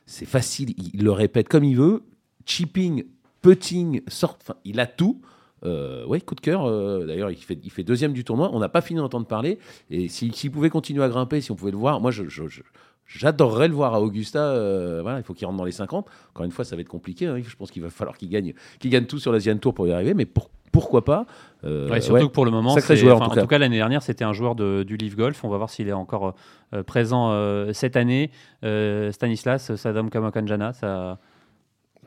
C'est 0.06 0.26
facile. 0.26 0.74
Il, 0.94 1.02
le 1.02 1.12
répète 1.12 1.48
comme 1.48 1.64
il 1.64 1.76
veut. 1.76 2.02
Chipping, 2.46 3.04
putting, 3.42 4.02
sort. 4.08 4.38
Enfin, 4.40 4.54
il 4.64 4.80
a 4.80 4.86
tout. 4.86 5.20
Euh, 5.64 6.06
ouais, 6.06 6.20
coup 6.20 6.34
de 6.34 6.40
cœur. 6.40 6.64
Euh, 6.64 7.04
d'ailleurs, 7.06 7.30
il 7.30 7.36
fait, 7.36 7.82
deuxième 7.82 8.12
du 8.12 8.24
tournoi. 8.24 8.50
On 8.52 8.60
n'a 8.60 8.68
pas 8.68 8.80
fini 8.80 9.00
d'entendre 9.00 9.26
parler. 9.26 9.58
Et 9.90 10.08
s'il 10.08 10.50
pouvait 10.50 10.70
continuer 10.70 11.02
à 11.02 11.08
grimper, 11.08 11.40
si 11.40 11.50
on 11.50 11.56
pouvait 11.56 11.72
le 11.72 11.78
voir, 11.78 12.00
moi, 12.00 12.10
J'adorerais 13.06 13.68
le 13.68 13.74
voir 13.74 13.94
à 13.94 14.02
Augusta. 14.02 14.38
Euh, 14.38 15.00
voilà, 15.00 15.18
il 15.18 15.24
faut 15.24 15.32
qu'il 15.32 15.46
rentre 15.46 15.56
dans 15.56 15.64
les 15.64 15.72
50. 15.72 16.06
Encore 16.30 16.44
une 16.44 16.52
fois, 16.52 16.64
ça 16.64 16.76
va 16.76 16.82
être 16.82 16.88
compliqué. 16.88 17.26
Hein. 17.26 17.40
Je 17.42 17.56
pense 17.56 17.70
qu'il 17.70 17.82
va 17.82 17.88
falloir 17.88 18.18
qu'il 18.18 18.28
gagne, 18.28 18.52
qu'il 18.78 18.90
gagne 18.90 19.06
tout 19.06 19.18
sur 19.18 19.32
l'Asian 19.32 19.56
Tour 19.56 19.72
pour 19.72 19.88
y 19.88 19.92
arriver. 19.92 20.12
Mais 20.12 20.26
pourquoi 20.72 21.04
pas 21.04 21.26
euh, 21.64 22.00
Surtout 22.00 22.28
que 22.28 22.32
pour 22.32 22.44
le 22.44 22.50
moment, 22.50 22.76
joueur, 22.78 23.22
en, 23.22 23.28
tout 23.28 23.46
cas, 23.46 23.58
l'année 23.58 23.76
dernière, 23.76 24.02
c'était 24.02 24.24
un 24.24 24.32
joueur 24.32 24.54
de, 24.54 24.82
du 24.82 24.96
Leaf 24.96 25.16
Golf. 25.16 25.44
On 25.44 25.48
va 25.48 25.56
voir 25.56 25.70
s'il 25.70 25.88
est 25.88 25.92
encore 25.92 26.34
euh, 26.74 26.82
présent 26.82 27.32
cette 27.72 27.96
année. 27.96 28.30
Stanislas, 28.62 29.74
Sadam 29.76 30.10
Kamakanjana, 30.10 30.72
ça. 30.72 31.18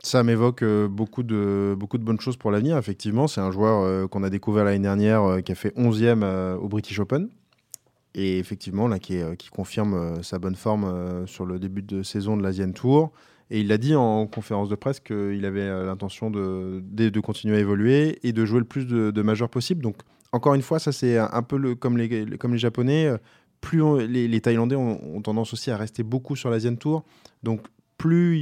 Ça 0.03 0.23
m'évoque 0.23 0.63
beaucoup, 0.63 1.21
de, 1.21 1.75
beaucoup 1.77 1.99
de 1.99 2.03
bonnes 2.03 2.19
choses 2.19 2.35
pour 2.35 2.49
l'avenir, 2.49 2.75
effectivement. 2.77 3.27
C'est 3.27 3.41
un 3.41 3.51
joueur 3.51 4.09
qu'on 4.09 4.23
a 4.23 4.31
découvert 4.31 4.65
l'année 4.65 4.79
dernière, 4.79 5.43
qui 5.45 5.51
a 5.51 5.55
fait 5.55 5.77
11e 5.77 6.55
au 6.55 6.67
British 6.67 6.99
Open 6.99 7.29
et 8.13 8.39
effectivement, 8.39 8.87
là, 8.87 8.99
qui, 8.99 9.17
euh, 9.17 9.35
qui 9.35 9.49
confirme 9.49 9.93
euh, 9.93 10.23
sa 10.23 10.39
bonne 10.39 10.55
forme 10.55 10.83
euh, 10.83 11.25
sur 11.25 11.45
le 11.45 11.59
début 11.59 11.81
de 11.81 12.03
saison 12.03 12.35
de 12.35 12.43
l'Asian 12.43 12.71
Tour. 12.71 13.11
Et 13.51 13.59
il 13.59 13.67
l'a 13.67 13.77
dit 13.77 13.95
en 13.95 14.27
conférence 14.27 14.69
de 14.69 14.75
presse 14.75 15.01
qu'il 15.01 15.43
avait 15.45 15.67
l'intention 15.85 16.31
de, 16.31 16.81
de, 16.81 17.19
continuer 17.19 17.57
à 17.57 17.59
évoluer 17.59 18.17
et 18.23 18.31
de 18.31 18.45
jouer 18.45 18.59
le 18.59 18.65
plus 18.65 18.87
de, 18.87 19.21
majeurs 19.21 19.49
possible. 19.49 19.83
Donc, 19.83 19.97
encore 20.31 20.53
une 20.53 20.61
fois, 20.61 20.79
ça, 20.79 20.93
c'est 20.93 21.17
un 21.17 21.43
peu 21.43 21.75
comme, 21.75 21.97
les, 21.97 22.37
comme 22.37 22.53
les 22.53 22.57
Japonais. 22.57 23.11
Plus 23.59 24.07
les, 24.07 24.39
Thaïlandais 24.39 24.77
ont, 24.77 25.21
tendance 25.21 25.51
aussi 25.51 25.69
à 25.69 25.75
rester 25.75 26.01
beaucoup 26.01 26.37
sur 26.37 26.49
l'Asian 26.49 26.75
Tour. 26.75 27.03
Donc, 27.43 27.67
plus 27.97 28.39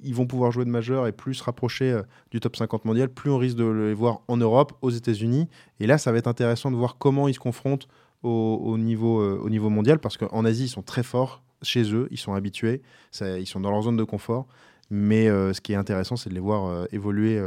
ils, 0.00 0.14
vont 0.14 0.26
pouvoir 0.26 0.50
jouer 0.50 0.64
de 0.64 0.70
majeurs 0.70 1.06
et 1.06 1.12
plus 1.12 1.34
se 1.34 1.44
rapprocher 1.44 2.00
du 2.30 2.40
top 2.40 2.56
50 2.56 2.86
mondial, 2.86 3.10
plus 3.10 3.30
on 3.30 3.36
risque 3.36 3.58
de 3.58 3.64
les 3.64 3.94
voir 3.94 4.22
en 4.28 4.38
Europe, 4.38 4.72
aux 4.80 4.90
États-Unis. 4.90 5.46
Et 5.78 5.86
là, 5.86 5.98
ça 5.98 6.10
va 6.10 6.16
être 6.16 6.26
intéressant 6.26 6.70
de 6.70 6.76
voir 6.76 6.96
comment 6.96 7.28
ils 7.28 7.34
se 7.34 7.38
confrontent 7.38 7.86
au, 8.22 8.78
niveau, 8.78 9.20
euh, 9.20 9.38
au 9.42 9.50
niveau 9.50 9.68
mondial 9.68 9.98
parce 9.98 10.16
qu'en 10.16 10.44
Asie, 10.44 10.64
ils 10.64 10.68
sont 10.68 10.82
très 10.82 11.02
forts 11.02 11.42
chez 11.62 11.94
eux, 11.94 12.08
ils 12.10 12.18
sont 12.18 12.34
habitués, 12.34 12.82
ils 13.20 13.46
sont 13.46 13.60
dans 13.60 13.70
leur 13.70 13.82
zone 13.82 13.96
de 13.96 14.04
confort. 14.04 14.46
Mais 14.90 15.28
euh, 15.28 15.54
ce 15.54 15.62
qui 15.62 15.72
est 15.72 15.76
intéressant, 15.76 16.16
c'est 16.16 16.28
de 16.28 16.34
les 16.34 16.40
voir 16.40 16.66
euh, 16.66 16.84
évoluer 16.92 17.40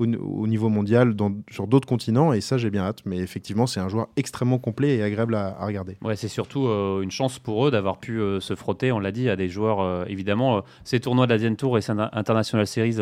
au, 0.00 0.06
niveau 0.06 0.68
mondial 0.68 1.14
sur 1.48 1.68
d'autres 1.68 1.86
continents. 1.86 2.32
Et 2.32 2.40
ça, 2.40 2.58
j'ai 2.58 2.70
bien 2.70 2.82
hâte. 2.82 3.02
Mais 3.04 3.18
effectivement, 3.18 3.68
c'est 3.68 3.78
un 3.78 3.88
joueur 3.88 4.08
extrêmement 4.16 4.58
complet 4.58 4.96
et 4.96 5.02
agréable 5.02 5.36
à, 5.36 5.64
regarder. 5.64 5.96
Ouais, 6.02 6.16
c'est 6.16 6.28
surtout 6.28 6.66
une 6.66 7.10
chance 7.12 7.38
pour 7.38 7.66
eux 7.66 7.70
d'avoir 7.70 7.98
pu 7.98 8.20
se 8.40 8.54
frotter, 8.56 8.90
on 8.90 8.98
l'a 8.98 9.12
dit, 9.12 9.28
à 9.28 9.36
des 9.36 9.48
joueurs. 9.48 10.08
évidemment, 10.08 10.64
ces 10.82 10.98
tournois 10.98 11.26
de 11.28 11.34
la 11.34 11.54
Tour 11.54 11.78
et 11.78 11.82
International 12.12 12.66
Series 12.66 12.96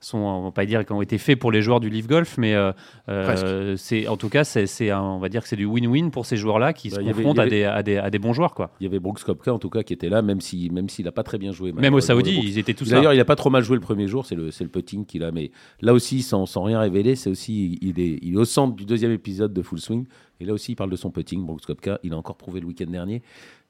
sont, 0.00 0.18
on 0.18 0.44
va 0.44 0.50
pas 0.50 0.66
dire 0.66 0.84
qu'ils 0.84 0.96
ont 0.96 1.02
été 1.02 1.18
faits 1.18 1.38
pour 1.38 1.52
les 1.52 1.62
joueurs 1.62 1.80
du 1.80 1.90
Leaf 1.90 2.06
Golf, 2.06 2.38
mais 2.38 2.54
euh, 2.54 2.72
euh, 3.08 3.76
c'est 3.76 4.08
en 4.08 4.16
tout 4.16 4.28
cas, 4.28 4.44
c'est, 4.44 4.92
on 4.92 5.18
va 5.18 5.28
dire 5.28 5.42
que 5.42 5.48
c'est 5.48 5.56
du 5.56 5.66
win-win 5.66 6.10
pour 6.10 6.26
ces 6.26 6.36
joueurs-là 6.36 6.72
qui 6.72 6.88
bah, 6.88 6.96
se 6.96 7.02
confrontent 7.02 7.38
à, 7.38 7.46
des, 7.46 7.64
à, 7.64 7.82
des, 7.82 7.98
à, 7.98 8.10
des, 8.10 8.18
bons 8.18 8.32
joueurs. 8.32 8.54
Quoi. 8.54 8.72
Il 8.80 8.84
y 8.84 8.86
avait 8.86 8.98
Brooks 8.98 9.22
Kopka 9.22 9.52
en 9.52 9.58
tout 9.58 9.70
cas 9.70 9.82
qui 9.82 9.92
était 9.92 10.08
là, 10.08 10.22
même 10.22 10.40
s'il 10.40 10.72
même 10.72 10.88
s'il 10.88 11.04
n'a 11.04 11.12
pas 11.12 11.22
très 11.22 11.38
bien 11.38 11.52
joué. 11.52 11.72
Même 11.72 11.94
au 11.94 12.00
Saoudi, 12.00 12.40
ils 12.42 12.58
étaient 12.58 12.74
tous 12.74 12.90
là. 12.90 12.96
D'ailleurs, 12.96 13.12
il 13.12 13.18
n'a 13.18 13.24
pas 13.24 13.36
trop 13.36 13.50
mal 13.50 13.62
joué 13.62 13.76
le 13.76 13.82
premier 13.82 14.06
jour, 14.06 14.24
c'est 14.24 14.34
le, 14.34 14.46
le 14.46 14.68
putting 14.68 15.04
qu'il 15.04 15.22
a. 15.22 15.32
Mais 15.32 15.50
là 15.80 15.92
aussi, 15.92 16.22
sans, 16.22 16.46
sans 16.46 16.62
rien 16.62 16.80
révéler, 16.80 17.14
c'est 17.14 17.30
aussi 17.30 17.78
il 17.82 18.00
est, 18.00 18.18
il 18.22 18.34
est 18.34 18.38
au 18.38 18.44
centre 18.44 18.74
du 18.74 18.84
deuxième 18.84 19.12
épisode 19.12 19.52
de 19.52 19.62
Full 19.62 19.80
Swing. 19.80 20.06
Et 20.42 20.46
là 20.46 20.54
aussi, 20.54 20.72
il 20.72 20.76
parle 20.76 20.90
de 20.90 20.96
son 20.96 21.10
putting. 21.10 21.44
Brooks 21.44 21.66
Kopka, 21.66 22.00
il 22.02 22.14
a 22.14 22.16
encore 22.16 22.36
prouvé 22.36 22.60
le 22.60 22.66
week-end 22.66 22.90
dernier 22.90 23.22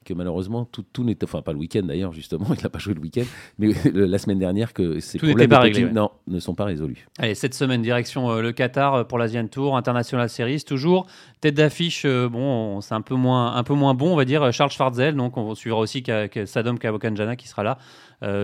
que 0.03 0.13
malheureusement 0.13 0.65
tout, 0.65 0.83
tout 0.93 1.03
n'était, 1.03 1.25
enfin 1.25 1.41
pas 1.41 1.53
le 1.53 1.59
week-end 1.59 1.83
d'ailleurs 1.83 2.11
justement, 2.11 2.47
il 2.57 2.61
n'a 2.61 2.69
pas 2.69 2.79
joué 2.79 2.93
le 2.93 3.01
week-end, 3.01 3.23
mais 3.59 3.73
la 3.93 4.17
semaine 4.17 4.39
dernière 4.39 4.73
que 4.73 4.99
ces 4.99 5.19
problèmes 5.19 5.49
pas 5.49 5.59
réglés, 5.59 5.91
non, 5.91 6.11
ne 6.27 6.39
sont 6.39 6.55
pas 6.55 6.65
résolus. 6.65 7.07
Allez, 7.19 7.35
cette 7.35 7.53
semaine 7.53 7.81
direction 7.81 8.31
euh, 8.31 8.41
le 8.41 8.51
Qatar 8.51 8.95
euh, 8.95 9.03
pour 9.03 9.17
l'Asian 9.17 9.47
Tour, 9.47 9.77
International 9.77 10.29
Series, 10.29 10.63
toujours 10.65 11.07
tête 11.39 11.55
d'affiche, 11.55 12.03
euh, 12.05 12.27
bon, 12.27 12.81
c'est 12.81 12.95
un 12.95 13.01
peu 13.01 13.15
moins, 13.15 13.55
un 13.55 13.63
peu 13.63 13.73
moins 13.73 13.93
bon, 13.93 14.13
on 14.13 14.15
va 14.15 14.25
dire. 14.25 14.51
Charles 14.51 14.71
Schwartzel, 14.71 15.15
donc 15.15 15.37
on 15.37 15.55
suivra 15.55 15.79
aussi 15.79 16.03
Sadom 16.45 16.77
Kawokanjana 16.77 17.35
qui 17.35 17.47
sera 17.47 17.63
là, 17.63 17.77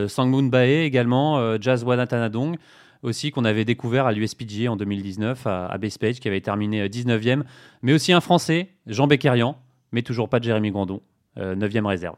Sangmoon 0.07 0.43
Bae 0.43 0.83
également, 0.85 1.59
Jazz 1.59 1.83
Wanatanadong 1.83 2.57
aussi 3.03 3.29
qu'on 3.29 3.45
avait 3.45 3.63
découvert 3.63 4.07
à 4.07 4.11
l'USPG 4.11 4.67
en 4.67 4.75
2019 4.75 5.45
à, 5.45 5.67
à 5.67 5.77
Base 5.77 5.99
Page 5.99 6.19
qui 6.19 6.27
avait 6.27 6.41
terminé 6.41 6.87
19e, 6.87 7.43
mais 7.83 7.93
aussi 7.93 8.11
un 8.11 8.21
Français, 8.21 8.69
Jean 8.87 9.05
Becquerian, 9.05 9.55
mais 9.91 10.01
toujours 10.01 10.29
pas 10.29 10.39
de 10.39 10.45
Jérémy 10.45 10.71
Grandon. 10.71 11.01
9e 11.37 11.85
euh, 11.85 11.87
réserve. 11.87 12.15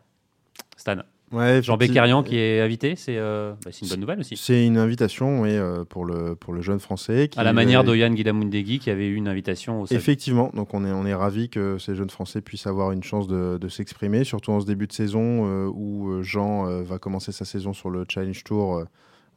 Stan. 0.78 0.98
Ouais, 1.32 1.62
Jean 1.62 1.78
Becquerian 1.78 2.24
qui 2.24 2.38
est 2.38 2.60
invité, 2.60 2.96
c'est 2.96 3.18
euh, 3.18 3.54
bah, 3.64 3.70
une 3.80 3.88
bonne 3.88 4.00
nouvelle 4.00 4.20
aussi. 4.20 4.36
C'est 4.36 4.66
une 4.66 4.78
invitation 4.78 5.42
oui, 5.42 5.52
euh, 5.52 5.86
pour, 5.86 6.04
le, 6.04 6.36
pour 6.36 6.54
le 6.54 6.62
jeune 6.62 6.80
français. 6.80 7.28
Qui 7.28 7.38
à 7.38 7.44
la 7.44 7.54
manière 7.54 7.84
d'Oyan 7.84 8.10
Guidamundegui 8.10 8.80
qui 8.80 8.90
avait 8.90 9.08
eu 9.08 9.16
une 9.16 9.28
invitation. 9.28 9.82
Au 9.82 9.86
Effectivement, 9.86 10.50
donc 10.56 10.74
on 10.74 10.84
est, 10.84 10.92
on 10.92 11.06
est 11.06 11.14
ravis 11.14 11.50
que 11.50 11.78
ces 11.78 11.94
jeunes 11.94 12.10
français 12.10 12.42
puissent 12.42 12.66
avoir 12.66 12.92
une 12.92 13.04
chance 13.04 13.28
de, 13.28 13.60
de 13.62 13.68
s'exprimer, 13.68 14.24
surtout 14.24 14.52
en 14.52 14.60
ce 14.60 14.66
début 14.66 14.88
de 14.88 14.94
saison 14.94 15.68
où 15.68 16.24
Jean 16.24 16.82
va 16.82 16.98
commencer 16.98 17.32
sa 17.32 17.46
saison 17.46 17.74
sur 17.74 17.92
le 17.92 18.06
Challenge 18.10 18.44
Tour. 18.44 18.86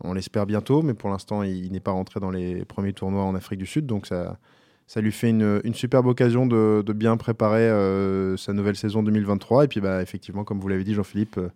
on 0.03 0.15
l'espère 0.15 0.47
bientôt, 0.47 0.81
mais 0.81 0.95
pour 0.95 1.11
l'instant 1.11 1.43
il, 1.43 1.67
il 1.67 1.73
n'est 1.73 1.81
pas 1.81 1.93
rentré 1.93 2.21
dans 2.21 2.31
les 2.31 2.65
premiers 2.65 2.95
tournois 2.95 3.25
en 3.25 3.35
Afrique 3.35 3.59
du 3.59 3.67
Sud, 3.67 3.85
donc 3.85 4.07
ça, 4.07 4.39
ça 4.87 5.01
lui 5.01 5.13
fait 5.13 5.31
une, 5.31 5.61
une 5.65 5.75
superbe 5.75 6.07
occasion 6.07 6.47
de, 6.47 6.83
de 6.85 6.93
bien 6.93 7.17
préparer 7.17 7.69
euh, 7.69 8.37
sa 8.37 8.53
nouvelle 8.53 8.77
saison 8.77 9.03
2023. 9.03 9.65
Et 9.65 9.69
puis, 9.69 9.81
bah, 9.81 10.03
effectivement, 10.03 10.45
comme 10.45 10.61
vous 10.61 10.69
l'avez 10.69 10.85
dit, 10.85 10.95
Jean-Philippe, 10.95 11.39
euh, 11.39 11.49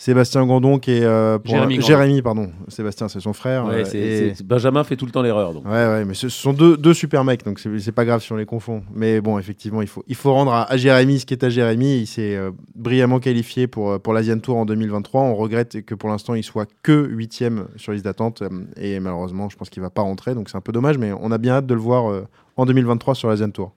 Sébastien 0.00 0.46
Gandon 0.46 0.78
qui 0.78 0.92
est 0.92 1.02
euh, 1.02 1.38
Jérémy, 1.44 2.22
pardon. 2.22 2.52
Sébastien 2.68 3.08
c'est 3.08 3.18
son 3.18 3.32
frère 3.32 3.66
et... 3.92 4.32
Benjamin 4.44 4.84
fait 4.84 4.94
tout 4.94 5.06
le 5.06 5.10
temps 5.10 5.22
l'erreur 5.22 5.56
ouais 5.56 5.62
ouais 5.64 6.04
mais 6.04 6.14
ce 6.14 6.28
sont 6.28 6.52
deux, 6.52 6.76
deux 6.76 6.94
super 6.94 7.24
mecs 7.24 7.44
donc 7.44 7.58
c'est 7.58 7.90
pas 7.90 8.04
grave 8.04 8.22
si 8.22 8.32
on 8.32 8.36
les 8.36 8.46
confond. 8.46 8.84
Mais 8.94 9.20
bon 9.20 9.40
effectivement 9.40 9.82
il 9.82 9.88
faut 9.88 10.04
il 10.06 10.14
faut 10.14 10.32
rendre 10.32 10.52
à, 10.52 10.76
Jérémy 10.76 11.18
ce 11.18 11.26
qui 11.26 11.34
est 11.34 11.42
à 11.42 11.50
Jérémy. 11.50 11.98
Il 11.98 12.06
s'est 12.06 12.38
brillamment 12.76 13.18
qualifié 13.18 13.66
pour 13.66 14.00
pour 14.00 14.12
l'Asian 14.12 14.38
Tour 14.38 14.58
en 14.58 14.66
2023 14.66 15.20
on 15.20 15.34
regrette 15.34 15.84
que 15.84 15.96
pour 15.96 16.10
l'instant 16.10 16.34
il 16.34 16.44
soit 16.44 16.68
que 16.84 17.08
huitième 17.08 17.66
sur 17.74 17.90
liste 17.90 18.04
d'attente 18.04 18.44
et 18.76 19.00
malheureusement 19.00 19.48
je 19.48 19.56
pense 19.56 19.68
qu'il 19.68 19.82
va 19.82 19.90
pas 19.90 20.02
rentrer 20.02 20.36
donc 20.36 20.48
c'est 20.48 20.56
un 20.56 20.60
peu 20.60 20.70
dommage 20.70 20.96
mais 20.96 21.10
on 21.10 21.32
a 21.32 21.38
bien 21.38 21.54
hâte 21.54 21.66
de 21.66 21.74
le 21.74 21.80
voir 21.80 22.22
en 22.58 22.66
2023 22.66 23.14
sur 23.14 23.28
l'Asian 23.28 23.50
Tour. 23.50 23.72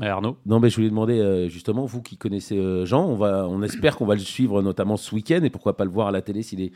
Arnaud? 0.00 0.36
Non, 0.46 0.60
mais 0.60 0.70
je 0.70 0.76
voulais 0.76 0.90
demander 0.90 1.18
euh, 1.18 1.48
justement, 1.48 1.84
vous 1.84 2.00
qui 2.00 2.16
connaissez 2.16 2.56
euh, 2.56 2.86
Jean, 2.86 3.04
on, 3.04 3.16
va, 3.16 3.48
on 3.48 3.60
espère 3.62 3.96
qu'on 3.96 4.06
va 4.06 4.14
le 4.14 4.20
suivre 4.20 4.62
notamment 4.62 4.96
ce 4.96 5.12
week-end 5.14 5.40
et 5.42 5.50
pourquoi 5.50 5.76
pas 5.76 5.84
le 5.84 5.90
voir 5.90 6.06
à 6.06 6.10
la 6.12 6.22
télé 6.22 6.42
s'il 6.42 6.60
est. 6.60 6.70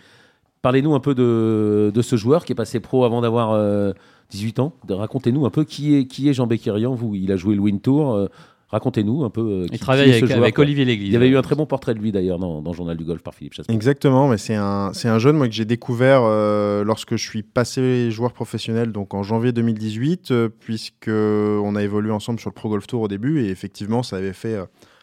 Parlez-nous 0.63 0.95
un 0.95 1.01
peu 1.01 1.15
de, 1.15 1.93
de, 1.95 2.03
ce 2.03 2.17
joueur 2.17 2.45
qui 2.45 2.53
est 2.53 2.57
passé 2.57 2.81
pro 2.81 3.05
avant 3.05 3.21
d'avoir 3.21 3.95
18 4.31 4.59
euh, 4.59 4.63
ans. 4.63 4.73
Racontez-nous 4.89 5.45
un 5.45 5.51
peu 5.51 5.65
qui 5.65 5.95
est, 5.95 6.07
qui 6.07 6.29
est 6.29 6.33
Jean 6.33 6.47
Becquerian. 6.47 6.95
Vous, 6.95 7.15
il 7.15 7.31
a 7.31 7.37
joué 7.37 7.55
le 7.55 7.61
Win 7.61 7.81
Tour. 7.81 8.29
Racontez-nous 8.75 9.23
un 9.23 9.31
peu. 9.31 9.41
Euh, 9.41 9.67
il 9.71 9.79
travaille 9.79 10.13
avec, 10.13 10.59
Olivier 10.59 10.85
Léglise. 10.85 11.07
Il 11.07 11.13
y 11.13 11.17
avait 11.17 11.29
eu 11.29 11.37
un 11.37 11.43
très 11.43 11.55
bon 11.55 11.65
portrait 11.65 11.95
de 11.95 12.01
lui 12.01 12.11
d'ailleurs 12.11 12.41
dans, 12.41 12.61
dans, 12.61 12.73
le 12.73 12.77
journal 12.77 12.97
du 12.97 13.05
golf 13.05 13.23
par 13.23 13.33
Philippe 13.33 13.55
Chassement. 13.55 13.73
Exactement, 13.73 14.27
mais 14.27 14.37
c'est 14.37 14.57
un, 14.57 14.91
un 14.91 15.19
jeune 15.21 15.37
moi, 15.37 15.47
que 15.47 15.55
j'ai 15.55 15.65
découvert 15.65 16.23
euh, 16.25 16.83
lorsque 16.83 17.15
je 17.15 17.23
suis 17.25 17.45
passé 17.45 18.11
joueur 18.11 18.33
professionnel, 18.33 18.91
donc 18.91 19.15
en 19.15 19.23
janvier 19.23 19.53
2018, 19.53 20.33
euh, 20.33 20.49
puisque 20.49 21.07
on 21.09 21.77
a 21.77 21.85
évolué 21.85 22.11
ensemble 22.11 22.41
sur 22.41 22.51
le 22.51 22.55
Pro 22.55 22.69
Golf 22.69 22.89
Tour 22.89 23.03
au 23.03 23.07
début, 23.07 23.45
et 23.45 23.51
effectivement 23.51 24.03
ça 24.03 24.17
avait 24.17 24.33
fait 24.33 24.59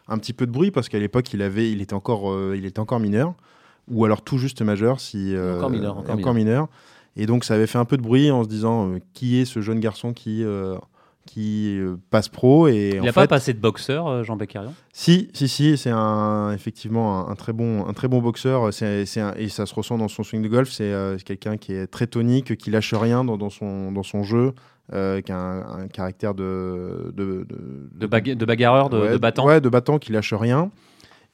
un 0.09 0.17
petit 0.17 0.33
peu 0.33 0.45
de 0.45 0.51
bruit 0.51 0.71
parce 0.71 0.89
qu'à 0.89 0.99
l'époque 0.99 1.31
il, 1.31 1.41
avait, 1.41 1.71
il, 1.71 1.81
était 1.81 1.93
encore, 1.93 2.37
il 2.53 2.65
était 2.65 2.79
encore 2.79 2.99
mineur, 2.99 3.35
ou 3.89 4.03
alors 4.03 4.21
tout 4.21 4.37
juste 4.37 4.61
majeur. 4.61 4.99
Si, 4.99 5.33
encore 5.55 5.69
mineur. 5.69 6.03
Encore, 6.09 6.33
mineur. 6.33 6.67
Et 7.15 7.25
donc 7.25 7.45
ça 7.45 7.53
avait 7.53 7.67
fait 7.67 7.77
un 7.77 7.85
peu 7.85 7.95
de 7.95 8.01
bruit 8.01 8.31
en 8.31 8.43
se 8.43 8.49
disant 8.49 8.95
qui 9.13 9.37
est 9.37 9.45
ce 9.45 9.61
jeune 9.61 9.79
garçon 9.79 10.11
qui 10.11 10.43
qui 11.25 11.79
passe 12.09 12.29
pro. 12.29 12.67
Et 12.67 12.91
il 12.95 13.01
n'a 13.01 13.13
pas 13.13 13.27
passé 13.27 13.53
de 13.53 13.59
boxeur, 13.59 14.23
Jean 14.23 14.35
Beccarion? 14.35 14.73
Si, 14.93 15.29
si, 15.33 15.47
si, 15.47 15.77
c'est 15.77 15.91
un, 15.91 16.51
effectivement 16.53 17.29
un, 17.29 17.35
très 17.35 17.53
bon, 17.53 17.87
un 17.87 17.93
très 17.93 18.07
bon 18.07 18.21
boxeur. 18.21 18.73
C'est, 18.73 19.03
et 19.37 19.49
ça 19.49 19.65
se 19.65 19.75
ressent 19.75 19.97
dans 19.97 20.07
son 20.07 20.23
swing 20.23 20.41
de 20.41 20.47
golf. 20.47 20.69
C'est 20.69 20.93
quelqu'un 21.25 21.57
qui 21.57 21.73
est 21.73 21.87
très 21.87 22.07
tonique, 22.07 22.57
qui 22.57 22.71
lâche 22.71 22.93
rien 22.93 23.23
dans, 23.23 23.37
dans 23.37 23.49
son, 23.49 23.91
dans 23.91 24.03
son 24.03 24.23
jeu. 24.23 24.53
Euh, 24.93 25.21
qui 25.21 25.31
a 25.31 25.37
un, 25.37 25.87
caractère 25.87 26.33
de 26.33 27.13
de, 27.15 27.45
de, 27.47 27.93
de, 27.93 28.45
bagarreur, 28.45 28.89
de, 28.89 29.15
battant. 29.17 29.45
Ouais, 29.45 29.61
de 29.61 29.69
battant 29.69 29.99
qui 29.99 30.11
lâche 30.11 30.33
rien. 30.33 30.69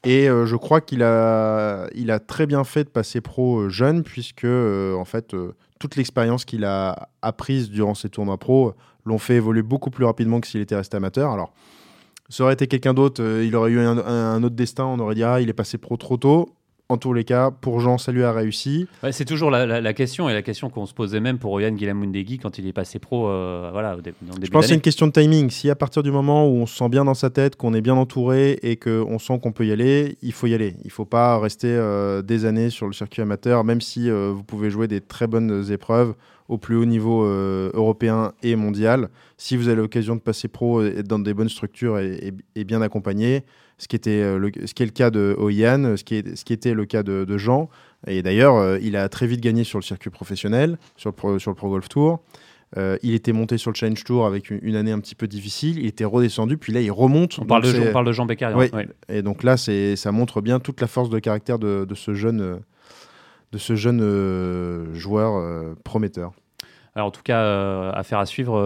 Et 0.03 0.29
euh, 0.29 0.45
je 0.45 0.55
crois 0.55 0.79
qu'il 0.79 1.01
a, 1.01 1.87
il 1.95 2.11
a 2.11 2.19
très 2.19 2.45
bien 2.45 2.63
fait 2.63 2.83
de 2.83 2.89
passer 2.89 3.19
pro 3.19 3.61
euh, 3.61 3.69
jeune, 3.69 4.03
puisque 4.03 4.45
en 4.45 5.05
fait, 5.05 5.35
toute 5.79 5.95
l'expérience 5.95 6.45
qu'il 6.45 6.65
a 6.65 7.09
apprise 7.23 7.71
durant 7.71 7.95
ses 7.95 8.09
tournois 8.09 8.37
pro 8.37 8.73
l'ont 9.07 9.17
fait 9.17 9.35
évoluer 9.35 9.61
beaucoup 9.61 9.89
plus 9.89 10.05
rapidement 10.05 10.39
que 10.39 10.47
s'il 10.47 10.61
était 10.61 10.75
resté 10.75 10.97
amateur. 10.97 11.31
Alors, 11.31 11.53
ça 12.29 12.43
aurait 12.43 12.53
été 12.53 12.67
quelqu'un 12.67 12.93
d'autre, 12.93 13.23
il 13.23 13.55
aurait 13.55 13.71
eu 13.71 13.79
un, 13.79 13.97
un, 13.97 14.43
autre 14.43 14.55
destin, 14.55 14.85
on 14.85 14.99
aurait 14.99 15.15
dit 15.15 15.23
ah, 15.23 15.39
il 15.39 15.49
est 15.49 15.53
passé 15.53 15.77
pro 15.77 15.95
trop 15.95 16.17
tôt 16.17 16.56
en 16.89 16.97
tous 16.97 17.11
les 17.11 17.25
cas, 17.25 17.51
pour 17.51 17.81
Jean, 17.81 17.97
ça 17.97 18.13
lui 18.13 18.23
a 18.23 18.31
réussi. 18.31 18.87
c'est 19.11 19.25
toujours 19.25 19.51
la, 19.51 19.93
question, 19.93 20.29
et 20.29 20.33
la 20.33 20.41
question 20.41 20.69
qu'on 20.69 20.85
se 20.85 20.93
posait 20.93 21.19
même 21.19 21.37
pour 21.37 21.57
Ryan 21.57 21.71
Guilamundegui 21.71 22.39
quand 22.39 22.57
il 22.57 22.67
est 22.67 22.73
passé 22.73 22.97
pro. 22.97 23.27
Euh, 23.27 23.69
voilà, 23.73 23.97
Je 24.41 24.49
pense 24.49 24.63
que 24.63 24.67
c'est 24.69 24.75
une 24.75 24.81
question 24.81 25.07
de 25.07 25.11
timing. 25.11 25.49
Si 25.49 25.69
à 25.69 25.75
partir 25.75 26.01
du 26.01 26.11
moment 26.11 26.47
où 26.47 26.55
on 26.55 26.65
se 26.65 26.77
sent 26.77 26.87
bien 26.87 27.03
dans 27.03 27.13
sa 27.13 27.29
tête, 27.29 27.57
qu'on 27.57 27.73
est 27.73 27.81
bien 27.81 27.95
entouré 27.95 28.57
et 28.63 28.77
qu'on 28.77 29.19
sent 29.19 29.39
qu'on 29.43 29.51
peut 29.51 29.65
y 29.65 29.73
aller, 29.73 30.17
il 30.21 30.31
faut 30.31 30.47
y 30.47 30.53
aller. 30.53 30.75
Il 30.83 30.87
ne 30.87 30.91
faut 30.91 31.05
pas 31.05 31.37
rester 31.39 31.67
euh, 31.69 32.21
des 32.21 32.45
années 32.45 32.69
sur 32.69 32.87
le 32.87 32.93
circuit 32.93 33.21
amateur, 33.21 33.65
même 33.65 33.81
si 33.81 34.09
euh, 34.09 34.31
vous 34.33 34.43
pouvez 34.43 34.69
jouer 34.69 34.87
des 34.87 35.01
très 35.01 35.27
bonnes 35.27 35.69
épreuves 35.69 36.13
au 36.47 36.57
plus 36.57 36.77
haut 36.77 36.85
niveau 36.85 37.25
européen 37.25 38.31
et 38.41 38.55
mondial. 38.55 39.09
Si 39.35 39.57
vous 39.57 39.67
avez 39.67 39.81
l'occasion 39.81 40.15
de 40.15 40.21
passer 40.21 40.47
pro 40.47 40.81
et 40.81 41.03
dans 41.03 41.19
des 41.19 41.33
bonnes 41.33 41.49
structures 41.49 41.99
et 41.99 42.63
bien 42.63 42.81
accompagné, 42.81 43.43
ce 43.77 43.87
qui, 43.87 43.95
était 43.95 44.21
euh, 44.21 44.37
le, 44.37 44.51
ce 44.65 44.73
qui 44.73 44.83
est 44.83 44.87
le 44.87 44.91
cas 44.91 45.11
de 45.11 45.35
Oyan, 45.37 45.95
ce 45.97 46.03
qui, 46.03 46.15
est, 46.15 46.35
ce 46.35 46.43
qui 46.43 46.53
était 46.53 46.73
le 46.73 46.85
cas 46.85 47.03
de, 47.03 47.37
Jean. 47.37 47.69
Et 48.07 48.21
d'ailleurs, 48.23 48.55
euh, 48.55 48.79
il 48.81 48.95
a 48.95 49.07
très 49.09 49.27
vite 49.27 49.41
gagné 49.41 49.63
sur 49.63 49.77
le 49.77 49.83
circuit 49.83 50.09
professionnel, 50.09 50.77
sur 50.95 51.09
le 51.09 51.15
Pro, 51.15 51.39
sur 51.39 51.51
le 51.51 51.55
Pro 51.55 51.69
Golf 51.69 51.87
Tour. 51.89 52.19
Euh, 52.75 52.97
il 53.01 53.13
était 53.13 53.31
monté 53.31 53.57
sur 53.57 53.71
le 53.71 53.75
Challenge 53.75 54.03
Tour 54.03 54.25
avec 54.25 54.49
une, 54.49 54.75
année 54.75 54.91
un 54.91 54.99
petit 54.99 55.15
peu 55.15 55.27
difficile. 55.27 55.79
Il 55.79 55.85
était 55.85 56.05
redescendu, 56.05 56.57
puis 56.57 56.73
là, 56.73 56.81
il 56.81 56.91
remonte. 56.91 57.39
On, 57.39 57.45
parle 57.45 57.63
de, 57.63 57.91
parle 57.91 58.05
de, 58.05 58.11
Jean 58.11 58.25
Beccari. 58.25 58.69
Oui. 58.73 58.83
Et 59.09 59.21
donc 59.21 59.43
là, 59.43 59.55
ça 59.57 60.11
montre 60.11 60.41
bien 60.41 60.59
toute 60.59 60.81
la 60.81 60.87
force 60.87 61.09
de 61.09 61.19
caractère 61.19 61.59
de, 61.59 61.85
de 61.85 61.95
ce 61.95 62.13
jeune, 62.13 62.59
de 63.51 63.57
ce 63.57 63.75
jeune 63.75 64.93
joueur 64.93 65.75
prometteur. 65.85 66.33
Alors, 66.93 67.09
en 67.09 67.11
tout 67.11 67.21
cas, 67.23 67.91
affaire 67.91 68.17
à 68.17 68.25
suivre, 68.25 68.59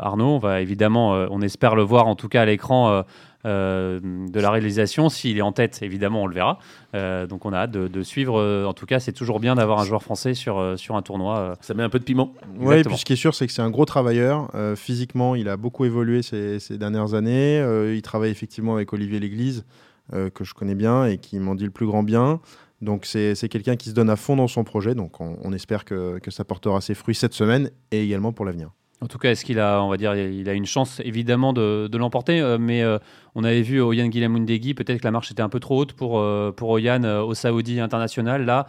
Arnaud. 0.00 0.34
On 0.34 0.38
va 0.38 0.60
évidemment, 0.60 1.12
on 1.30 1.40
espère 1.40 1.74
le 1.74 1.82
voir 1.82 2.06
en 2.06 2.14
tout 2.14 2.28
cas 2.28 2.42
à 2.42 2.44
l'écran 2.44 2.90
euh, 2.90 3.02
de 3.44 4.40
la 4.40 4.50
réalisation. 4.50 5.08
S'il 5.08 5.38
est 5.38 5.42
en 5.42 5.52
tête, 5.52 5.78
évidemment, 5.82 6.22
on 6.22 6.26
le 6.26 6.34
verra. 6.34 6.58
Euh, 6.94 7.26
donc 7.26 7.44
on 7.46 7.52
a 7.52 7.58
hâte 7.58 7.70
de, 7.70 8.02
suivre. 8.02 8.38
Euh, 8.38 8.64
en 8.64 8.74
tout 8.74 8.86
cas, 8.86 9.00
c'est 9.00 9.12
toujours 9.12 9.40
bien 9.40 9.54
d'avoir 9.54 9.78
un 9.78 9.84
joueur 9.84 10.02
français 10.02 10.34
sur, 10.34 10.74
sur 10.76 10.96
un 10.96 11.02
tournoi. 11.02 11.56
Ça 11.60 11.74
met 11.74 11.82
un 11.82 11.88
peu 11.88 11.98
de 11.98 12.04
piment. 12.04 12.34
Oui, 12.58 12.82
puis 12.82 12.96
ce 12.98 13.04
qui 13.04 13.14
est 13.14 13.16
sûr, 13.16 13.34
c'est 13.34 13.46
que 13.46 13.52
c'est 13.52 13.62
un 13.62 13.70
gros 13.70 13.84
travailleur. 13.84 14.50
physiquement, 14.76 15.34
il 15.34 15.48
a 15.48 15.56
beaucoup 15.56 15.84
évolué 15.84 16.22
ces, 16.22 16.58
ces 16.58 16.78
dernières 16.78 17.14
années. 17.14 17.58
il 17.94 18.02
travaille 18.02 18.30
effectivement 18.30 18.74
avec 18.74 18.92
Olivier 18.92 19.20
Léglise, 19.20 19.64
que 20.12 20.44
je 20.44 20.54
connais 20.54 20.74
bien 20.74 21.06
et 21.06 21.18
qui 21.18 21.38
m'en 21.38 21.54
dit 21.54 21.64
le 21.64 21.70
plus 21.70 21.86
grand 21.86 22.02
bien. 22.02 22.40
Donc 22.80 23.04
c'est 23.04 23.48
quelqu'un 23.50 23.76
qui 23.76 23.90
se 23.90 23.94
donne 23.94 24.10
à 24.10 24.16
fond 24.16 24.36
dans 24.36 24.48
son 24.48 24.64
projet. 24.64 24.94
Donc 24.94 25.20
on, 25.20 25.36
on 25.42 25.52
espère 25.52 25.84
que, 25.84 26.18
que 26.18 26.30
ça 26.30 26.44
portera 26.44 26.80
ses 26.80 26.94
fruits 26.94 27.14
cette 27.14 27.34
semaine 27.34 27.70
et 27.90 28.02
également 28.02 28.32
pour 28.32 28.44
l'avenir. 28.44 28.70
En 29.02 29.06
tout 29.06 29.16
cas, 29.16 29.30
est-ce 29.30 29.46
qu'il 29.46 29.58
a, 29.58 29.82
on 29.82 29.88
va 29.88 29.96
dire, 29.96 30.14
il 30.14 30.46
a 30.48 30.52
une 30.52 30.66
chance 30.66 31.00
évidemment 31.02 31.54
de, 31.54 31.96
l'emporter, 31.96 32.38
euh, 32.40 32.58
mais 32.60 32.82
euh, 32.82 32.98
on 33.34 33.44
avait 33.44 33.62
vu 33.62 33.80
Oyan 33.80 34.08
Guilamundegui, 34.08 34.74
peut-être 34.74 34.98
que 34.98 35.04
la 35.04 35.10
marche 35.10 35.30
était 35.30 35.40
un 35.40 35.48
peu 35.48 35.58
trop 35.58 35.78
haute 35.78 35.94
pour, 35.94 36.18
euh, 36.18 36.52
pour 36.52 36.68
Oyan 36.68 37.02
au 37.22 37.32
Saoudi 37.32 37.80
international. 37.80 38.44
Là, 38.44 38.66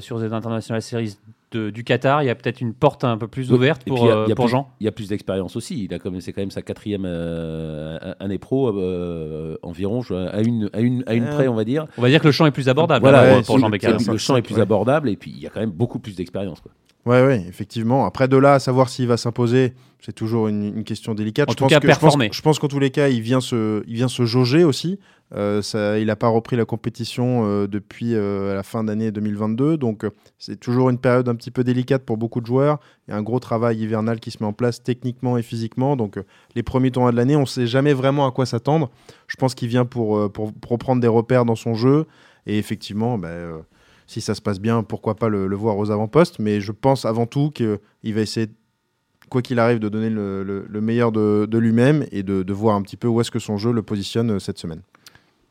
sur 0.00 0.18
les 0.18 0.32
International 0.32 0.82
Series 0.82 1.16
du 1.52 1.84
Qatar, 1.84 2.22
il 2.22 2.26
y 2.26 2.30
a 2.30 2.34
peut-être 2.34 2.60
une 2.60 2.72
porte 2.74 3.04
un 3.04 3.18
peu 3.18 3.28
plus 3.28 3.52
ouverte 3.52 3.84
pour, 3.84 4.10
pour 4.34 4.48
Jean. 4.48 4.68
Il 4.80 4.84
y 4.84 4.88
a 4.88 4.92
plus 4.92 5.08
d'expérience 5.08 5.54
aussi. 5.54 5.84
Il 5.84 5.94
a 5.94 5.98
c'est 6.18 6.32
quand 6.32 6.40
même 6.40 6.50
sa 6.50 6.62
quatrième 6.62 7.04
année 8.18 8.38
pro 8.38 8.68
environ, 9.62 10.02
à 10.10 10.40
une, 10.40 10.70
à 10.72 10.80
une, 10.80 11.04
à 11.06 11.14
une 11.14 11.26
près, 11.26 11.46
on 11.46 11.54
va 11.54 11.64
dire. 11.64 11.86
On 11.98 12.02
va 12.02 12.08
dire 12.08 12.20
que 12.20 12.26
le 12.26 12.32
champ 12.32 12.46
est 12.46 12.50
plus 12.50 12.68
abordable 12.68 13.02
voilà, 13.02 13.42
pour, 13.42 13.60
Jean 13.60 13.70
Becker. 13.70 13.96
Le 14.08 14.18
champ 14.18 14.34
est 14.36 14.42
plus 14.42 14.58
abordable 14.58 15.08
et 15.08 15.16
puis 15.16 15.30
il 15.30 15.40
y 15.40 15.46
a 15.46 15.50
quand 15.50 15.60
même 15.60 15.70
beaucoup 15.70 16.00
plus 16.00 16.16
d'expérience. 16.16 16.60
Oui, 17.04 17.16
ouais, 17.16 17.44
effectivement. 17.48 18.06
Après, 18.06 18.28
de 18.28 18.36
là 18.36 18.54
à 18.54 18.58
savoir 18.60 18.88
s'il 18.88 19.08
va 19.08 19.16
s'imposer, 19.16 19.74
c'est 19.98 20.12
toujours 20.12 20.46
une, 20.46 20.84
question 20.84 21.14
délicate. 21.14 21.48
En 21.48 21.52
je 21.52 21.56
tout 21.56 21.64
pense 21.64 21.72
cas, 21.72 21.80
performer. 21.80 22.30
Je 22.32 22.42
pense, 22.42 22.60
qu'en 22.60 22.68
tous 22.68 22.78
les 22.78 22.90
cas, 22.90 23.08
il 23.08 23.20
vient 23.20 23.40
se, 23.40 23.82
il 23.88 23.94
vient 23.94 24.08
se 24.08 24.24
jauger 24.24 24.62
aussi. 24.62 25.00
Euh, 25.34 25.62
ça, 25.62 25.98
il 25.98 26.06
n'a 26.06 26.16
pas 26.16 26.28
repris 26.28 26.56
la 26.56 26.64
compétition 26.64 27.44
euh, 27.44 27.66
depuis 27.66 28.14
euh, 28.14 28.54
la 28.54 28.62
fin 28.62 28.84
d'année 28.84 29.10
2022. 29.10 29.78
Donc, 29.78 30.06
c'est 30.38 30.60
toujours 30.60 30.90
une 30.90 30.98
période 30.98 31.28
un 31.28 31.34
petit 31.34 31.50
peu 31.50 31.64
délicate 31.64 32.04
pour 32.04 32.18
beaucoup 32.18 32.40
de 32.40 32.46
joueurs. 32.46 32.78
Il 33.08 33.10
y 33.10 33.14
a 33.14 33.16
un 33.16 33.22
gros 33.22 33.40
travail 33.40 33.78
hivernal 33.78 34.20
qui 34.20 34.30
se 34.30 34.38
met 34.40 34.46
en 34.46 34.52
place 34.52 34.80
techniquement 34.82 35.36
et 35.36 35.42
physiquement. 35.42 35.96
Donc, 35.96 36.20
les 36.54 36.62
premiers 36.62 36.92
tournois 36.92 37.10
de 37.10 37.16
l'année, 37.16 37.34
on 37.36 37.40
ne 37.40 37.46
sait 37.46 37.66
jamais 37.66 37.94
vraiment 37.94 38.28
à 38.28 38.30
quoi 38.30 38.46
s'attendre. 38.46 38.90
Je 39.26 39.36
pense 39.36 39.56
qu'il 39.56 39.68
vient 39.68 39.84
pour, 39.84 40.30
pour, 40.30 40.52
pour, 40.52 40.78
prendre 40.78 41.00
des 41.00 41.08
repères 41.08 41.44
dans 41.44 41.56
son 41.56 41.74
jeu. 41.74 42.06
Et 42.46 42.58
effectivement, 42.58 43.18
ben 43.18 43.64
si 44.12 44.20
ça 44.20 44.34
se 44.34 44.42
passe 44.42 44.60
bien, 44.60 44.82
pourquoi 44.82 45.16
pas 45.16 45.28
le, 45.28 45.54
voir 45.54 45.78
aux 45.78 45.90
avant-postes. 45.90 46.38
Mais 46.38 46.60
je 46.60 46.72
pense 46.72 47.04
avant 47.04 47.26
tout 47.26 47.50
qu'il 47.50 48.14
va 48.14 48.20
essayer, 48.20 48.48
quoi 49.30 49.42
qu'il 49.42 49.58
arrive, 49.58 49.78
de 49.78 49.88
donner 49.88 50.10
le, 50.10 50.80
meilleur 50.80 51.12
de, 51.12 51.58
lui-même 51.58 52.06
et 52.12 52.22
de, 52.22 52.52
voir 52.52 52.76
un 52.76 52.82
petit 52.82 52.96
peu 52.96 53.08
où 53.08 53.20
est-ce 53.20 53.30
que 53.30 53.38
son 53.38 53.56
jeu 53.56 53.72
le 53.72 53.82
positionne 53.82 54.32
euh, 54.32 54.38
cette 54.38 54.58
semaine. 54.58 54.82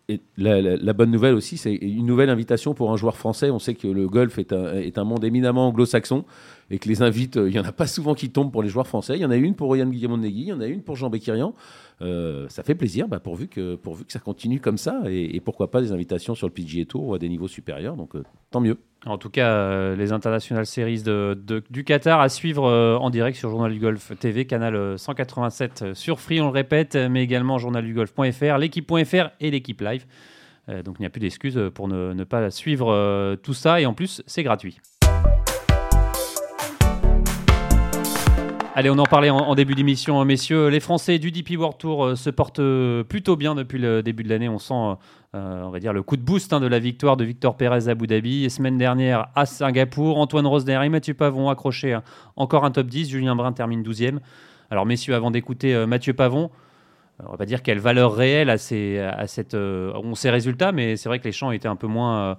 Et 0.10 0.20
la, 0.38 0.94
bonne 0.94 1.12
nouvelle 1.12 1.36
aussi, 1.36 1.58
c'est 1.58 1.74
une 1.74 2.06
nouvelle 2.06 2.30
invitation 2.30 2.74
pour 2.74 2.92
un 2.92 2.98
joueur 2.98 3.16
français. 3.16 3.50
On 3.50 3.60
sait 3.60 3.76
que 3.76 3.88
le 3.88 4.08
golf 4.10 4.38
est 4.40 4.52
un, 4.98 5.04
monde 5.04 5.24
éminemment 5.24 5.70
anglo-saxon 5.70 6.26
et 6.70 6.80
que 6.80 6.88
les 6.88 7.02
invites, 7.02 7.38
euh, 7.38 7.50
il 7.50 7.54
n'y 7.54 7.60
en 7.60 7.66
a 7.66 7.72
pas 7.72 7.88
souvent 7.88 8.14
qui 8.14 8.30
tombent 8.30 8.52
pour 8.52 8.64
les 8.64 8.70
joueurs 8.70 8.88
français. 8.88 9.16
Il 9.16 9.22
y 9.22 9.26
en 9.26 9.32
a 9.32 9.38
une 9.38 9.56
pour 9.56 9.76
Yann 9.76 9.90
Guillemot-Negui, 9.90 10.42
il 10.42 10.48
y 10.48 10.54
en 10.54 10.62
a 10.62 10.68
une 10.68 10.82
pour 10.82 10.96
Jean 10.96 11.10
Béquirian. 11.10 11.54
Euh, 12.02 12.48
ça 12.50 12.64
fait 12.64 12.74
plaisir, 12.74 13.08
bah, 13.08 13.20
pourvu, 13.20 13.48
que, 13.48 13.76
pourvu 13.76 14.06
que 14.06 14.12
ça 14.12 14.20
continue 14.20 14.60
comme 14.60 14.78
ça, 14.78 15.02
et, 15.08 15.40
pourquoi 15.40 15.70
pas 15.70 15.82
des 15.82 15.92
invitations 15.92 16.34
sur 16.34 16.48
le 16.48 16.54
PGA 16.54 16.86
Tour 16.86 17.08
ou 17.08 17.14
à 17.14 17.20
des 17.20 17.30
niveaux 17.30 17.48
supérieurs, 17.48 17.96
donc 17.96 18.16
euh, 18.16 18.24
tant 18.50 18.60
mieux. 18.60 18.78
En 19.06 19.18
tout 19.18 19.30
cas, 19.30 19.96
les 19.96 20.12
International 20.12 20.66
Series 20.66 21.02
de, 21.02 21.64
du 21.70 21.84
Qatar 21.84 22.20
à 22.20 22.30
suivre 22.30 22.64
en 22.72 23.10
direct 23.10 23.36
sur 23.36 23.50
Journal 23.50 23.72
du 23.72 23.80
Golf 23.80 24.12
TV, 24.20 24.46
canal 24.46 24.98
187 24.98 25.94
sur 25.96 26.20
Free, 26.20 26.40
on 26.40 26.46
le 26.46 26.52
répète, 26.52 26.96
mais 26.96 27.24
également 27.24 27.58
journaldugolf.fr, 27.58 28.58
l'équipe.fr 28.60 29.30
et 29.40 29.50
l'équipe 29.50 29.82
live. 29.82 30.06
donc 30.68 30.98
il 31.00 31.02
n'y 31.02 31.08
a 31.08 31.10
plus 31.10 31.20
d'excuses 31.20 31.60
pour 31.74 31.88
ne, 31.88 32.14
ne, 32.14 32.24
pas 32.24 32.52
suivre 32.52 33.36
tout 33.42 33.56
ça, 33.56 33.82
et 33.82 33.88
en 33.88 33.96
plus, 33.96 34.22
c'est 34.28 34.44
gratuit. 34.44 34.80
Allez, 38.74 38.90
on 38.90 38.98
en 38.98 39.04
parlait 39.04 39.30
en, 39.30 39.54
début 39.54 39.76
d'émission, 39.76 40.24
messieurs. 40.24 40.70
Les 40.70 40.80
Français 40.80 41.20
du 41.20 41.30
DP 41.30 41.58
World 41.58 41.78
Tour 41.78 42.06
euh, 42.06 42.16
se 42.16 42.30
portent 42.30 42.60
euh, 42.60 43.04
plutôt 43.04 43.36
bien 43.36 43.54
depuis 43.54 43.78
le 43.78 44.02
début 44.02 44.24
de 44.24 44.30
l'année. 44.30 44.48
On 44.48 44.60
sent, 44.60 44.98
euh, 45.36 45.64
on 45.64 45.72
va 45.72 45.80
dire, 45.80 45.92
le 45.92 46.04
coup 46.04 46.16
de 46.16 46.22
boost 46.22 46.54
hein, 46.54 46.62
de 46.62 46.68
la 46.68 46.80
victoire 46.80 47.18
de 47.18 47.26
Victor 47.26 47.58
Pérez 47.58 47.90
à 47.90 47.92
Abu 47.92 48.08
Dhabi. 48.08 48.46
Et 48.46 48.50
semaine 48.50 48.78
dernière 48.78 49.28
à 49.36 49.46
Singapour, 49.46 50.18
Antoine 50.18 50.48
Rosner 50.48 50.80
et 50.86 50.88
Mathieu 50.88 51.14
Pavon 51.14 51.50
accroché 51.50 52.00
encore 52.38 52.64
un 52.64 52.72
top 52.72 52.88
10. 52.88 53.10
Julien 53.10 53.36
Brun 53.36 53.52
termine 53.52 53.84
12e. 53.84 54.20
Alors, 54.70 54.86
messieurs, 54.86 55.16
avant 55.16 55.32
d'écouter 55.32 55.86
Mathieu 55.86 56.14
Pavon, 56.14 56.50
on 57.26 57.32
va 57.32 57.38
pas 57.38 57.46
dire 57.46 57.64
quelle 57.64 57.80
valeur 57.80 58.16
réelle 58.16 58.50
à, 58.50 58.58
ces, 58.58 59.00
à 59.00 59.28
cette, 59.28 59.54
on 59.54 60.16
ces 60.16 60.30
résultats, 60.30 60.72
mais 60.72 60.96
c'est 60.96 61.10
vrai 61.10 61.20
que 61.20 61.26
les 61.26 61.34
champs 61.34 61.52
étaient 61.52 61.68
un 61.68 61.76
peu 61.76 61.88
moins 61.88 62.38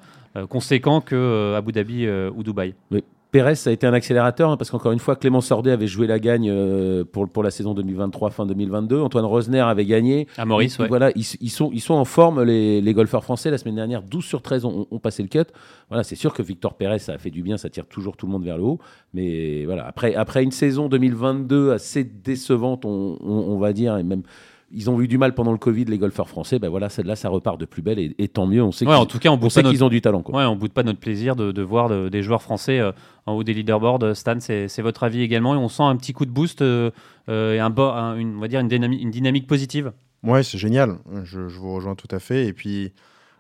conséquents 0.49 1.03
que 1.03 1.55
Abu 1.55 1.73
Dhabi 1.73 2.09
ou 2.09 2.43
Dubaï. 2.43 2.75
Oui. 2.91 3.05
Pérez, 3.33 3.55
ça 3.55 3.71
a 3.71 3.73
été 3.73 3.87
un 3.87 3.95
accélérateur 3.95 4.51
hein, 4.51 4.59
parce 4.59 4.71
qu'encore 4.71 4.93
une 4.93 4.99
fois, 4.99 5.17
Clément 5.17 5.41
Sordet 5.41 5.71
avait 5.71 5.87
joué 5.87 6.07
la 6.07 6.19
gagne 6.19 6.51
euh, 6.51 7.03
pour, 7.03 7.27
pour 7.31 7.43
la 7.43 7.51
saison 7.51 7.73
2023, 7.73 8.29
fin 8.29 8.45
2022. 8.45 9.01
Antoine 9.01 9.25
Rosner 9.25 9.61
avait 9.61 9.87
gagné. 9.87 10.29
À 10.37 10.45
Maurice, 10.45 10.79
ouais. 10.79 10.87
Voilà, 10.87 11.13
ils, 11.17 11.25
sont, 11.25 11.71
ils 11.73 11.81
sont 11.81 11.95
en 11.95 12.05
forme, 12.05 12.43
les, 12.43 12.83
les, 12.83 12.93
golfeurs 12.93 13.25
français. 13.25 13.51
La 13.51 13.57
semaine 13.57 13.77
dernière, 13.77 14.03
12 14.03 14.23
sur 14.23 14.43
13 14.43 14.67
ont, 14.67 14.85
passé 15.03 15.23
le 15.23 15.31
cut. 15.31 15.51
Voilà, 15.89 16.05
c'est 16.05 16.15
sûr 16.15 16.35
que 16.35 16.43
Victor 16.43 16.75
Pérez, 16.75 16.99
ça 16.99 17.15
a 17.15 17.19
fait 17.19 17.31
du 17.31 17.43
bien, 17.43 17.57
ça 17.57 17.71
tire 17.71 17.87
toujours 17.87 18.19
tout 18.19 18.27
le 18.27 18.33
monde 18.33 18.45
vers 18.45 18.59
le 18.59 18.65
haut. 18.65 18.79
Mais 19.15 19.65
voilà, 19.65 19.87
après, 19.87 20.15
après 20.15 20.43
une 20.43 20.53
saison 20.53 20.91
2022 20.91 21.73
assez 21.73 22.05
décevante, 22.05 22.85
on, 22.85 23.17
on 23.23 23.57
va 23.57 23.73
dire, 23.73 23.97
et 23.97 24.03
même 24.03 24.25
ils 24.73 24.89
ont 24.91 25.01
eu 25.01 25.09
du 25.09 25.19
mal 25.19 25.35
pendant 25.35 25.53
le 25.53 25.59
Covid, 25.59 25.85
les 25.85 25.99
golfeurs 25.99 26.29
français. 26.29 26.59
Ben 26.59 26.69
voilà, 26.69 26.89
celle-là, 26.89 27.15
ça 27.15 27.29
repart 27.29 27.61
de 27.61 27.67
plus 27.67 27.83
belle 27.83 27.99
et, 27.99 28.29
tant 28.29 28.47
mieux. 28.47 28.63
On 28.63 28.73
sait 28.73 28.87
en 28.87 29.07
tout 29.07 29.19
cas, 29.19 29.31
on, 29.31 29.39
qu'ils 29.39 29.85
ont 29.85 29.89
du 29.89 30.01
talent. 30.01 30.23
Quoi. 30.23 30.39
Ouais, 30.39 30.45
on 30.45 30.57
boude 30.57 30.73
pas 30.73 30.83
notre 30.83 30.99
plaisir 30.99 31.37
de, 31.37 31.63
voir 31.63 32.11
des 32.11 32.23
joueurs 32.23 32.43
français 32.43 32.81
euh, 32.81 32.93
en 33.27 33.35
haut 33.35 33.45
des 33.45 33.55
leaderboards. 33.55 34.17
Stan, 34.17 34.39
c'est 34.41 34.83
votre 34.83 35.05
avis 35.05 35.23
également 35.23 35.55
et 35.55 35.59
on 35.59 35.69
sent 35.69 35.83
un 35.83 35.97
petit 35.97 36.13
coup 36.13 36.25
de 36.25 36.31
boost 36.31 36.63
euh, 36.63 36.91
euh, 37.29 37.55
et 37.55 37.61
un, 37.61 38.17
une, 38.17 38.37
on 38.37 38.41
va 38.41 38.49
dire 38.49 38.61
une 38.61 38.69
dynamique, 38.69 39.03
une 39.03 39.11
dynamique 39.11 39.47
positive. 39.47 39.93
Ouais, 40.23 40.43
c'est 40.43 40.59
génial. 40.59 40.99
Je, 41.25 41.41
vous 41.41 41.75
rejoins 41.75 41.95
tout 41.95 42.09
à 42.11 42.19
fait. 42.19 42.47
Et 42.47 42.53
puis 42.53 42.93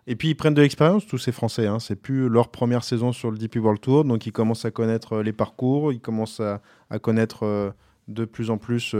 Et 0.06 0.16
puis 0.16 0.30
ils 0.30 0.34
prennent 0.34 0.54
de 0.54 0.62
l'expérience, 0.62 1.06
tous 1.06 1.18
ces 1.18 1.32
Français. 1.32 1.66
Hein. 1.66 1.78
C'est 1.78 1.96
plus 1.96 2.28
leur 2.28 2.48
première 2.48 2.84
saison 2.84 3.12
sur 3.12 3.30
le 3.30 3.38
DP 3.38 3.56
World 3.56 3.80
Tour, 3.80 4.04
donc 4.04 4.26
ils 4.26 4.32
commencent 4.32 4.66
à 4.66 4.70
connaître 4.70 5.18
les 5.22 5.32
parcours, 5.32 5.92
ils 5.92 6.00
commencent 6.00 6.40
à, 6.40 6.60
à 6.90 6.98
connaître 6.98 7.72
de 8.08 8.24
plus 8.24 8.50
en 8.50 8.58
plus 8.58 8.94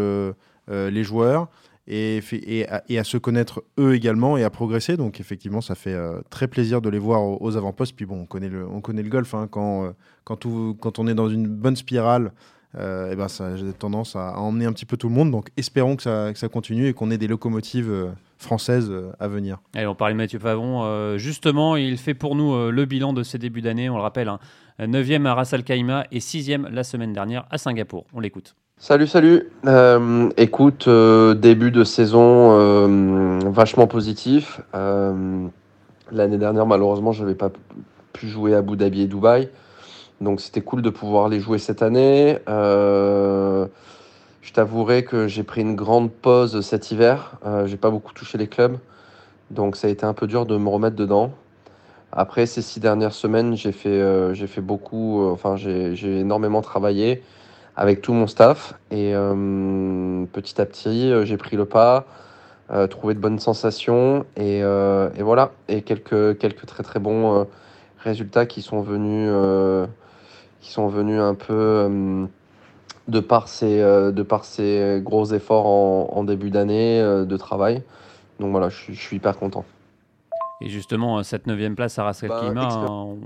les 0.68 1.04
joueurs 1.04 1.48
et, 1.88 2.20
et, 2.32 2.68
à, 2.68 2.82
et, 2.88 3.02
se 3.02 3.16
connaître 3.16 3.64
eux 3.78 3.94
également 3.94 4.36
et 4.36 4.44
à 4.44 4.50
progresser. 4.50 4.96
Donc 4.96 5.20
effectivement, 5.20 5.60
ça 5.60 5.74
fait 5.74 5.94
euh, 5.94 6.20
très 6.30 6.48
plaisir 6.48 6.80
de 6.80 6.88
les 6.88 6.98
voir 6.98 7.22
aux, 7.22 7.56
avant-postes. 7.56 7.96
Puis 7.96 8.06
bon, 8.06 8.20
on 8.20 8.26
connaît 8.26 8.48
le, 8.48 9.08
golf. 9.08 9.34
Hein, 9.34 9.48
quand, 9.50 9.84
euh, 9.84 9.92
quand, 10.24 10.98
on 10.98 11.06
est 11.06 11.14
dans 11.14 11.28
une 11.28 11.46
bonne 11.46 11.76
spirale, 11.76 12.32
euh, 12.78 13.12
et 13.12 13.16
ben 13.16 13.26
j'ai 13.56 13.72
tendance 13.74 14.16
à, 14.16 14.38
emmener 14.38 14.64
un 14.64 14.72
petit 14.72 14.86
peu 14.86 14.96
tout 14.96 15.08
le 15.08 15.14
monde. 15.14 15.30
Donc 15.30 15.48
espérons 15.56 15.96
que 15.96 16.02
ça, 16.02 16.48
continue 16.50 16.86
et 16.86 16.92
qu'on 16.94 17.10
ait 17.10 17.18
des 17.18 17.26
locomotives 17.26 18.12
françaises 18.38 18.92
à 19.18 19.28
venir. 19.28 19.58
Allez, 19.74 19.86
on 19.86 19.94
parlait 19.94 20.14
de 20.14 20.18
Mathieu 20.18 20.38
Pavon. 20.38 21.18
justement, 21.18 21.76
il 21.76 21.98
fait 21.98 22.14
pour 22.14 22.36
nous 22.36 22.70
le 22.70 22.84
bilan 22.86 23.12
de 23.12 23.22
ses 23.22 23.38
débuts 23.38 23.60
d'année. 23.60 23.90
On 23.90 23.96
le 23.96 24.02
rappelle, 24.02 24.28
hein, 24.28 24.38
9e 24.80 25.26
à 25.26 25.34
Ras 25.34 25.52
Al 25.52 25.64
et 26.10 26.18
6e 26.18 26.68
la 26.70 26.84
semaine 26.84 27.12
dernière 27.12 27.46
à 27.50 27.58
Singapour. 27.58 28.06
On 28.14 28.20
l'écoute. 28.20 28.54
Salut, 28.84 29.06
salut. 29.06 29.48
Euh, 29.64 30.28
écoute, 30.36 30.88
euh, 30.88 31.34
début 31.34 31.70
de 31.70 31.84
saison 31.84 32.50
euh, 32.50 33.38
vachement 33.46 33.86
positif. 33.86 34.60
L'année 34.74 36.36
dernière, 36.36 36.66
malheureusement, 36.66 37.12
je 37.12 37.22
n'avais 37.22 37.36
pas 37.36 37.52
pu 38.12 38.26
jouer 38.26 38.56
à 38.56 38.58
Abu 38.58 38.76
Dhabi 38.76 39.02
et 39.02 39.06
Dubaï. 39.06 39.50
Donc 40.20 40.40
c'était 40.40 40.62
cool 40.62 40.82
de 40.82 40.90
pouvoir 40.90 41.28
les 41.28 41.38
jouer 41.38 41.58
cette 41.58 41.80
année. 41.80 42.38
je 42.48 43.68
t'avouerai 44.52 45.04
que 45.04 45.28
j'ai 45.28 45.44
pris 45.44 45.60
une 45.60 45.76
grande 45.76 46.10
pause 46.10 46.60
cet 46.62 46.90
hiver. 46.90 47.34
j'ai 47.66 47.76
pas 47.76 47.90
beaucoup 47.90 48.12
touché 48.12 48.36
les 48.36 48.48
clubs. 48.48 48.78
Donc 49.52 49.76
ça 49.76 49.86
a 49.86 49.90
été 49.90 50.04
un 50.04 50.12
peu 50.12 50.26
dur 50.26 50.44
de 50.44 50.56
me 50.56 50.68
remettre 50.68 50.96
dedans. 50.96 51.30
Après 52.10 52.46
ces 52.46 52.62
six 52.62 52.80
dernières 52.80 53.14
semaines, 53.14 53.56
j'ai 53.56 53.70
fait, 53.70 54.34
j'ai 54.34 54.48
fait 54.48 54.60
beaucoup, 54.60 55.24
enfin 55.30 55.54
j'ai 55.54 56.18
énormément 56.18 56.62
travaillé 56.62 57.22
avec 57.76 58.02
tout 58.02 58.12
mon 58.12 58.26
staff. 58.26 58.74
Et 58.90 59.12
euh, 59.14 60.24
petit 60.32 60.60
à 60.60 60.66
petit, 60.66 61.10
euh, 61.10 61.24
j'ai 61.24 61.36
pris 61.36 61.56
le 61.56 61.64
pas, 61.64 62.06
euh, 62.70 62.86
trouvé 62.86 63.14
de 63.14 63.20
bonnes 63.20 63.38
sensations 63.38 64.24
et, 64.36 64.58
et, 64.58 65.22
voilà. 65.22 65.52
Et 65.68 65.82
quelques, 65.82 66.38
quelques 66.38 66.66
très 66.66 66.82
très 66.82 67.00
bons 67.00 67.46
résultats 67.98 68.46
qui 68.46 68.62
sont 68.62 68.80
venus, 68.80 69.30
qui 70.60 70.72
sont 70.72 70.88
venus 70.88 71.20
un 71.20 71.34
peu 71.34 72.28
de, 73.08 73.20
par 73.20 73.48
ces, 73.48 73.78
de 73.78 74.22
par 74.22 74.44
ces 74.44 75.00
gros 75.02 75.26
efforts 75.32 75.66
en, 75.66 76.24
début 76.24 76.50
d'année 76.50 77.00
de 77.00 77.36
travail. 77.36 77.82
Donc 78.40 78.50
voilà, 78.52 78.68
je 78.68 78.92
suis 78.92 79.16
hyper 79.16 79.38
content. 79.38 79.64
Et 80.64 80.68
justement, 80.68 81.18
euh, 81.18 81.22
cette 81.24 81.48
neuvième 81.48 81.74
place 81.74 81.98
à 81.98 82.04
Ras 82.04 82.22
bah, 82.28 82.40
hein, 82.44 82.68
on 82.78 83.18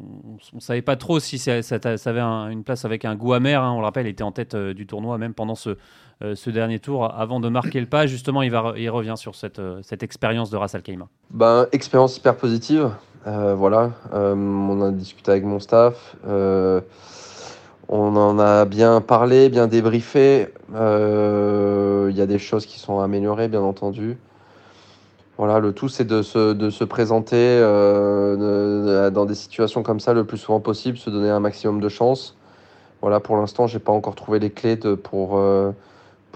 ne 0.55 0.61
savait 0.61 0.81
pas 0.81 0.97
trop 0.97 1.21
si 1.21 1.39
ça, 1.39 1.53
avait 1.53 2.21
une 2.21 2.65
place 2.65 2.87
avec 2.87 3.05
un 3.05 3.15
goût 3.15 3.35
amer. 3.35 3.63
Hein. 3.63 3.73
on 3.73 3.81
le 3.81 3.85
rappelle, 3.85 4.07
il 4.07 4.11
était 4.11 4.23
en 4.23 4.33
tête 4.33 4.55
euh, 4.55 4.73
du 4.73 4.87
tournoi 4.87 5.19
même 5.19 5.35
pendant 5.35 5.55
ce, 5.55 5.77
euh, 6.25 6.35
ce, 6.35 6.49
dernier 6.49 6.79
tour. 6.79 7.13
Avant 7.15 7.39
de 7.39 7.51
marquer 7.51 7.81
le 7.81 7.87
pas, 7.87 8.07
justement, 8.07 8.41
il, 8.41 8.51
va, 8.51 8.73
il 8.79 8.89
revient 8.89 9.17
sur 9.17 9.35
cette, 9.35 9.61
cette 9.83 10.03
expérience 10.03 10.49
de 10.49 10.57
Ras 10.57 10.71
Al 10.73 10.83
Khaimah. 10.83 11.09
Ben, 11.31 11.67
expérience 11.73 12.17
hyper 12.17 12.37
positive. 12.37 12.91
voilà, 13.27 13.91
on 14.13 14.81
a 14.81 14.91
discuté 14.91 15.33
avec 15.33 15.45
mon 15.45 15.61
staff. 15.61 16.17
on 16.25 18.17
en 18.17 18.39
a 18.39 18.65
bien 18.65 19.03
parlé, 19.03 19.51
bien 19.51 19.67
débriefé. 19.67 20.49
Il 20.73 22.17
y 22.17 22.21
a 22.23 22.27
des 22.27 22.39
choses 22.39 22.65
qui 22.65 22.79
sont 22.79 23.01
améliorées, 23.01 23.49
bien 23.49 23.61
entendu. 23.61 24.17
Voilà, 25.39 25.61
le 25.61 25.73
tout, 25.73 25.91
c'est 25.91 26.07
de 26.07 26.23
se, 26.23 26.85
présenter 26.85 27.37
euh, 27.37 29.11
dans 29.11 29.27
des 29.27 29.35
situations 29.35 29.83
comme 29.83 30.01
ça 30.01 30.15
le 30.15 30.25
plus 30.25 30.39
souvent 30.39 30.61
possible, 30.61 30.97
se 30.97 31.11
donner 31.11 31.29
un 31.29 31.41
maximum 31.41 31.79
de 31.79 31.91
chance. 31.91 32.37
Voilà, 33.03 33.21
pour 33.21 33.37
l'instant, 33.37 33.67
j'ai 33.67 33.79
pas 33.79 33.93
encore 33.93 34.15
trouvé 34.15 34.39
les 34.39 34.49
clés 34.49 34.77
pour, 34.77 35.37
euh, 35.37 35.73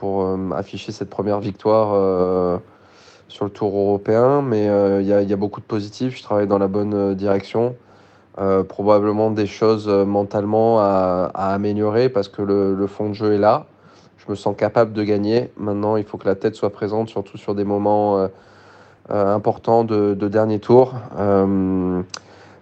euh, 0.02 0.50
afficher 0.52 0.92
cette 0.92 1.08
première 1.08 1.40
victoire 1.40 2.60
sur 3.28 3.44
le 3.46 3.50
Tour 3.50 3.74
européen, 3.74 4.42
mais 4.42 4.66
il 5.00 5.06
y 5.06 5.32
a, 5.32 5.36
beaucoup 5.36 5.60
de 5.60 5.66
positifs. 5.66 6.18
Je 6.18 6.22
travaille 6.22 6.46
dans 6.46 6.58
la 6.58 6.68
bonne 6.68 7.14
direction. 7.14 7.76
probablement 8.68 9.30
des 9.30 9.46
choses 9.46 9.88
mentalement 9.88 10.78
à, 10.80 11.30
améliorer 11.34 12.10
parce 12.10 12.28
que 12.28 12.42
le, 12.42 12.86
fond 12.86 13.08
de 13.08 13.14
jeu 13.14 13.32
est 13.32 13.38
là. 13.38 13.64
Je 14.18 14.30
me 14.30 14.34
sens 14.36 14.54
capable 14.54 14.92
de 14.92 15.02
gagner. 15.04 15.50
Maintenant, 15.56 15.96
il 15.96 16.04
faut 16.04 16.18
que 16.18 16.28
la 16.28 16.34
tête 16.34 16.54
soit 16.54 16.70
présente, 16.70 17.08
surtout 17.08 17.38
sur 17.38 17.54
des 17.54 17.64
moments 17.64 18.28
important 19.10 19.84
de, 19.84 20.14
dernier 20.14 20.58
tour. 20.58 20.94
Euh, 21.18 22.02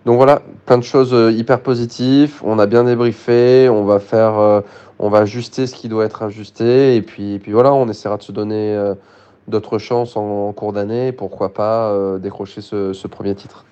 donc 0.06 0.16
voilà, 0.16 0.42
plein 0.66 0.78
de 0.78 0.84
choses 0.84 1.12
euh, 1.12 1.30
hyper 1.32 1.60
positives. 1.60 2.40
On 2.42 2.58
a 2.58 2.66
bien 2.66 2.84
débriefé, 2.84 3.68
on 3.68 3.84
va 3.84 3.98
faire, 3.98 4.62
on 4.98 5.08
va 5.08 5.18
ajuster 5.18 5.66
ce 5.66 5.74
qui 5.74 5.88
doit 5.88 6.04
être 6.04 6.22
ajusté, 6.22 6.96
et 6.96 7.02
puis, 7.02 7.38
puis 7.38 7.52
voilà, 7.52 7.72
on 7.72 7.88
essaiera 7.88 8.16
de 8.16 8.22
se 8.22 8.32
donner 8.32 8.92
d'autres 9.46 9.78
chances 9.78 10.16
en, 10.16 10.52
cours 10.52 10.72
d'année. 10.72 11.12
Pourquoi 11.12 11.52
pas 11.52 12.18
décrocher 12.18 12.60
ce, 12.60 13.06
premier 13.06 13.34
titre. 13.34 13.64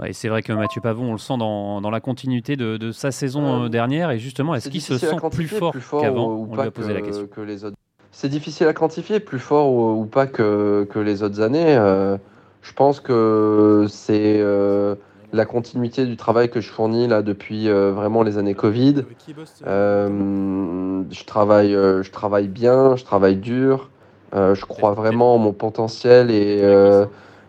Ouais, 0.00 0.12
c'est 0.12 0.28
vrai 0.28 0.42
que 0.42 0.52
Mathieu 0.52 0.80
Pavon, 0.80 1.10
on 1.10 1.12
le 1.12 1.18
sent 1.18 1.36
dans, 1.38 1.80
dans 1.80 1.90
la 1.90 2.00
continuité 2.00 2.56
de, 2.56 2.76
de 2.76 2.90
sa 2.90 3.12
saison 3.12 3.68
dernière. 3.68 4.10
Et 4.10 4.18
justement, 4.18 4.56
est-ce 4.56 4.68
qu'il 4.68 4.80
se 4.80 4.98
sent 4.98 5.16
plus 5.30 5.46
fort, 5.46 5.72
qu'avant 6.00 6.48
On 6.50 6.54
lui 6.54 6.62
a 6.62 6.70
posé 6.70 6.92
la 6.92 7.00
question. 7.00 7.28
Que 7.28 7.40
les 7.40 7.64
autres 7.64 7.76
c'est 8.14 8.28
difficile 8.28 8.68
à 8.68 8.72
quantifier, 8.72 9.18
plus 9.18 9.40
fort 9.40 9.72
ou, 9.72 10.04
pas 10.04 10.28
que, 10.28 10.86
que, 10.88 11.00
les 11.00 11.24
autres 11.24 11.40
années. 11.40 11.76
Euh, 11.76 12.16
je 12.62 12.72
pense 12.72 13.00
que 13.00 13.86
c'est 13.88 14.36
euh, 14.38 14.94
la 15.32 15.44
continuité 15.44 16.06
du 16.06 16.16
travail 16.16 16.48
que 16.48 16.60
je 16.60 16.70
fournis 16.70 17.08
là 17.08 17.22
depuis 17.22 17.68
euh, 17.68 17.90
vraiment 17.90 18.22
les 18.22 18.38
années 18.38 18.54
Covid. 18.54 19.04
je, 21.10 21.24
travaille, 21.24 21.72
je 21.72 22.10
travaille 22.12 22.46
bien, 22.46 22.94
je 22.94 23.04
travaille 23.04 23.36
dur. 23.36 23.90
je 24.32 24.64
crois 24.64 24.92
vraiment 24.92 25.34
en 25.34 25.38
mon 25.38 25.52
potentiel 25.52 26.30
et, 26.30 26.62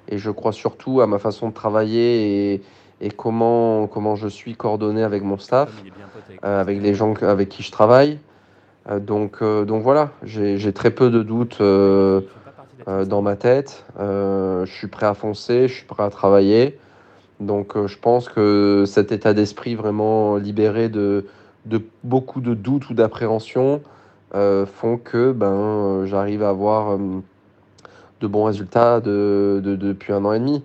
et 0.09 0.17
je 0.17 0.31
crois 0.31 0.51
surtout 0.51 0.99
à 0.99 1.05
ma 1.05 1.19
façon 1.19 1.49
de 1.49 1.53
travailler 1.53 2.53
et, 2.53 2.61
et 3.01 3.11
comment, 3.11 3.85
comment 3.85 4.15
je 4.15 4.27
suis 4.27 4.55
coordonné 4.55 5.03
avec 5.03 5.21
mon 5.21 5.37
staff, 5.37 5.69
avec 6.41 6.81
les 6.81 6.95
gens 6.95 7.13
avec 7.21 7.49
qui 7.49 7.61
je 7.61 7.71
travaille. 7.71 8.17
Euh, 8.89 8.99
donc, 8.99 9.37
euh, 9.41 9.65
donc 9.65 9.83
voilà, 9.83 10.11
j'ai 10.23 10.73
très 10.73 10.91
peu 10.91 11.09
de 11.09 11.23
doutes 11.23 11.57
euh, 11.61 12.21
dans 13.07 13.21
ma 13.21 13.35
tête. 13.35 13.85
je 13.99 14.69
suis 14.71 14.87
prêt 14.87 15.05
à 15.05 15.13
foncer, 15.13 15.67
je 15.67 15.73
suis 15.73 15.85
prêt 15.85 16.03
à 16.03 16.09
travailler. 16.09 16.79
Donc 17.39 17.75
je 17.87 17.97
pense 17.97 18.29
que 18.29 18.85
cet 18.87 19.11
état 19.11 19.33
d'esprit 19.33 19.75
vraiment 19.75 20.37
libéré 20.37 20.87
de, 20.87 21.25
beaucoup 22.03 22.41
de 22.41 22.53
doutes 22.53 22.89
ou 22.89 22.93
d'appréhension 22.93 23.81
font 24.31 24.97
que 24.97 25.31
ben, 25.31 26.05
j'arrive 26.05 26.43
à 26.43 26.49
avoir 26.49 26.97
de 26.97 28.27
bons 28.27 28.43
résultats 28.43 28.99
de, 29.01 29.61
de, 29.63 29.75
depuis 29.75 30.13
un 30.13 30.23
an 30.25 30.33
et 30.33 30.39
demi. 30.39 30.63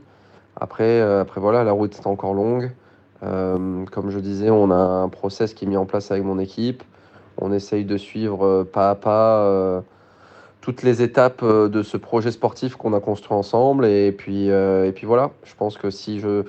Après, 0.61 1.01
après 1.01 1.41
voilà, 1.41 1.65
la 1.65 1.73
route 1.73 1.95
est 1.95 2.07
encore 2.07 2.35
longue. 2.35 2.71
comme 3.21 4.11
je 4.11 4.19
disais, 4.19 4.51
on 4.51 4.71
a 4.71 4.77
un 4.77 5.09
process 5.09 5.55
qui 5.55 5.65
est 5.65 5.69
mis 5.69 5.79
en 5.79 5.87
place 5.87 6.11
avec 6.11 6.23
mon 6.23 6.39
équipe. 6.39 6.85
On 7.41 7.53
essaye 7.53 7.85
de 7.85 7.97
suivre 7.97 8.45
euh, 8.45 8.65
pas 8.65 8.91
à 8.91 8.95
pas 8.95 9.39
euh, 9.41 9.81
toutes 10.61 10.83
les 10.83 11.03
étapes 11.03 11.43
euh, 11.43 11.69
de 11.69 11.83
ce 11.83 11.97
projet 11.97 12.31
sportif 12.31 12.77
qu'on 12.77 12.93
a 12.93 13.01
construit 13.01 13.37
ensemble. 13.37 13.87
Et 13.87 14.13
puis, 14.13 14.49
et 14.49 14.93
puis 14.95 15.07
voilà, 15.07 15.31
je 15.45 15.55
pense 15.55 15.79
que 15.79 15.91
si, 15.91 16.21
je, 16.21 16.45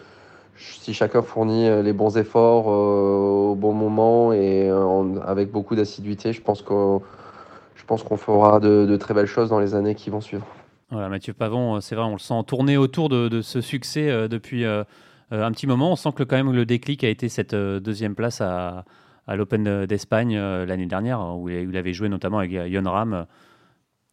si 0.57 0.93
chacun 0.93 1.21
fournit 1.21 1.69
les 1.81 1.93
bons 1.93 2.17
efforts 2.17 2.67
au 2.67 3.55
bon 3.55 3.73
moment 3.73 4.33
et 4.33 4.69
avec 5.25 5.51
beaucoup 5.51 5.75
d'assiduité, 5.75 6.33
je 6.33 6.41
pense 6.41 6.61
qu'on 6.61 7.01
qu'on 8.07 8.15
fera 8.15 8.61
de, 8.61 8.95
très 8.95 9.13
belles 9.13 9.25
choses 9.25 9.49
dans 9.49 9.59
les 9.59 9.75
années 9.75 9.95
qui 9.95 10.09
vont 10.09 10.21
suivre. 10.21 10.47
Voilà, 10.91 11.09
Mathieu 11.09 11.33
Pavon, 11.33 11.81
c'est 11.81 11.93
vrai, 11.93 12.05
on 12.05 12.13
le 12.13 12.19
sent 12.19 12.41
tourner 12.47 12.77
autour 12.77 13.09
de, 13.09 13.41
ce 13.41 13.59
succès 13.59 14.29
depuis 14.29 14.63
un 14.65 15.51
petit 15.51 15.67
moment. 15.67 15.91
On 15.91 15.95
sent 15.97 16.13
que 16.15 16.23
quand 16.23 16.37
même 16.37 16.53
le 16.53 16.65
déclic 16.65 17.03
a 17.03 17.09
été 17.09 17.27
cette 17.27 17.53
deuxième 17.53 18.15
place 18.15 18.39
à, 18.39 18.85
à 19.27 19.35
l'Open 19.35 19.85
d'Espagne 19.85 20.35
euh, 20.37 20.65
l'année 20.65 20.87
dernière, 20.87 21.37
où 21.37 21.49
il 21.49 21.75
avait 21.77 21.93
joué 21.93 22.09
notamment 22.09 22.39
avec 22.39 22.51
Yon 22.51 22.89
Ram. 22.89 23.25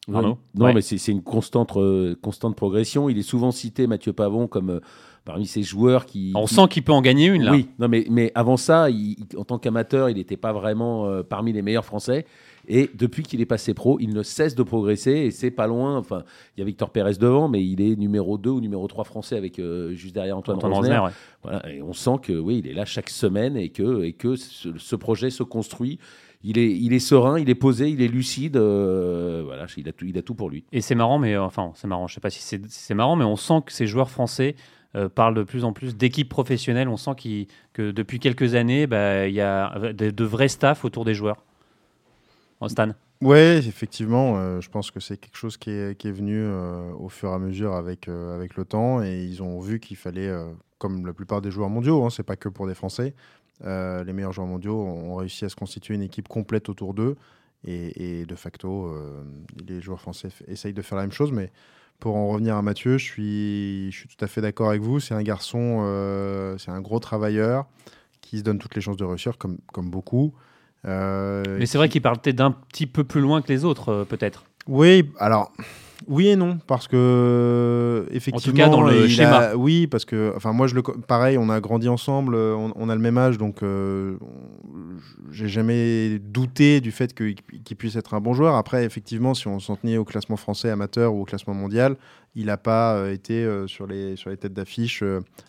Non, 0.08 0.38
mais 0.54 0.80
c'est 0.80 1.12
une 1.12 1.22
constante, 1.22 1.76
euh, 1.76 2.16
constante 2.20 2.56
progression. 2.56 3.08
Il 3.08 3.18
est 3.18 3.22
souvent 3.22 3.50
cité, 3.50 3.86
Mathieu 3.86 4.12
Pavon, 4.12 4.46
comme 4.46 4.70
euh, 4.70 4.80
parmi 5.24 5.46
ces 5.46 5.62
joueurs 5.62 6.06
qui. 6.06 6.32
On 6.34 6.46
sent 6.46 6.68
qu'il 6.70 6.82
peut 6.82 6.92
en 6.92 7.02
gagner 7.02 7.26
une, 7.26 7.42
là. 7.42 7.52
Oui, 7.52 7.68
non, 7.78 7.88
mais, 7.88 8.06
mais 8.10 8.32
avant 8.34 8.56
ça, 8.56 8.88
en 9.36 9.44
tant 9.44 9.58
qu'amateur, 9.58 10.10
il 10.10 10.16
n'était 10.16 10.36
pas 10.36 10.52
vraiment 10.52 11.22
parmi 11.28 11.52
les 11.52 11.62
meilleurs 11.62 11.84
Français. 11.84 12.24
Et 12.68 12.90
depuis 12.94 13.22
qu'il 13.22 13.40
est 13.40 13.46
passé 13.46 13.72
pro, 13.72 13.98
il 13.98 14.12
ne 14.12 14.22
cesse 14.22 14.54
de 14.54 14.62
progresser 14.62 15.12
et 15.12 15.30
c'est 15.30 15.50
pas 15.50 15.66
loin. 15.66 15.96
Enfin, 15.96 16.22
il 16.56 16.60
y 16.60 16.62
a 16.62 16.66
Victor 16.66 16.90
Pérez 16.90 17.14
devant, 17.14 17.48
mais 17.48 17.64
il 17.64 17.80
est 17.80 17.96
numéro 17.96 18.36
2 18.36 18.50
ou 18.50 18.60
numéro 18.60 18.86
3 18.86 19.04
français 19.04 19.36
avec 19.36 19.58
euh, 19.58 19.94
juste 19.94 20.14
derrière 20.14 20.36
Antoine, 20.36 20.58
Rosner. 20.58 21.00
Voilà, 21.42 21.66
et 21.72 21.80
on 21.80 21.94
sent 21.94 22.16
que 22.22 22.32
oui, 22.34 22.60
il 22.62 22.70
est 22.70 22.74
là 22.74 22.84
chaque 22.84 23.08
semaine 23.08 23.56
et 23.56 23.70
que, 23.70 24.04
et 24.04 24.12
que 24.12 24.36
ce, 24.36 24.96
projet 24.96 25.30
se 25.30 25.42
construit. 25.42 25.98
Il 26.44 26.58
est, 26.58 26.70
il 26.70 26.92
est 26.92 27.00
serein, 27.00 27.40
il 27.40 27.48
est 27.48 27.54
posé, 27.54 27.88
il 27.88 28.02
est 28.02 28.08
lucide. 28.08 28.56
Euh, 28.56 29.42
voilà, 29.46 29.66
il 29.76 29.88
a, 29.88 29.92
tout, 29.92 30.04
il 30.04 30.18
a 30.18 30.22
tout 30.22 30.34
pour 30.34 30.50
lui. 30.50 30.64
Et 30.70 30.82
c'est 30.82 30.94
marrant, 30.94 31.18
mais 31.18 31.34
euh, 31.34 31.42
enfin, 31.42 31.72
c'est 31.74 31.88
marrant. 31.88 32.06
Je 32.06 32.14
sais 32.14 32.20
pas 32.20 32.30
si 32.30 32.60
c'est 32.68 32.94
marrant, 32.94 33.16
mais 33.16 33.24
on 33.24 33.36
sent 33.36 33.62
que 33.64 33.72
ces 33.72 33.86
joueurs 33.86 34.10
français 34.10 34.54
parle 35.14 35.34
de 35.34 35.42
plus 35.42 35.64
en 35.64 35.72
plus 35.72 35.96
d'équipes 35.96 36.28
professionnelles. 36.28 36.88
On 36.88 36.96
sent 36.96 37.46
que 37.72 37.90
depuis 37.90 38.18
quelques 38.18 38.54
années, 38.54 38.86
bah, 38.86 39.26
il 39.26 39.34
y 39.34 39.40
a 39.40 39.92
de, 39.92 40.24
vrais 40.24 40.48
staffs 40.48 40.84
autour 40.84 41.04
des 41.04 41.14
joueurs. 41.14 41.44
En 42.60 42.68
Stan 42.68 42.88
oui, 43.20 43.36
effectivement, 43.36 44.60
je 44.60 44.68
pense 44.68 44.92
que 44.92 45.00
c'est 45.00 45.16
quelque 45.16 45.36
chose 45.36 45.56
qui 45.56 45.70
est, 45.70 46.10
venu 46.10 46.40
au 47.00 47.08
fur 47.08 47.30
et 47.30 47.34
à 47.34 47.38
mesure 47.40 47.74
avec, 47.74 48.06
avec 48.06 48.56
le 48.56 48.64
temps 48.64 49.02
et 49.02 49.24
ils 49.24 49.42
ont 49.42 49.58
vu 49.58 49.80
qu'il 49.80 49.96
fallait, 49.96 50.32
comme 50.78 51.04
la 51.04 51.12
plupart 51.12 51.40
des 51.40 51.50
joueurs 51.50 51.68
mondiaux, 51.68 52.04
hein, 52.04 52.10
c'est 52.10 52.22
pas 52.22 52.36
que 52.36 52.48
pour 52.48 52.68
des 52.68 52.76
Français, 52.76 53.14
les 53.64 54.12
meilleurs 54.12 54.32
joueurs 54.32 54.46
mondiaux 54.46 54.80
ont 54.80 55.16
réussi 55.16 55.44
à 55.44 55.48
se 55.48 55.56
constituer 55.56 55.94
une 55.94 56.02
équipe 56.02 56.28
complète 56.28 56.68
autour 56.68 56.94
d'eux 56.94 57.16
et, 57.64 58.24
de 58.26 58.34
facto, 58.34 58.86
euh, 58.86 59.24
les 59.66 59.80
joueurs 59.80 60.00
français 60.00 60.28
essayent 60.46 60.74
de 60.74 60.82
faire 60.82 60.96
la 60.96 61.02
même 61.02 61.12
chose. 61.12 61.32
Mais 61.32 61.50
pour 61.98 62.16
en 62.16 62.28
revenir 62.28 62.56
à 62.56 62.62
Mathieu, 62.62 62.98
je 62.98 63.04
suis, 63.04 63.90
je 63.90 63.96
suis 63.96 64.08
tout 64.08 64.24
à 64.24 64.28
fait 64.28 64.40
d'accord 64.40 64.68
avec 64.68 64.82
vous. 64.82 65.00
C'est 65.00 65.14
un 65.14 65.22
garçon, 65.22 65.80
euh, 65.82 66.56
c'est 66.58 66.70
un 66.70 66.80
gros 66.80 67.00
travailleur 67.00 67.66
qui 68.20 68.38
se 68.38 68.42
donne 68.42 68.58
toutes 68.58 68.74
les 68.74 68.80
chances 68.80 68.96
de 68.96 69.04
réussir, 69.04 69.38
comme, 69.38 69.58
comme 69.72 69.90
beaucoup. 69.90 70.34
Euh, 70.84 71.42
mais 71.58 71.66
c'est 71.66 71.78
vrai 71.78 71.88
qu'il 71.88 72.02
parle 72.02 72.18
peut-être 72.18 72.36
d'un 72.36 72.52
petit 72.52 72.86
peu 72.86 73.04
plus 73.04 73.20
loin 73.20 73.42
que 73.42 73.48
les 73.48 73.64
autres, 73.64 74.06
peut-être. 74.08 74.44
Oui, 74.66 75.10
alors 75.18 75.52
oui 76.06 76.28
et 76.28 76.36
non, 76.36 76.58
parce 76.66 76.86
que 76.86 78.06
effectivement, 78.10 78.64
en 78.64 78.68
tout 78.68 78.70
cas 78.70 78.76
dans 78.76 78.82
le 78.82 79.08
schéma. 79.08 79.54
oui, 79.56 79.86
parce 79.86 80.04
que 80.04 80.32
enfin 80.36 80.52
moi 80.52 80.66
je 80.66 80.74
le 80.74 80.82
pareil, 80.82 81.36
on 81.38 81.50
a 81.50 81.60
grandi 81.60 81.88
ensemble, 81.88 82.36
on, 82.36 82.88
a 82.88 82.94
le 82.94 83.00
même 83.00 83.18
âge, 83.18 83.36
donc 83.36 83.62
euh, 83.62 84.16
j'ai 85.32 85.48
jamais 85.48 86.18
douté 86.20 86.80
du 86.80 86.92
fait 86.92 87.14
qu'il 87.14 87.76
puisse 87.76 87.96
être 87.96 88.14
un 88.14 88.20
bon 88.20 88.32
joueur. 88.32 88.54
Après, 88.54 88.84
effectivement, 88.84 89.34
si 89.34 89.48
on 89.48 89.58
s'en 89.58 89.76
tenait 89.76 89.96
au 89.96 90.04
classement 90.04 90.36
français 90.36 90.70
amateur 90.70 91.14
ou 91.14 91.22
au 91.22 91.24
classement 91.24 91.54
mondial, 91.54 91.96
il 92.36 92.46
n'a 92.46 92.56
pas 92.56 92.94
euh, 92.94 93.12
été 93.12 93.44
euh, 93.44 93.66
sur 93.66 93.86
les 93.86 94.14
sur 94.16 94.30
les 94.30 94.36
têtes 94.36 94.54
d'affiche 94.54 95.02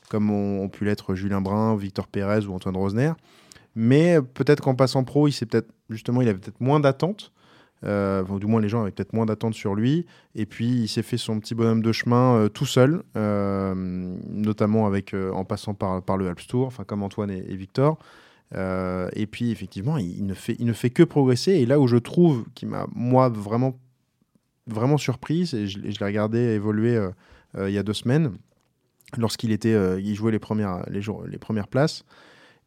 comme 0.10 0.32
ont, 0.32 0.68
pu 0.70 0.86
l'être 0.86 1.14
Julien 1.14 1.42
Brun, 1.42 1.76
Victor 1.76 2.08
Pérez 2.08 2.46
ou 2.48 2.54
Antoine 2.54 2.76
Rosner. 2.76 3.12
Mais 3.76 4.18
peut-être 4.34 4.62
qu'en 4.62 4.76
passant 4.76 5.04
pro, 5.04 5.28
il 5.28 5.32
s'est 5.32 5.46
peut-être 5.46 5.70
justement, 5.90 6.22
il 6.22 6.28
avait 6.28 6.40
peut-être 6.40 6.60
moins 6.60 6.80
d'attentes. 6.80 7.32
Euh, 7.86 8.24
du 8.40 8.46
moins, 8.46 8.62
les 8.62 8.70
gens 8.70 8.82
avaient 8.82 8.92
peut-être 8.92 9.14
moins 9.14 9.26
d'attentes 9.26 9.54
sur 9.54 9.76
lui. 9.76 10.06
Et 10.36 10.46
puis, 10.46 10.68
il 10.68 10.88
s'est 10.88 11.04
fait 11.04 11.18
son 11.18 11.40
petit 11.40 11.56
bonhomme 11.56 11.82
de 11.82 11.92
chemin 11.92 12.36
euh, 12.36 12.50
tout 12.50 12.66
seul, 12.66 13.04
euh, 13.16 13.74
notamment 14.30 14.86
avec, 14.86 15.14
en 15.14 15.46
passant 15.46 15.74
par, 15.74 16.18
le 16.18 16.28
Alps 16.28 16.48
Tour, 16.48 16.74
comme 16.88 17.04
Antoine 17.04 17.32
et, 17.32 17.56
Victor. 17.56 17.98
et 18.54 19.28
puis, 19.28 19.52
effectivement, 19.52 19.98
il, 19.98 20.26
ne 20.26 20.34
fait, 20.34 20.90
que 20.90 21.04
progresser. 21.04 21.54
Et 21.54 21.66
là 21.66 21.80
où 21.80 21.88
je 21.88 21.98
trouve 21.98 22.46
qu'il 22.56 22.70
m'a, 22.70 22.88
moi, 22.94 23.30
vraiment, 23.30 23.80
vraiment 24.68 24.98
surprise, 24.98 25.54
et 25.54 25.68
je, 25.68 25.80
l'ai 25.80 26.06
regardé 26.06 26.40
évoluer 26.40 27.00
il 27.58 27.72
y 27.72 27.78
a 27.78 27.84
deux 27.84 27.94
semaines, 27.94 28.34
lorsqu'il 29.18 29.52
était, 29.52 30.02
il 30.02 30.16
jouait 30.16 30.32
les 30.32 30.40
premières, 30.40 30.84
les 30.90 31.38
premières 31.40 31.68
places, 31.68 32.04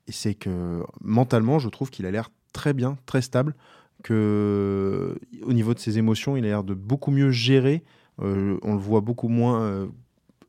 et 0.09 0.13
c'est 0.13 0.35
que 0.35 0.83
mentalement, 1.01 1.59
je 1.59 1.69
trouve 1.69 1.91
qu'il 1.91 2.07
a 2.07 2.11
l'air 2.11 2.31
très 2.53 2.73
bien, 2.73 2.99
très 3.07 3.23
stable 3.23 3.55
que 4.03 5.19
au 5.43 5.53
niveau 5.53 5.75
de 5.75 5.79
ses 5.79 5.99
émotions, 5.99 6.37
il 6.37 6.45
a 6.45 6.49
l'air 6.49 6.65
de 6.65 6.75
beaucoup 6.75 7.11
mieux 7.11 7.31
gérer. 7.31 7.83
Euh, 8.21 8.59
on 8.63 8.75
le 8.75 8.79
voit 8.79 9.01
beaucoup 9.01 9.29
moins 9.29 9.63
euh, 9.63 9.87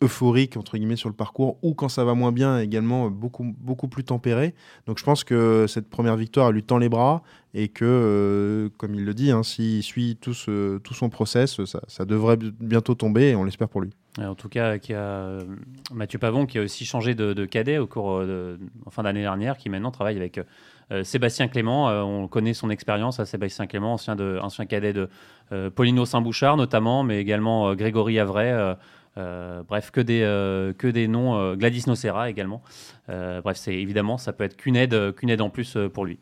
euphorique 0.04 0.58
entre 0.58 0.78
guillemets 0.78 0.96
sur 0.96 1.10
le 1.10 1.16
parcours 1.16 1.58
ou 1.62 1.74
quand 1.74 1.90
ça 1.90 2.04
va 2.04 2.14
moins 2.14 2.32
bien 2.32 2.60
également 2.60 3.10
beaucoup 3.10 3.56
beaucoup 3.60 3.88
plus 3.88 4.04
tempéré. 4.04 4.54
Donc 4.88 5.00
je 5.00 5.04
pense 5.04 5.24
que 5.24 5.66
cette 5.68 5.90
première 5.90 6.16
victoire 6.16 6.52
lui 6.52 6.64
tend 6.64 6.78
les 6.78 6.90
bras 6.90 7.24
et 7.54 7.68
que 7.68 7.86
euh, 7.86 8.70
comme 8.78 8.96
il 8.96 9.06
le 9.06 9.14
dit, 9.14 9.32
hein, 9.32 9.44
s'il 9.44 9.84
suit 9.84 10.18
tout, 10.20 10.34
son 10.34 11.10
process, 11.10 11.60
ça, 11.66 12.06
devrait 12.06 12.38
bientôt 12.38 12.96
tomber 12.96 13.30
et 13.30 13.36
on 13.36 13.44
l'espère 13.44 13.70
pour 13.70 13.82
lui. 13.82 13.92
En 14.20 14.36
tout 14.36 14.50
cas, 14.50 14.76
a 14.76 15.38
Mathieu 15.92 16.20
Pavon 16.20 16.46
qui 16.46 16.60
a 16.60 16.62
aussi 16.62 16.86
changé 16.86 17.16
de, 17.16 17.46
cadet 17.46 17.80
au 17.80 17.88
cours 17.88 18.20
de, 18.20 18.60
en 18.86 18.92
fin 18.92 19.04
d'année 19.04 19.22
dernière, 19.22 19.58
qui 19.58 19.70
maintenant 19.70 19.92
travaille 19.92 20.18
avec 20.18 20.40
euh, 20.92 21.04
Sébastien 21.04 21.48
Clément, 21.48 21.90
euh, 21.90 22.02
on 22.02 22.28
connaît 22.28 22.54
son 22.54 22.70
expérience 22.70 23.20
à 23.20 23.26
Sébastien 23.26 23.68
Clément, 23.68 23.94
ancien, 23.94 24.16
de, 24.16 24.38
ancien 24.42 24.66
cadet 24.66 24.94
de 24.94 25.10
euh, 25.52 25.70
Paulino 25.70 26.06
Saint-Bouchard 26.06 26.58
notamment, 26.58 27.04
mais 27.04 27.20
également 27.20 27.74
Grégory 27.76 28.20
Avray. 28.20 28.76
Bref, 29.16 29.92
que 29.92 30.02
des, 30.02 30.22
que 30.78 30.88
des 30.88 31.08
noms, 31.08 31.56
Gladys 31.56 31.84
Nocera 31.88 32.30
également. 32.30 32.62
bref, 33.08 33.58
c'est 33.58 33.76
évidemment, 33.76 34.18
ça 34.18 34.34
peut 34.34 34.44
être 34.44 34.58
qu'une 34.58 34.76
aide, 34.76 35.14
qu'une 35.16 35.30
aide 35.30 35.42
en 35.42 35.50
plus 35.50 35.78
pour 35.94 36.06
lui. 36.06 36.20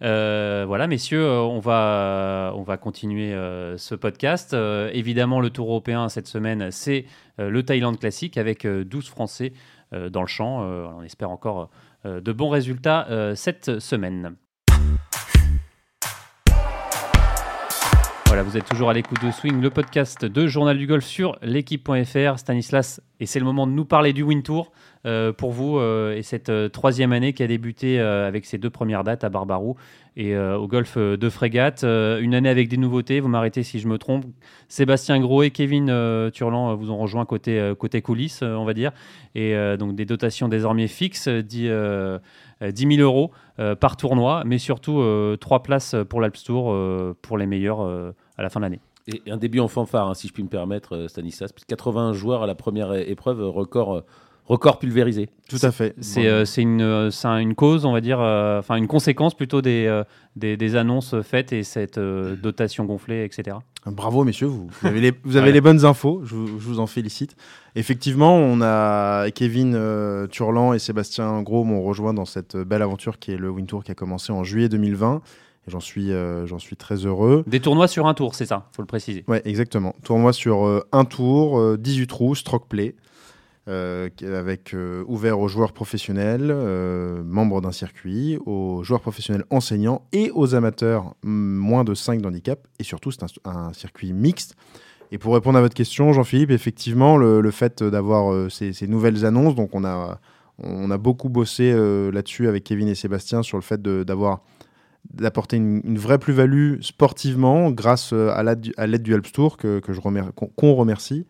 voilà, 0.00 0.86
messieurs, 0.86 1.28
on 1.28 1.60
va, 1.60 2.52
on 2.54 2.62
va 2.62 2.76
continuer 2.76 3.32
ce 3.76 3.94
podcast. 3.94 4.54
évidemment, 4.92 5.40
le 5.40 5.50
Tour 5.50 5.68
européen 5.68 6.08
cette 6.08 6.28
semaine, 6.28 6.70
c'est 6.70 7.06
le 7.38 7.62
Thaïlande 7.62 7.98
classique 7.98 8.36
avec 8.36 8.66
12 8.66 9.08
Français 9.08 9.52
dans 9.92 10.22
le 10.22 10.28
champ. 10.28 10.60
on 10.60 11.02
espère 11.02 11.30
encore 11.30 11.70
euh, 12.06 12.20
de 12.20 12.32
bons 12.32 12.50
résultats 12.50 13.06
euh, 13.10 13.34
cette 13.34 13.80
semaine. 13.80 14.36
Voilà, 18.26 18.42
vous 18.42 18.56
êtes 18.56 18.66
toujours 18.66 18.90
à 18.90 18.92
l'écoute 18.92 19.24
de 19.24 19.30
Swing, 19.30 19.60
le 19.60 19.70
podcast 19.70 20.24
de 20.24 20.46
Journal 20.48 20.76
du 20.76 20.88
Golf 20.88 21.04
sur 21.04 21.38
l'équipe.fr. 21.42 22.38
Stanislas, 22.38 23.00
et 23.20 23.26
c'est 23.26 23.38
le 23.38 23.44
moment 23.44 23.68
de 23.68 23.72
nous 23.72 23.84
parler 23.84 24.12
du 24.12 24.24
Win 24.24 24.42
Tour 24.42 24.72
euh, 25.06 25.32
pour 25.32 25.52
vous 25.52 25.80
et 25.80 26.22
cette 26.22 26.50
troisième 26.72 27.12
année 27.12 27.32
qui 27.32 27.44
a 27.44 27.46
débuté 27.46 28.00
avec 28.00 28.44
ses 28.44 28.58
deux 28.58 28.68
premières 28.68 29.04
dates 29.04 29.22
à 29.22 29.28
Barbarou 29.28 29.76
et 30.16 30.36
au 30.36 30.66
golf 30.66 30.98
de 30.98 31.28
Frégate. 31.28 31.84
une 31.84 32.34
année 32.34 32.48
avec 32.48 32.68
des 32.68 32.78
nouveautés, 32.78 33.20
vous 33.20 33.28
m'arrêtez 33.28 33.62
si 33.62 33.78
je 33.78 33.86
me 33.86 33.96
trompe. 33.96 34.24
Sébastien 34.68 35.20
Gros 35.20 35.42
et 35.42 35.50
Kevin 35.50 35.86
Turlan 36.32 36.74
vous 36.74 36.90
ont 36.90 36.98
rejoint 36.98 37.24
côté, 37.26 37.72
côté 37.78 38.02
coulisses, 38.02 38.42
on 38.42 38.64
va 38.64 38.74
dire. 38.74 38.92
Et 39.34 39.54
donc 39.78 39.94
des 39.94 40.04
dotations 40.04 40.48
désormais 40.48 40.88
fixes, 40.88 41.28
10, 41.28 41.70
10 42.60 42.96
000 42.96 43.02
euros 43.02 43.30
par 43.80 43.96
tournoi, 43.96 44.42
mais 44.46 44.58
surtout 44.58 45.02
trois 45.40 45.62
places 45.62 45.94
pour 46.08 46.20
l'Alps 46.20 46.42
Tour 46.44 46.76
pour 47.22 47.38
les 47.38 47.46
meilleurs 47.46 47.80
à 47.80 48.42
la 48.42 48.48
fin 48.48 48.60
de 48.60 48.64
l'année. 48.64 48.80
Et 49.08 49.30
un 49.30 49.36
début 49.36 49.60
en 49.60 49.68
fanfare, 49.68 50.08
hein, 50.08 50.14
si 50.14 50.26
je 50.26 50.32
puis 50.32 50.42
me 50.42 50.48
permettre, 50.48 51.06
Stanislas. 51.08 51.52
80 51.52 52.12
joueurs 52.12 52.42
à 52.42 52.46
la 52.46 52.54
première 52.54 52.92
épreuve, 52.94 53.40
record 53.40 54.02
record 54.46 54.78
pulvérisé. 54.78 55.28
Tout 55.48 55.58
à 55.62 55.70
fait. 55.70 55.94
C'est 56.00 56.26
euh, 56.26 56.44
une, 56.44 56.80
euh, 56.82 57.10
une 57.24 57.54
cause, 57.54 57.84
on 57.84 57.92
va 57.92 58.00
dire, 58.00 58.20
euh, 58.20 58.58
enfin 58.58 58.76
une 58.76 58.86
conséquence 58.86 59.34
plutôt 59.34 59.60
des, 59.60 60.02
des, 60.36 60.76
annonces 60.76 61.20
faites 61.22 61.52
et 61.52 61.62
cette 61.62 61.98
dotation 61.98 62.84
gonflée, 62.84 63.24
etc. 63.24 63.58
Bravo, 63.86 64.24
messieurs, 64.24 64.46
vous, 64.46 64.68
avez, 64.82 65.00
les, 65.00 65.12
vous 65.24 65.36
avez 65.36 65.52
les 65.52 65.60
bonnes 65.60 65.84
infos, 65.84 66.22
je, 66.24 66.34
vous 66.34 66.80
en 66.80 66.86
félicite. 66.86 67.36
Effectivement, 67.74 68.36
on 68.36 68.60
a 68.62 69.30
Kevin 69.30 69.78
Turlan 70.30 70.72
et 70.72 70.78
Sébastien 70.78 71.42
Gros 71.42 71.64
m'ont 71.64 71.82
rejoint 71.82 72.14
dans 72.14 72.24
cette 72.24 72.56
belle 72.56 72.82
aventure 72.82 73.18
qui 73.18 73.32
est 73.32 73.36
le 73.36 73.50
Wintour 73.50 73.84
qui 73.84 73.92
a 73.92 73.94
commencé 73.94 74.32
en 74.32 74.44
juillet 74.44 74.68
2020. 74.68 75.20
Et 75.68 75.70
j'en 75.70 75.80
suis, 75.80 76.10
j'en 76.46 76.58
suis 76.58 76.76
très 76.76 77.06
heureux. 77.06 77.44
Des 77.46 77.60
tournois 77.60 77.88
sur 77.88 78.06
un 78.06 78.14
tour, 78.14 78.34
c'est 78.34 78.46
ça, 78.46 78.68
faut 78.72 78.82
le 78.82 78.86
préciser. 78.86 79.24
Ouais, 79.28 79.42
exactement. 79.44 79.94
Tournoi 80.02 80.32
sur 80.32 80.84
un 80.92 81.04
tour, 81.04 81.78
18 81.78 82.06
trous, 82.06 82.34
stroke 82.34 82.68
play. 82.68 82.94
Euh, 83.68 84.08
avec 84.22 84.74
euh, 84.74 85.02
ouvert 85.08 85.40
aux 85.40 85.48
joueurs 85.48 85.72
professionnels, 85.72 86.52
euh, 86.52 87.24
membres 87.24 87.60
d'un 87.60 87.72
circuit, 87.72 88.38
aux 88.46 88.84
joueurs 88.84 89.00
professionnels 89.00 89.44
enseignants 89.50 90.06
et 90.12 90.30
aux 90.32 90.54
amateurs 90.54 91.16
moins 91.24 91.82
de 91.82 91.92
5 91.92 92.22
d'handicap. 92.22 92.60
Et 92.78 92.84
surtout, 92.84 93.10
c'est 93.10 93.24
un, 93.44 93.72
circuit 93.72 94.12
mixte. 94.12 94.54
Et 95.10 95.18
pour 95.18 95.34
répondre 95.34 95.58
à 95.58 95.62
votre 95.62 95.74
question, 95.74 96.12
Jean-Philippe, 96.12 96.52
effectivement, 96.52 97.16
le, 97.16 97.50
fait 97.50 97.82
d'avoir 97.82 98.48
ces, 98.52 98.86
nouvelles 98.86 99.26
annonces, 99.26 99.56
donc 99.56 99.74
on 99.74 99.84
a, 99.84 100.20
on 100.62 100.88
a 100.92 100.98
beaucoup 100.98 101.28
bossé 101.28 101.72
là-dessus 102.12 102.46
avec 102.46 102.62
Kevin 102.62 102.86
et 102.86 102.94
Sébastien 102.94 103.42
sur 103.42 103.56
le 103.56 103.62
fait 103.62 103.82
d'avoir 103.82 104.42
d'apporter 105.12 105.56
une, 105.56 105.98
vraie 105.98 106.18
plus-value 106.18 106.80
sportivement 106.82 107.70
grâce 107.72 108.12
à 108.12 108.42
l'aide 108.42 109.02
du, 109.02 109.14
Alps 109.14 109.32
Tour 109.32 109.56
que, 109.56 109.80
qu'on 109.80 110.74
remercie. 110.74 111.26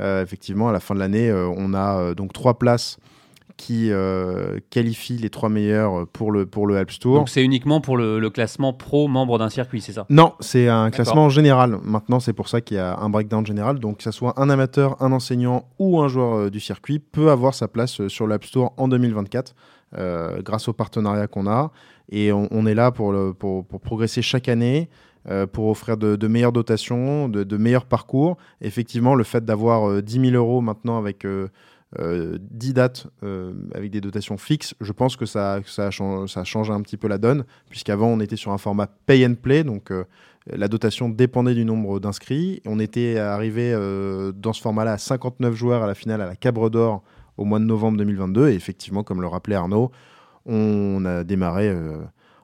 Euh, 0.00 0.22
effectivement, 0.22 0.68
à 0.68 0.72
la 0.72 0.80
fin 0.80 0.94
de 0.94 1.00
l'année, 1.00 1.28
euh, 1.28 1.48
on 1.56 1.74
a 1.74 1.98
euh, 1.98 2.14
donc 2.14 2.32
trois 2.32 2.58
places 2.58 2.98
qui 3.56 3.90
qualifient 4.70 5.18
les 5.18 5.28
trois 5.28 5.50
meilleurs 5.50 6.06
pour 6.06 6.32
le, 6.32 6.46
pour 6.46 6.66
le 6.66 6.78
Alps 6.78 6.98
Tour. 6.98 7.16
Donc 7.16 7.28
c'est 7.28 7.44
uniquement 7.44 7.82
pour 7.82 7.98
le, 7.98 8.30
classement 8.30 8.72
pro 8.72 9.06
membre 9.06 9.38
d'un 9.38 9.50
circuit, 9.50 9.82
c'est 9.82 9.92
ça? 9.92 10.06
Non, 10.08 10.32
c'est 10.40 10.68
un 10.68 10.90
classement 10.90 11.28
général. 11.28 11.76
Maintenant, 11.82 12.20
c'est 12.20 12.32
pour 12.32 12.48
ça 12.48 12.62
qu'il 12.62 12.78
y 12.78 12.80
a 12.80 12.96
un 12.96 13.10
breakdown 13.10 13.44
général. 13.44 13.78
Donc 13.78 13.98
que 13.98 14.02
ce 14.02 14.12
soit 14.12 14.32
un 14.40 14.48
amateur, 14.48 14.96
un 15.02 15.12
enseignant 15.12 15.68
ou 15.78 16.00
un 16.00 16.08
joueur 16.08 16.50
du 16.50 16.58
circuit 16.58 17.00
peut 17.00 17.30
avoir 17.30 17.52
sa 17.52 17.68
place 17.68 18.08
sur 18.08 18.26
l'Alps 18.26 18.50
Tour 18.50 18.72
en 18.78 18.88
2024 18.88 19.54
grâce 20.38 20.66
au 20.68 20.72
partenariat 20.72 21.26
qu'on 21.26 21.46
a. 21.46 21.70
Et 22.10 22.32
on, 22.32 22.66
est 22.66 22.74
là 22.74 22.92
pour, 22.92 23.12
le, 23.12 23.34
pour, 23.34 23.66
pour, 23.66 23.82
progresser 23.82 24.22
chaque 24.22 24.48
année. 24.48 24.88
Euh, 25.28 25.46
pour 25.46 25.68
offrir 25.68 25.98
de, 25.98 26.26
meilleures 26.28 26.52
dotations, 26.52 27.28
de, 27.28 27.56
meilleurs 27.58 27.84
parcours. 27.84 28.38
Effectivement, 28.62 29.14
le 29.14 29.22
fait 29.22 29.44
d'avoir 29.44 30.02
10 30.02 30.18
euh, 30.18 30.22
000 30.30 30.34
euros 30.34 30.62
maintenant 30.62 30.96
avec 30.96 31.26
10 31.26 31.28
euh, 32.00 32.38
dates 32.72 33.06
avec 33.74 33.90
des 33.90 34.00
dotations 34.00 34.38
fixes, 34.38 34.74
je 34.80 34.92
pense 34.92 35.16
que 35.16 35.26
ça, 35.26 35.60
ça, 35.66 35.88
a 35.88 36.44
changé, 36.44 36.72
un 36.72 36.80
petit 36.80 36.96
peu 36.96 37.06
la 37.06 37.18
donne, 37.18 37.44
puisqu'avant 37.68 38.06
on 38.06 38.20
était 38.20 38.36
sur 38.36 38.50
un 38.52 38.56
format 38.56 38.86
pay 38.86 39.26
and 39.26 39.34
play, 39.42 39.62
donc 39.62 39.92
la 40.46 40.68
dotation 40.68 41.10
dépendait 41.10 41.54
du 41.54 41.66
nombre 41.66 42.00
d'inscrits. 42.00 42.62
On 42.64 42.78
était 42.78 43.18
arrivé 43.18 43.74
dans 44.34 44.54
ce 44.54 44.62
format-là 44.62 44.94
à 44.94 44.98
59 44.98 45.54
joueurs 45.54 45.82
à 45.82 45.86
la 45.86 45.94
finale 45.94 46.22
à 46.22 46.26
la 46.26 46.36
Cabre 46.36 46.70
d'Or 46.70 47.02
au 47.36 47.44
mois 47.44 47.58
de 47.58 47.64
novembre 47.64 47.98
2022. 47.98 48.48
Et 48.48 48.54
effectivement, 48.54 49.02
comme 49.02 49.20
le 49.20 49.26
rappelait 49.26 49.56
Arnaud, 49.56 49.90
on 50.46 51.04
a 51.04 51.24
démarré 51.24 51.74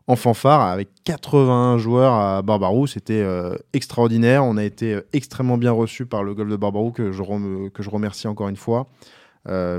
en 0.07 0.17
fanfare 0.17 0.61
avec 0.63 0.89
81 1.05 1.79
joueurs 1.79 2.13
à 2.13 2.43
Barbarou. 2.43 2.87
C'était 2.87 3.27
extraordinaire. 3.73 4.45
On 4.45 4.57
a 4.57 4.65
été 4.65 5.01
extrêmement 5.13 5.59
bien 5.59 5.73
reçus 5.73 6.07
par 6.07 6.23
le 6.23 6.35
golf 6.35 6.51
de 6.51 6.57
Barbarou, 6.57 6.93
que 6.93 7.13
je, 7.13 7.69
que 7.69 7.83
je 7.83 7.91
remercie 7.91 8.29
encore 8.29 8.49
une 8.49 8.57
fois, 8.57 8.87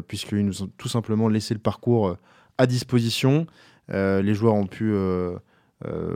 puisqu'ils 0.07 0.45
nous 0.45 0.63
ont 0.63 0.69
tout 0.77 0.89
simplement 0.89 1.29
laissé 1.29 1.53
le 1.53 1.61
parcours 1.61 2.17
à 2.57 2.67
disposition. 2.67 3.47
les 3.89 4.33
joueurs 4.33 4.55
ont 4.55 4.67
pu 4.67 4.93
euh, 5.85 6.15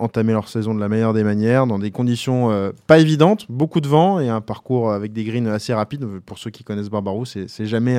entamer 0.00 0.32
leur 0.32 0.48
saison 0.48 0.74
de 0.74 0.80
la 0.80 0.88
meilleure 0.88 1.14
des 1.14 1.22
manières, 1.22 1.68
dans 1.68 1.78
des 1.78 1.92
conditions 1.92 2.50
euh, 2.50 2.72
pas 2.88 2.98
évidentes, 2.98 3.46
beaucoup 3.48 3.80
de 3.80 3.86
vent 3.86 4.18
et 4.18 4.28
un 4.28 4.40
parcours 4.40 4.90
avec 4.90 5.12
des 5.12 5.22
greens 5.22 5.46
assez 5.46 5.72
rapides. 5.72 6.04
Pour 6.26 6.38
ceux 6.38 6.50
qui 6.50 6.64
connaissent 6.64 6.90
Barbarou, 6.90 7.24
c'est 7.24 7.66
jamais, 7.66 7.96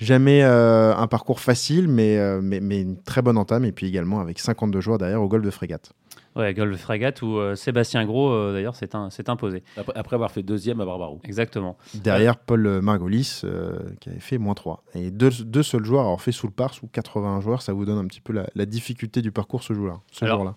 euh, 0.00 0.04
jamais 0.04 0.42
un 0.42 1.06
parcours 1.06 1.40
facile, 1.40 1.88
mais, 1.88 2.18
mais, 2.40 2.60
mais, 2.60 2.80
une 2.80 3.00
très 3.02 3.22
bonne 3.22 3.38
entame. 3.38 3.64
Et 3.64 3.72
puis 3.72 3.86
également 3.86 4.20
avec 4.20 4.38
52 4.38 4.80
joueurs 4.80 4.98
derrière 4.98 5.22
au 5.22 5.28
golf 5.28 5.44
de 5.44 5.50
frégate. 5.50 5.92
Ouais, 6.38 6.54
Golf 6.54 6.80
Frégate 6.80 7.20
où 7.22 7.36
euh, 7.36 7.56
Sébastien 7.56 8.04
Gros, 8.04 8.30
euh, 8.30 8.52
d'ailleurs, 8.52 8.76
s'est 8.76 9.28
imposé. 9.28 9.64
Après, 9.76 10.14
avoir 10.14 10.30
fait 10.30 10.44
deuxième 10.44 10.80
à 10.80 10.84
Barbarou. 10.84 11.20
Exactement. 11.24 11.76
Derrière 11.94 12.36
Paul 12.36 12.80
Margolis, 12.80 13.40
euh, 13.42 13.76
qui 14.00 14.10
avait 14.10 14.20
fait 14.20 14.38
moins 14.38 14.54
3. 14.54 14.84
Et 14.94 15.10
deux, 15.10 15.30
deux 15.40 15.64
seuls 15.64 15.84
joueurs 15.84 16.02
avoir 16.02 16.20
fait 16.20 16.30
sous 16.30 16.46
le 16.46 16.52
par, 16.52 16.74
sous 16.74 16.86
81 16.86 17.40
joueurs, 17.40 17.60
ça 17.60 17.72
vous 17.72 17.84
donne 17.84 17.98
un 17.98 18.06
petit 18.06 18.20
peu 18.20 18.32
la, 18.54 18.66
difficulté 18.66 19.20
du 19.20 19.32
parcours 19.32 19.64
ce 19.64 19.72
jour-là. 19.72 20.00
Ce 20.12 20.26
jour 20.26 20.54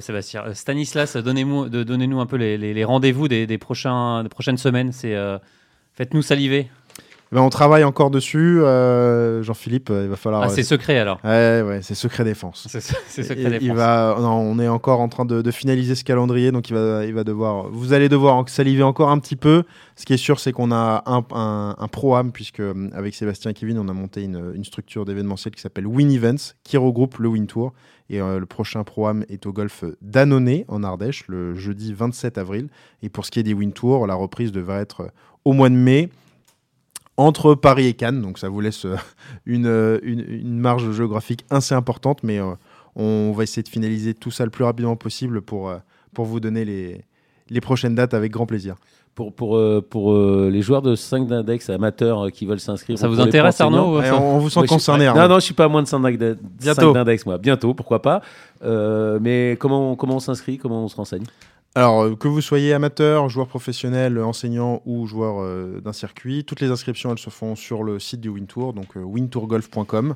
Sébastien, 0.00 0.52
Stanislas, 0.52 1.16
donnez-nous 1.16 1.68
donnez 1.68 2.14
un 2.14 2.26
peu 2.26 2.36
les, 2.36 2.58
les, 2.58 2.84
rendez-vous 2.84 3.28
des, 3.28 3.46
des, 3.46 3.58
prochains, 3.58 4.24
des 4.24 4.28
prochaines 4.28 4.56
semaines. 4.56 4.92
Faites-nous 4.92 6.22
saliver. 6.22 6.68
Ben, 7.34 7.40
on 7.40 7.50
travaille 7.50 7.82
encore 7.82 8.12
dessus. 8.12 8.62
Euh, 8.62 9.42
Jean-Philippe, 9.42 9.90
euh, 9.90 10.04
il 10.04 10.08
va 10.08 10.14
falloir. 10.14 10.42
Ah, 10.42 10.48
c'est 10.48 10.62
secret 10.62 11.00
alors. 11.00 11.18
Ouais, 11.24 11.62
ouais, 11.66 11.80
c'est 11.82 11.96
secret 11.96 12.22
défense. 12.22 12.68
C'est 12.68 12.80
secret 13.24 13.50
défense. 13.50 13.58
Il 13.60 13.72
va, 13.72 14.14
on 14.20 14.56
est 14.60 14.68
encore 14.68 15.00
en 15.00 15.08
train 15.08 15.24
de, 15.24 15.50
finaliser 15.50 15.96
ce 15.96 16.04
calendrier, 16.04 16.52
donc 16.52 16.68
il 16.68 16.76
va, 16.76 17.04
il 17.04 17.12
va 17.12 17.24
devoir. 17.24 17.68
Vous 17.70 17.92
allez 17.92 18.08
devoir 18.08 18.48
saliver 18.48 18.84
encore 18.84 19.10
un 19.10 19.18
petit 19.18 19.34
peu. 19.34 19.64
Ce 19.96 20.04
qui 20.04 20.12
est 20.12 20.16
sûr, 20.16 20.38
c'est 20.38 20.52
qu'on 20.52 20.70
a 20.70 21.02
un, 21.06 21.24
un, 21.76 21.88
pro-am, 21.88 22.30
puisque 22.30 22.60
euh, 22.60 22.88
avec 22.94 23.16
Sébastien 23.16 23.50
et 23.50 23.54
Kevin, 23.54 23.80
on 23.80 23.88
a 23.88 23.92
monté 23.92 24.22
une, 24.22 24.52
une 24.54 24.64
structure 24.64 25.04
d'événementiel 25.04 25.52
qui 25.56 25.60
s'appelle 25.60 25.88
Win 25.88 26.12
Events, 26.12 26.54
qui 26.62 26.76
regroupe 26.76 27.18
le 27.18 27.26
Win 27.26 27.48
Tour. 27.48 27.72
Et 28.10 28.18
le 28.18 28.44
prochain 28.44 28.84
pro-am 28.84 29.24
est 29.30 29.46
au 29.46 29.52
golf 29.52 29.82
d'Annonay, 30.02 30.66
en 30.68 30.84
Ardèche, 30.84 31.24
le 31.26 31.54
jeudi 31.54 31.94
27 31.94 32.38
avril. 32.38 32.68
Et 33.02 33.08
pour 33.08 33.24
ce 33.24 33.32
qui 33.32 33.40
est 33.40 33.42
des 33.42 33.54
Win 33.54 33.72
Tours, 33.72 34.06
la 34.06 34.14
reprise 34.14 34.52
devrait 34.52 34.82
être 34.82 35.10
au 35.44 35.52
mois 35.52 35.70
de 35.70 35.74
mai 35.74 36.10
entre 37.16 37.54
Paris 37.54 37.86
et 37.86 37.94
Cannes. 37.94 38.20
Donc 38.20 38.38
ça 38.38 38.48
vous 38.48 38.60
laisse 38.60 38.84
euh, 38.84 38.96
euh, 39.48 39.98
une, 40.02 40.24
une, 40.28 40.58
marge 40.58 40.90
géographique 40.92 41.44
assez 41.50 41.74
importante, 41.74 42.22
mais 42.22 42.38
euh, 42.38 42.52
on 42.96 43.32
va 43.32 43.42
essayer 43.42 43.62
de 43.62 43.68
finaliser 43.68 44.14
tout 44.14 44.30
ça 44.30 44.44
le 44.44 44.50
plus 44.50 44.64
rapidement 44.64 44.96
possible 44.96 45.42
pour, 45.42 45.72
pour 46.12 46.24
vous 46.24 46.40
donner 46.40 46.64
les, 46.64 47.04
les 47.50 47.60
prochaines 47.60 47.94
dates 47.94 48.14
avec 48.14 48.32
grand 48.32 48.46
plaisir. 48.46 48.76
Pour, 49.14 49.32
pour, 49.32 49.62
pour 49.90 50.12
les 50.16 50.60
joueurs 50.60 50.82
de 50.82 50.96
5 50.96 51.28
d'index 51.28 51.70
amateurs 51.70 52.32
qui 52.32 52.46
veulent 52.46 52.58
s'inscrire. 52.58 52.98
Ça 52.98 53.06
vous 53.06 53.20
intéresse 53.20 53.60
Arnaud 53.60 54.00
on, 54.00 54.38
vous 54.40 54.50
sent 54.50 54.66
concerné. 54.66 55.06
Non, 55.06 55.28
non, 55.28 55.36
je 55.36 55.44
suis 55.44 55.54
pas 55.54 55.66
à 55.66 55.68
moins 55.68 55.84
de 55.84 55.86
5 55.86 56.18
d'index 56.18 57.24
moi. 57.24 57.38
Bientôt, 57.38 57.74
pourquoi 57.74 58.02
pas. 58.02 58.22
mais 59.20 59.56
comment, 59.60 59.94
comment 59.94 60.16
on 60.16 60.20
s'inscrit 60.20 60.58
Comment 60.58 60.82
on 60.82 60.88
se 60.88 60.96
renseigne? 60.96 61.22
Alors, 61.76 62.04
euh, 62.04 62.14
que 62.14 62.28
vous 62.28 62.40
soyez 62.40 62.72
amateur, 62.72 63.28
joueur 63.28 63.48
professionnel, 63.48 64.20
enseignant 64.20 64.80
ou 64.86 65.06
joueur 65.06 65.40
euh, 65.40 65.80
d'un 65.80 65.92
circuit, 65.92 66.44
toutes 66.44 66.60
les 66.60 66.70
inscriptions, 66.70 67.10
elles 67.10 67.18
se 67.18 67.30
font 67.30 67.56
sur 67.56 67.82
le 67.82 67.98
site 67.98 68.20
du 68.20 68.28
Wintour, 68.28 68.74
donc 68.74 68.96
euh, 68.96 69.00
wintourgolf.com. 69.00 70.14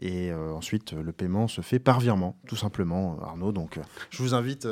Et 0.00 0.32
ensuite, 0.32 0.94
le 0.94 1.12
paiement 1.12 1.48
se 1.48 1.60
fait 1.60 1.78
par 1.78 2.00
virement, 2.00 2.34
tout 2.48 2.56
simplement, 2.56 3.18
Arnaud. 3.22 3.52
Donc, 3.52 3.78
je 4.08 4.22
vous 4.22 4.32
invite 4.32 4.66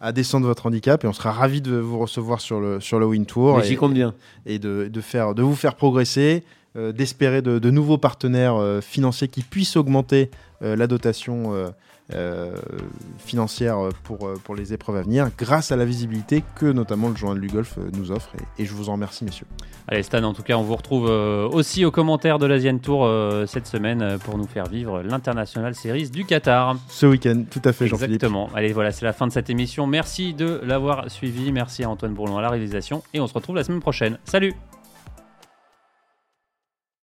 à 0.00 0.10
descendre 0.10 0.44
votre 0.48 0.66
handicap 0.66 1.04
et 1.04 1.06
on 1.06 1.12
sera 1.12 1.30
ravis 1.30 1.60
de 1.60 1.76
vous 1.76 2.00
recevoir 2.00 2.40
sur 2.40 2.58
le, 2.58 2.80
sur 2.80 2.98
le 2.98 3.06
Wintour. 3.06 3.60
J'y 3.60 3.76
compte 3.76 3.94
bien. 3.94 4.12
Et 4.44 4.58
de, 4.58 4.88
de, 4.92 5.00
faire, 5.00 5.36
de 5.36 5.42
vous 5.44 5.54
faire 5.54 5.76
progresser, 5.76 6.42
d'espérer 6.74 7.42
de, 7.42 7.60
de, 7.60 7.70
nouveaux 7.70 7.96
partenaires 7.96 8.82
financiers 8.82 9.28
qui 9.28 9.42
puissent 9.42 9.76
augmenter 9.76 10.32
la 10.60 10.88
dotation 10.88 11.54
euh, 11.54 11.68
financière 13.18 13.78
pour, 14.04 14.26
euh, 14.26 14.36
pour 14.42 14.54
les 14.54 14.72
épreuves 14.72 14.96
à 14.96 15.02
venir, 15.02 15.28
grâce 15.36 15.72
à 15.72 15.76
la 15.76 15.84
visibilité 15.84 16.44
que 16.54 16.66
notamment 16.66 17.08
le 17.08 17.16
journal 17.16 17.40
du 17.40 17.48
golf 17.48 17.78
euh, 17.78 17.90
nous 17.94 18.12
offre. 18.12 18.30
Et, 18.58 18.64
je 18.64 18.72
vous 18.72 18.88
en 18.88 18.92
remercie, 18.92 19.24
messieurs. 19.24 19.46
Allez, 19.88 20.02
Stan, 20.02 20.22
en 20.22 20.32
tout 20.32 20.42
cas, 20.42 20.56
on 20.56 20.62
vous 20.62 20.76
retrouve 20.76 21.04
aussi 21.04 21.84
aux 21.84 21.90
commentaires 21.90 22.38
de 22.38 22.46
l'Asian 22.46 22.78
Tour 22.78 23.08
cette 23.46 23.68
semaine 23.68 24.18
pour 24.24 24.36
nous 24.36 24.46
faire 24.46 24.66
vivre 24.66 25.00
l'International 25.02 25.76
Series 25.76 26.10
du 26.10 26.24
Qatar. 26.24 26.76
Ce 26.88 27.06
week-end, 27.06 27.44
tout 27.48 27.62
à 27.64 27.72
fait, 27.72 27.86
Jean-Philippe. 27.86 28.14
Exactement. 28.14 28.50
Allez, 28.54 28.72
voilà, 28.72 28.90
c'est 28.90 29.04
la 29.04 29.12
fin 29.12 29.28
de 29.28 29.32
cette 29.32 29.48
émission. 29.48 29.86
Merci 29.86 30.34
de 30.34 30.60
l'avoir 30.64 31.08
suivi. 31.08 31.52
Merci 31.52 31.84
à 31.84 31.90
Antoine 31.90 32.14
Bourlon 32.14 32.38
à 32.38 32.42
la 32.42 32.50
réalisation. 32.50 33.04
Et 33.14 33.20
on 33.20 33.28
se 33.28 33.34
retrouve 33.34 33.54
la 33.54 33.62
semaine 33.62 33.80
prochaine. 33.80 34.18
Salut! 34.24 34.54